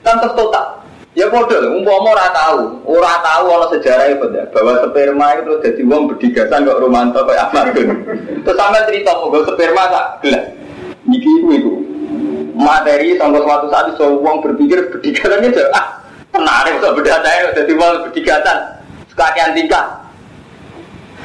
Kan 0.06 0.22
total. 0.22 0.78
Ya 1.14 1.30
bodoh, 1.30 1.78
umpama 1.78 2.18
ora 2.18 2.26
tahu, 2.34 2.74
ora 2.90 3.22
tahu 3.22 3.46
ana 3.46 3.70
sejarah 3.70 4.18
itu 4.18 4.34
ya, 4.34 4.50
bahwa 4.50 4.82
sperma 4.82 5.38
itu 5.38 5.54
jadi 5.62 5.82
wong 5.86 6.10
berdigasan 6.10 6.66
kok 6.66 6.82
Romanto 6.82 7.22
kayak 7.30 7.54
Ahmadun. 7.54 8.02
Terus 8.42 8.58
sama 8.58 8.82
cerita 8.90 9.14
mau 9.22 9.30
sperma 9.46 9.84
tak 9.94 10.06
gelas. 10.26 10.46
Niki 11.14 11.30
itu 11.30 11.47
itu 11.53 11.74
materi 12.57 13.18
sampai 13.18 13.41
suatu 13.41 13.66
saat 13.70 13.93
so 13.97 14.18
wong 14.22 14.41
berpikir 14.41 14.89
berdigasan 14.89 15.45
itu 15.45 15.61
ah 15.74 16.01
menarik 16.34 16.82
kok 16.82 16.97
berdata 16.97 17.30
ya 17.30 17.53
jadi 17.53 17.74
wong 17.78 18.09
berdigasan 18.09 18.57
sekalian 19.14 19.53
tingkah. 19.53 19.86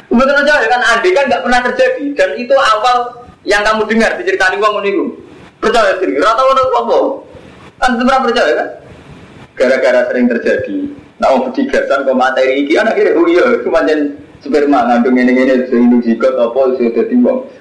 Betul 0.09 0.41
aja 0.41 0.65
kan 0.65 0.81
andai 0.81 1.13
kan 1.13 1.25
nggak 1.29 1.41
pernah 1.45 1.61
terjadi 1.69 2.05
dan 2.17 2.29
itu 2.37 2.53
awal 2.53 3.25
yang 3.45 3.61
kamu 3.65 3.85
dengar 3.89 4.13
diceritani 4.17 4.57
wong 4.61 4.81
itu. 4.85 5.05
Percaya 5.59 5.91
sendiri, 5.99 6.23
rata 6.23 6.39
orang 6.39 6.71
apa? 6.71 6.97
Kan 7.83 7.91
pernah 7.99 8.17
percaya 8.23 8.51
kan? 8.55 8.69
gara-gara 9.59 10.07
sering 10.07 10.31
terjadi. 10.31 10.77
Nah, 11.19 11.35
mau 11.35 11.51
berdigasan 11.51 12.07
kok 12.07 12.15
materi 12.15 12.63
anak 12.79 12.95
kira 12.95 13.11
oh 13.11 13.27
iya, 13.27 13.59
cuma 13.59 13.83
jen 13.83 14.15
sperma 14.39 14.87
ngandung 14.87 15.19
ini 15.19 15.35
ini 15.35 15.67
sehingga 15.67 15.99
jika 15.99 16.29
apa 16.39 16.79
sudah 16.79 16.95
jadi. 16.95 17.15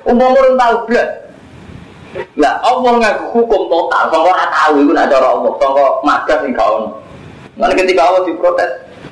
Umum 0.06 0.30
orang 0.30 0.54
tahu 0.54 0.74
belas. 0.86 1.27
Lah 2.40 2.56
Allah 2.64 2.92
ngaku 3.04 3.24
hukum 3.36 3.68
total, 3.68 4.08
sangka 4.08 4.32
ora 4.32 4.44
tahu 4.48 4.80
itu 4.80 4.92
nak 4.96 5.12
cara 5.12 5.28
Allah, 5.28 5.52
sangka 5.60 5.84
magas 6.00 6.38
sing 6.40 6.52
kaon. 6.56 6.84
Nanti 7.60 7.74
ketika 7.84 8.00
Allah 8.08 8.22
diprotes, 8.24 8.70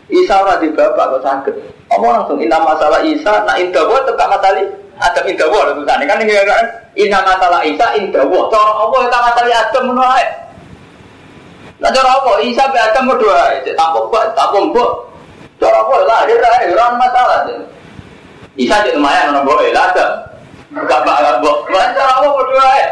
Isa 0.08 0.34
ora 0.40 0.56
di 0.56 0.72
bapak 0.72 1.18
kok 1.18 1.22
sakit. 1.26 1.54
Allah 1.92 2.08
langsung 2.22 2.40
inna 2.40 2.56
masalah 2.62 3.04
Isa, 3.04 3.44
nak 3.44 3.60
indah 3.60 3.84
buat 3.84 4.02
tetap 4.08 4.26
matali. 4.32 4.64
Adam 4.96 5.28
indah 5.28 5.44
buat 5.52 5.76
tulisannya 5.76 6.08
kan 6.08 6.18
ini 6.24 6.32
kan 6.48 6.64
inna 6.96 7.20
masalah 7.20 7.60
Isa 7.68 7.86
indah 8.00 8.24
buat. 8.24 8.48
Cara 8.48 8.72
Allah 8.80 8.98
tetap 9.04 9.22
matali 9.28 9.50
Adam 9.52 9.82
menolak. 9.92 10.28
Nah 11.76 11.90
cara 11.92 12.10
apa? 12.16 12.32
Isa 12.40 12.64
be 12.72 12.80
Adam 12.80 13.12
berdoa, 13.12 13.60
cek 13.60 13.76
tampuk 13.76 14.08
buat, 14.08 14.32
tampuk 14.32 14.72
buat. 14.72 14.90
Cara 15.60 15.84
apa 15.84 15.94
lah? 16.08 16.20
Dia 16.24 16.40
dah 16.40 16.64
orang 16.72 16.96
masalah. 16.96 17.38
Isa 18.56 18.80
cek 18.80 18.96
lumayan 18.96 19.36
orang 19.36 19.44
boleh 19.44 19.68
lah 19.76 19.92
Adam. 20.76 20.84
Gak 20.84 21.00
bakal 21.08 21.34
bok. 21.40 21.58
Cara 21.72 22.12
apa 22.20 22.28
berdoa 22.28 22.70
ya? 22.76 22.88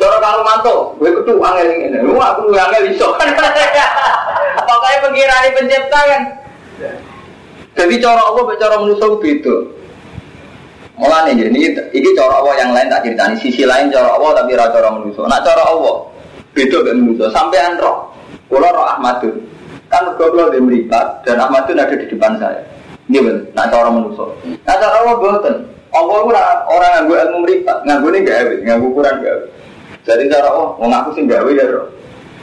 Cara 0.00 0.16
kalau 0.16 0.42
mantu, 0.44 0.76
gue 0.96 1.10
kudu 1.20 1.32
angel 1.44 1.68
ini. 1.68 1.98
Lu 2.00 2.16
aku 2.16 2.48
gue 2.48 2.56
angel 2.56 2.88
iso. 2.88 3.08
Pokoknya 4.66 4.98
pengirani 5.04 5.48
pencipta 5.52 6.00
kan. 6.00 6.22
Jadi 7.76 7.94
cara 8.00 8.22
Allah 8.24 8.44
cara 8.56 8.74
manusia 8.80 9.06
beda. 9.20 9.56
Mulane 10.96 11.36
ini 11.36 11.76
ini 11.76 12.08
cara 12.16 12.40
Allah 12.40 12.56
yang 12.56 12.72
lain 12.72 12.88
tak 12.88 13.04
ceritani 13.04 13.36
sisi 13.36 13.68
lain 13.68 13.92
cara 13.92 14.16
Allah 14.16 14.40
tapi 14.40 14.56
ra 14.56 14.72
cara 14.72 14.88
manusia. 14.88 15.28
Nak 15.28 15.44
cara 15.44 15.62
Allah 15.68 16.08
beda 16.56 16.78
dengan 16.88 17.04
manusia. 17.04 17.28
Sampai 17.36 17.60
roh, 17.76 18.08
kalau 18.48 18.72
roh 18.72 18.86
Ahmadun, 18.96 19.36
kan 19.92 20.08
kalau 20.16 20.48
dia 20.48 20.64
meripat 20.64 21.20
dan 21.28 21.36
Ahmadun 21.36 21.76
ada 21.76 21.92
di 21.92 22.08
depan 22.08 22.40
saya. 22.40 22.64
Ini 23.12 23.20
benar, 23.22 23.44
nak 23.52 23.66
cara 23.68 23.88
manusia. 23.92 24.24
Nah 24.64 24.76
cara 24.80 24.96
Allah 25.04 25.16
boten. 25.20 25.75
Allah 25.96 26.16
itu 26.20 26.32
orang 26.68 26.90
nganggu 26.92 27.14
ilmu 27.16 27.38
meripat, 27.48 27.76
nganggu 27.88 28.06
ini 28.12 28.20
gawe, 28.28 28.54
nganggu 28.68 28.86
ukuran 28.92 29.16
gawe. 29.24 29.42
Jadi 30.06 30.22
cara 30.30 30.48
Allah, 30.52 30.68
mau 30.76 30.86
ngaku 30.86 31.10
sih 31.16 31.24
gawe 31.24 31.50
ya 31.50 31.64
roh. 31.66 31.88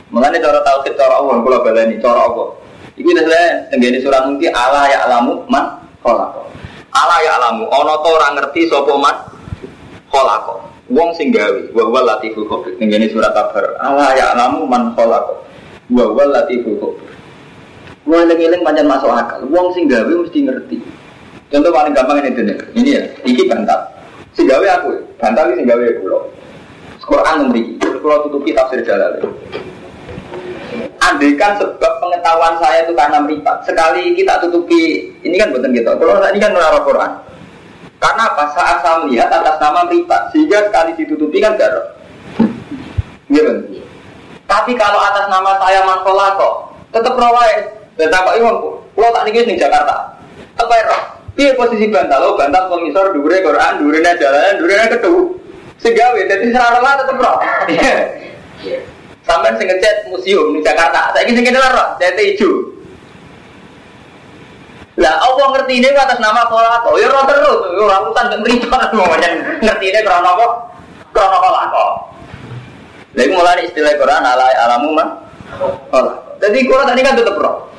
Mengenai 0.09 0.41
cara 0.41 0.59
tauhid 0.65 0.93
cara 0.97 1.15
Allah, 1.21 1.35
kalau 1.41 1.59
baleni 1.63 1.95
cara 2.01 2.21
Allah. 2.27 2.47
Ini 2.93 3.09
udah 3.09 3.25
saya 3.25 3.45
tenggini 3.73 3.97
surat 4.05 4.29
mungkin 4.29 4.53
Allah 4.53 4.85
ya 4.85 4.99
alamu 5.09 5.41
man 5.49 5.81
kolako. 6.05 6.45
Allah 6.93 7.17
ya 7.25 7.31
alamu, 7.41 7.65
to 7.73 8.09
orang 8.13 8.33
ngerti 8.37 8.69
sopo 8.69 9.01
man 9.01 9.15
kolako. 10.13 10.61
Wong 10.93 11.09
sing 11.17 11.33
gawe, 11.33 11.73
wa 11.73 11.83
huwa 11.89 12.01
latiful 12.05 12.45
khabir. 12.45 12.77
Ning 12.77 13.09
surat 13.09 13.33
kabar. 13.33 13.79
Allah 13.81 14.13
ya 14.13 14.25
alamu 14.37 14.69
man 14.69 14.93
khalaqa. 14.93 15.33
Wa 15.89 16.03
huwa 16.05 16.23
latiful 16.29 16.77
khabir. 16.77 17.09
Wong 18.05 18.29
eling-eling 18.29 18.61
pancen 18.61 18.85
masuk 18.85 19.09
akal. 19.09 19.41
Wong 19.47 19.73
sing 19.73 19.89
gawe 19.89 20.05
mesti 20.05 20.39
ngerti. 20.45 20.77
Contoh 21.53 21.69
paling 21.69 21.93
gampang 21.93 22.17
ini 22.25 22.33
dene. 22.33 22.57
Ini 22.73 22.89
ya, 22.97 23.03
iki 23.29 23.45
bantal. 23.45 23.77
Sing 24.33 24.49
gawe 24.49 24.65
aku, 24.81 24.97
bantal 25.21 25.53
iki 25.53 25.61
sing 25.61 25.67
gawe 25.69 25.85
kula. 26.01 26.19
Quran 27.05 27.53
mriki. 27.53 27.77
Kula 28.01 28.25
tutupi 28.25 28.57
tafsir 28.57 28.81
Jalal. 28.81 29.21
Andaikan 30.97 31.61
sebab 31.61 31.93
pengetahuan 32.01 32.57
saya 32.57 32.81
itu 32.81 32.97
karena 32.97 33.21
meripat, 33.21 33.61
sekali 33.69 34.17
kita 34.17 34.41
tutupi, 34.41 35.13
ini 35.21 35.35
kan 35.37 35.53
bukan 35.53 35.69
gitu. 35.77 35.93
Kalau 35.93 36.25
ini 36.31 36.39
kan 36.41 36.55
menara 36.55 36.79
Quran, 36.81 37.11
karena 38.01 38.23
apa? 38.33 38.43
Saat 38.57 38.81
saya 38.81 39.05
melihat 39.05 39.29
atas 39.29 39.61
nama 39.61 39.85
meripat, 39.85 40.33
sehingga 40.33 40.63
sekali 40.65 40.97
ditutupi 40.97 41.37
kan 41.37 41.53
garok. 41.59 41.85
Gitu. 43.29 43.83
Tapi 44.49 44.71
kalau 44.73 44.97
atas 44.97 45.29
nama 45.29 45.59
saya 45.61 45.85
kok, 45.85 46.53
tetap 46.89 47.13
rawai. 47.13 47.53
Dan 47.93 48.09
tak 48.09 48.25
Imam, 48.41 48.57
kalau 48.97 49.13
tak 49.13 49.29
nih 49.29 49.45
di 49.45 49.53
Jakarta, 49.53 50.17
apa 50.57 50.73
ya? 50.81 50.97
Dia 51.33 51.57
posisi 51.57 51.89
bantal, 51.89 52.19
lo 52.21 52.37
bantal 52.37 52.69
pengisor, 52.69 53.09
dure 53.17 53.37
Quran, 53.41 53.73
dure 53.81 53.99
jalan, 54.05 54.53
dure 54.61 54.73
kedua. 54.85 55.21
Segawe, 55.81 56.19
jadi 56.29 56.45
serara 56.53 56.79
tetap 57.01 57.17
roh. 57.17 57.37
Sampai 59.25 59.55
sing 59.57 59.67
ngecat 59.67 60.13
museum 60.13 60.53
di 60.53 60.61
Jakarta. 60.61 61.11
Saya 61.11 61.25
ingin 61.25 61.41
sing 61.41 61.57
roh, 61.57 61.87
cat 61.97 62.15
hijau. 62.15 62.73
Lah 64.93 65.17
Allah 65.25 65.47
ngerti 65.57 65.81
ini 65.81 65.89
atas 65.89 66.21
nama 66.21 66.45
kolako. 66.45 67.01
Ya 67.01 67.09
roh 67.09 67.25
terus, 67.25 67.59
orang 67.81 68.13
utan 68.13 68.29
gak 68.29 68.41
meripat 68.45 68.81
semuanya 68.93 69.29
ngerti 69.57 69.85
ini 69.89 69.99
karena 70.05 70.29
apa? 70.37 70.47
Karena 71.09 71.37
kolako. 71.41 71.87
Lagi 73.13 73.29
mulai 73.33 73.65
istilah 73.65 73.93
Quran 73.97 74.21
ala 74.21 74.45
alamu 74.69 74.89
mah. 74.93 75.09
Jadi 76.37 76.57
Quran 76.69 76.85
tadi 76.85 77.01
kan 77.01 77.17
tetap 77.17 77.41
roh. 77.41 77.72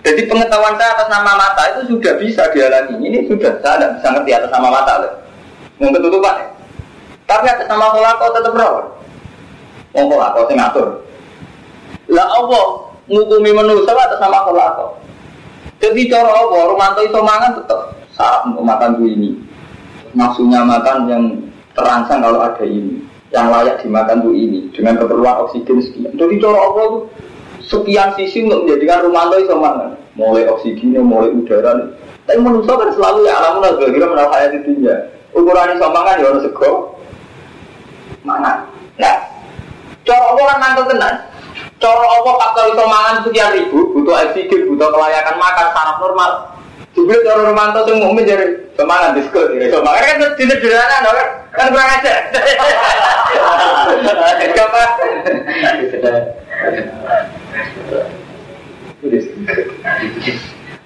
Jadi 0.00 0.24
pengetahuan 0.24 0.80
saya 0.80 0.96
atas 0.96 1.08
nama 1.12 1.32
mata 1.36 1.62
itu 1.76 1.80
sudah 1.92 2.12
bisa 2.16 2.42
dialami. 2.56 2.96
Ini 3.04 3.18
sudah 3.28 3.52
saya 3.60 3.76
tidak 3.76 3.90
bisa 4.00 4.08
ngerti 4.16 4.30
atas 4.32 4.50
nama 4.52 4.68
mata 4.72 4.92
loh. 4.96 5.12
Mau 5.80 5.92
ketutupan 5.92 6.34
ya. 6.40 6.48
Tapi 7.28 7.46
atas 7.46 7.66
nama 7.68 7.86
kolako 7.92 8.24
tetap 8.32 8.52
roh. 8.56 8.74
Wong 9.92 10.06
kolako 10.08 10.40
sing 10.48 10.56
ngatur. 10.56 10.86
Lah 12.10 12.26
Allah 12.26 12.66
ngukumi 13.06 13.50
manusia 13.52 13.92
atas 13.92 14.18
nama 14.18 14.48
kolako. 14.48 14.86
Jadi 15.80 16.12
cara 16.12 16.28
Allah, 16.28 16.60
Romanto 16.68 17.00
itu 17.00 17.16
mangan 17.24 17.56
tetap 17.56 17.96
saat 18.12 18.44
untuk 18.44 18.60
makan 18.60 19.00
tuh 19.00 19.08
ini. 19.08 19.32
Maksudnya 20.12 20.60
makan 20.60 20.96
yang 21.08 21.24
terangsang 21.72 22.20
kalau 22.20 22.44
ada 22.44 22.64
ini. 22.68 23.00
Yang 23.32 23.46
layak 23.48 23.76
dimakan 23.80 24.20
tuh 24.20 24.34
ini. 24.36 24.68
Dengan 24.76 25.00
keperluan 25.00 25.48
oksigen 25.48 25.80
sekian. 25.80 26.12
Jadi 26.20 26.34
cara 26.36 26.58
Allah 26.60 26.82
itu 26.84 26.98
sekian 27.70 28.10
sisi 28.18 28.42
untuk 28.44 28.66
menjadikan 28.66 29.06
Romanto 29.06 29.38
itu 29.38 29.54
mangan. 29.54 29.94
Mulai 30.18 30.50
oksigennya, 30.50 31.00
mulai 31.00 31.30
udara. 31.30 31.94
Tapi 32.26 32.38
manusia 32.42 32.74
kan 32.74 32.90
selalu 32.92 33.30
ya 33.30 33.34
alamun 33.38 33.78
kira 33.78 34.06
menal 34.10 34.28
hayat 34.34 34.52
itu 34.58 34.82
ya. 34.82 34.94
Ukuran 35.30 35.78
itu 35.78 35.86
mangan 35.86 36.18
ya 36.18 36.26
harus 36.26 36.42
sego. 36.42 36.98
Mangan. 38.26 38.66
Nah, 38.98 39.16
Cara 40.10 40.24
Allah 40.32 40.44
kan 40.50 40.58
mantel 40.58 40.84
tenan. 40.90 41.14
Cara 41.80 42.02
apa 42.02 42.30
faktor 42.34 42.64
iso 42.74 42.84
mangan 42.84 43.16
sekian 43.24 43.50
ribu, 43.56 43.94
butuh 43.94 44.12
oksigen, 44.26 44.68
butuh 44.68 44.90
kelayakan 44.90 45.36
makan, 45.38 45.66
saraf 45.72 45.96
normal. 46.02 46.30
Jebule 46.90 47.22
cara 47.22 47.46
Romanto 47.46 47.86
sing 47.86 48.02
mukmin 48.02 48.26
jadi 48.26 48.46
semangat 48.74 49.14
diskon, 49.14 49.54
iso 49.62 49.78
makan 49.78 50.02
kan 50.02 50.30
sederhana 50.34 50.96
kan 51.06 51.26
kan 51.54 51.66
kurang 51.70 51.86
aja. 51.86 52.12
Apa? 54.58 54.82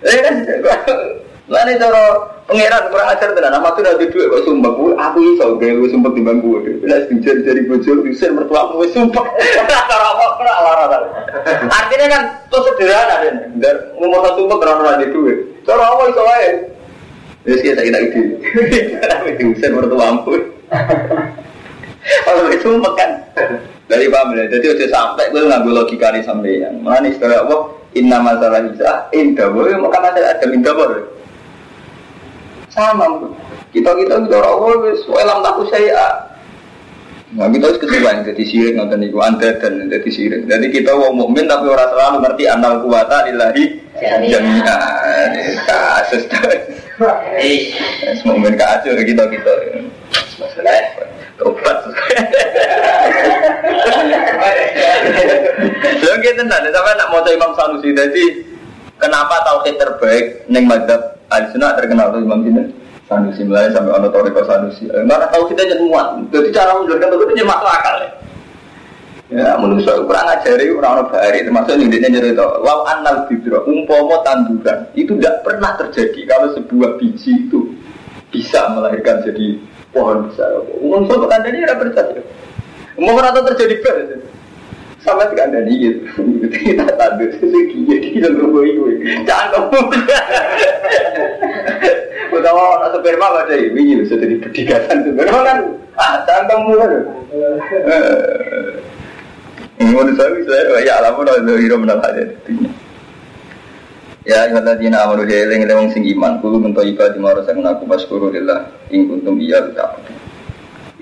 Eh 0.05 0.19
kan 0.21 0.35
Lani 1.45 1.77
cara 1.77 2.03
pangeran 2.49 2.85
kurang 2.89 3.09
ajar 3.13 3.29
tenan, 3.33 3.53
nama 3.53 3.69
tuh 3.73 3.85
dari 3.85 4.09
duit 4.09 4.29
kok 4.33 4.45
sumpah 4.49 4.73
gue, 4.77 4.93
aku 4.97 5.19
iso 5.37 5.57
gawe 5.57 5.73
gue 5.77 5.93
sumpah 5.93 6.13
timbang 6.17 6.41
gue. 6.41 6.85
Bila 6.85 7.05
dijar 7.09 7.37
dari 7.45 7.65
bojo, 7.69 8.01
diusir 8.01 8.33
mertua 8.33 8.73
gue 8.77 8.89
sumpah. 8.93 9.25
Apa 9.25 10.97
Artinya 11.69 12.07
kan 12.13 12.23
tuh 12.49 12.61
sederhana 12.65 13.25
dan 13.25 13.37
dan 13.61 13.77
ngomong 13.97 14.21
satu 14.25 14.45
sumpah 14.45 14.57
karena 14.61 15.01
ada 15.01 15.09
duit. 15.09 15.54
Cara 15.65 15.85
apa 15.85 16.03
iso 16.13 16.23
wae? 16.23 16.49
Wis 17.45 17.61
kita 17.61 17.81
kita 17.85 17.99
ide. 18.01 18.23
Tapi 19.01 19.29
diusir 19.41 19.73
mertua 19.73 20.25
gue. 20.25 20.41
Kalau 22.25 22.53
itu 22.53 22.69
makan 22.77 23.11
dari 23.89 24.07
paham 24.13 24.37
ya. 24.37 24.45
Jadi 24.49 24.67
udah 24.77 24.89
sampai 24.93 25.33
gue 25.33 25.49
nggak 25.49 25.65
logika 25.69 26.13
nih 26.13 26.25
sampai 26.25 26.65
yang 26.65 26.81
mana 26.85 27.09
istilah 27.09 27.45
apa? 27.45 27.57
Inna 27.95 28.19
masalah 28.19 28.59
bisa, 28.67 29.07
indah 29.15 29.55
boleh 29.55 29.79
makan 29.79 30.03
ada 30.03 30.35
ada 30.35 30.45
minta 30.51 30.75
boleh 30.75 31.15
sama 32.75 33.07
kita 33.71 33.91
kita 33.95 34.15
kita 34.27 34.37
orang 34.43 34.83
wis 34.83 35.07
elam 35.07 35.39
tahu 35.47 35.63
saya 35.71 36.31
Nah 37.35 37.51
kita 37.51 37.67
harus 37.67 37.83
kesukaan 37.83 38.23
jadi 38.23 38.43
sirik 38.47 38.75
nonton 38.79 39.03
itu 39.03 39.19
anda 39.19 39.59
dan 39.59 39.91
jadi 39.91 40.07
sirik. 40.07 40.47
Jadi 40.47 40.71
kita 40.71 40.95
mau 40.95 41.11
mukmin 41.11 41.51
tapi 41.51 41.67
orang 41.67 41.91
selalu 41.91 42.17
ngerti 42.23 42.45
anal 42.47 42.79
kuwata 42.87 43.27
ilahi 43.27 43.83
jamiah 44.05 44.81
kasus 45.67 46.25
Eh, 47.43 47.75
mukmin 48.23 48.55
kacau 48.55 48.95
kita 48.95 49.27
kita. 49.27 49.53
Tobat. 51.35 51.79
Lalu 55.99 56.19
kita 56.23 56.43
nanti 56.47 56.71
sampai 56.71 56.95
nak 56.95 57.11
mau 57.11 57.27
Imam 57.27 57.51
Sanusi. 57.59 57.91
Jadi 57.91 58.25
kenapa 59.03 59.43
tauhid 59.43 59.75
terbaik 59.75 60.47
neng 60.47 60.71
madhab 60.71 61.19
Ahli 61.35 61.51
sunnah 61.51 61.75
terkenal 61.75 62.15
tuh 62.15 62.23
Imam 62.23 62.47
Sinten. 62.47 62.71
Sanusi 63.11 63.43
mulai 63.43 63.75
sampai 63.75 63.91
ono 63.91 64.09
Toriko 64.15 64.47
Sanusi. 64.47 64.87
Mana 65.03 65.27
tahu 65.35 65.51
kita 65.51 65.67
jadi 65.67 65.83
muat. 65.83 66.31
Jadi 66.31 66.55
cara 66.55 66.79
menjelaskan 66.79 67.11
itu 67.11 67.43
masuk 67.43 67.69
akal 67.69 67.95
ya. 68.07 68.11
Ya, 69.35 69.59
saya 69.59 69.99
kurang 70.07 70.31
ajari 70.31 70.71
orang 70.71 71.03
orang 71.03 71.09
bahari. 71.11 71.43
Termasuk 71.43 71.75
yang 71.75 71.91
dia 71.91 72.07
nyeri 72.07 72.31
itu. 72.39 72.47
Lau 72.63 72.87
anal 72.87 73.27
bibro 73.27 73.67
umpomo 73.67 74.23
tanduran. 74.23 74.87
Itu 74.95 75.19
tidak 75.19 75.43
pernah 75.43 75.75
terjadi 75.75 76.21
kalau 76.31 76.55
sebuah 76.55 77.03
biji 77.03 77.51
itu 77.51 77.75
bisa 78.31 78.71
melahirkan 78.71 79.27
jadi 79.27 79.59
pohon 79.91 80.31
besar. 80.31 80.63
Sobat 81.11 81.35
anda 81.35 81.51
ini 81.51 81.67
tidak 81.67 81.83
percaya. 81.83 82.23
Umum 82.95 83.19
rata 83.19 83.43
terjadi 83.43 83.75
ber 83.83 84.23
sama 85.05 85.29
tidak 85.29 85.53
ada 85.53 85.61
nih 85.69 85.77
gitu 85.85 86.49
kita 86.49 86.89
tandur 86.97 87.29
segi 87.37 87.79
jadi 87.85 88.09
kita 88.09 88.29
berbuat 88.41 88.65
itu 88.65 88.83
jangan 89.29 89.69
kamu 89.69 90.01
utawa 92.33 92.63
orang 92.81 92.93
sperma 92.97 93.27
ada 93.45 93.53
ini 93.53 94.01
sudah 94.09 94.25
di 94.25 94.41
perdigasan 94.41 95.05
sperma 95.05 95.41
kan. 95.45 95.59
Ah 96.01 96.25
jangan 96.25 96.45
kamu 96.49 96.73
saya 100.17 100.31
saya 100.47 100.81
ya 100.81 100.93
alamu 101.03 101.27
udah 101.27 101.57
hero 101.59 101.77
menang 101.77 102.01
aja 102.01 102.25
Ya 104.25 104.49
ayuhal 104.49 104.65
ladina 104.65 105.05
amanu 105.05 105.29
ya 105.29 105.45
eling 105.45 105.69
eling 105.69 105.93
sing 105.93 106.09
iman 106.17 106.41
kulo 106.41 106.57
mento 106.57 106.81
ibadah 106.81 107.21
marasa 107.21 107.53
aku 107.53 107.85
maskuru 107.85 108.33
lillah 108.33 108.73
ing 108.89 109.05
kuntum 109.05 109.37
iya 109.37 109.61
tak 109.77 110.01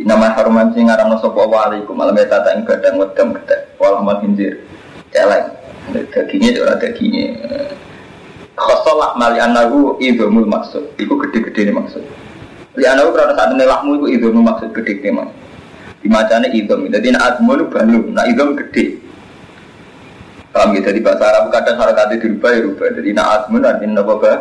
Nama 0.03 0.35
haruman 0.35 0.75
sing 0.75 0.91
ngaram 0.91 1.15
sapa 1.23 1.47
wa 1.47 1.71
alaikum 1.71 1.95
malam 1.95 2.19
eta 2.19 2.43
tak 2.43 2.59
ing 2.59 2.67
gadang 2.67 2.99
wedam 2.99 3.31
gedhe 3.39 3.57
wal 3.79 4.03
amal 4.03 4.19
hinjir. 4.19 4.59
Celeng. 5.15 5.55
Dagingnya 5.93 6.59
ora 6.59 6.75
dagingnya. 6.75 7.39
Khosolah 8.59 9.15
mali 9.15 9.39
anahu 9.39 10.01
idhumul 10.03 10.49
maksud. 10.49 10.99
Iku 10.99 11.15
gede-gede 11.23 11.71
ini 11.71 11.73
maksud. 11.79 12.03
Li 12.75 12.87
anahu 12.89 13.15
karena 13.15 13.39
saat 13.39 13.55
ini 13.55 13.63
lahmu 13.63 13.91
iku 14.03 14.07
idhumul 14.11 14.43
maksud 14.43 14.75
gede-gede 14.75 15.15
maksud. 15.15 15.42
Dimacanya 16.03 16.51
idhum. 16.51 16.91
Jadi 16.91 17.09
nak 17.15 17.39
itu 17.39 17.65
balum. 17.71 18.05
Nak 18.11 18.27
idhum 18.27 18.59
gede. 18.59 18.99
Paham 20.53 20.77
gitu, 20.77 20.93
di 20.93 21.01
bahasa 21.01 21.33
Arab 21.33 21.49
kadang 21.49 21.81
harakatnya 21.81 22.21
dirubah 22.21 22.51
ya 22.53 22.61
rubah. 22.69 22.89
Jadi 22.93 23.11
nak 23.17 23.27
admu 23.33 23.57
artinya 23.65 24.03
apa 24.05 24.33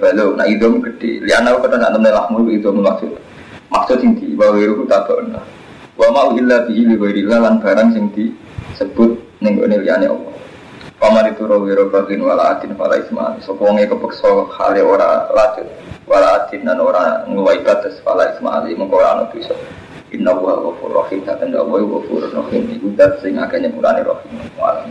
balum. 0.00 0.38
Nak 0.38 0.48
idhum 0.48 0.72
gede. 0.80 1.20
Li 1.26 1.32
anahu 1.34 1.60
karena 1.60 1.90
saat 1.90 1.98
ini 1.98 2.08
lahmu 2.08 2.38
idhumul 2.48 2.86
maksud. 2.86 3.12
Maksud 3.68 3.96
sing 4.00 4.16
di 4.16 4.32
wa 4.32 4.48
wiru 4.54 4.88
tabana. 4.88 5.44
Wa 5.98 6.08
ma 6.14 6.32
illa 6.32 6.64
bihi 6.64 6.88
li 6.88 6.94
ghairi 6.96 7.26
lan 7.26 7.60
barang 7.60 7.92
sing 7.92 8.08
disebut 8.14 9.42
ning 9.42 9.60
gone 9.60 9.76
liyane 9.76 10.06
Allah. 10.08 10.34
Paman 10.98 11.30
itu 11.30 11.46
rawiro 11.46 11.86
bagin 11.94 12.26
wala 12.26 12.58
atin 12.58 12.74
wala 12.74 12.98
isma. 12.98 13.38
Sapa 13.38 13.62
wong 13.62 13.78
kepeksa 13.78 14.50
hale 14.56 14.82
ora 14.82 15.30
lajut 15.30 15.68
wala 16.10 16.42
atin 16.42 16.66
dan 16.66 16.82
ora 16.82 17.22
ngluwai 17.28 17.62
batas 17.62 18.02
wala 18.02 18.26
isma 18.34 18.58
ali 18.58 18.74
mengko 18.74 18.98
ora 18.98 19.20
ono 19.20 19.24
dosa. 19.30 19.54
Inna 20.12 20.32
wa 20.32 20.56
ghafurur 20.56 21.04
rahim, 21.04 21.20
kata 21.24 21.44
Allah 21.44 21.64
wa 21.68 21.78
ghafurur 21.84 22.32
rahim. 22.32 22.64
Iku 22.80 22.88
dat 22.96 23.20
sing 23.20 23.36
rahim. 24.04 24.32
Wa 24.56 24.88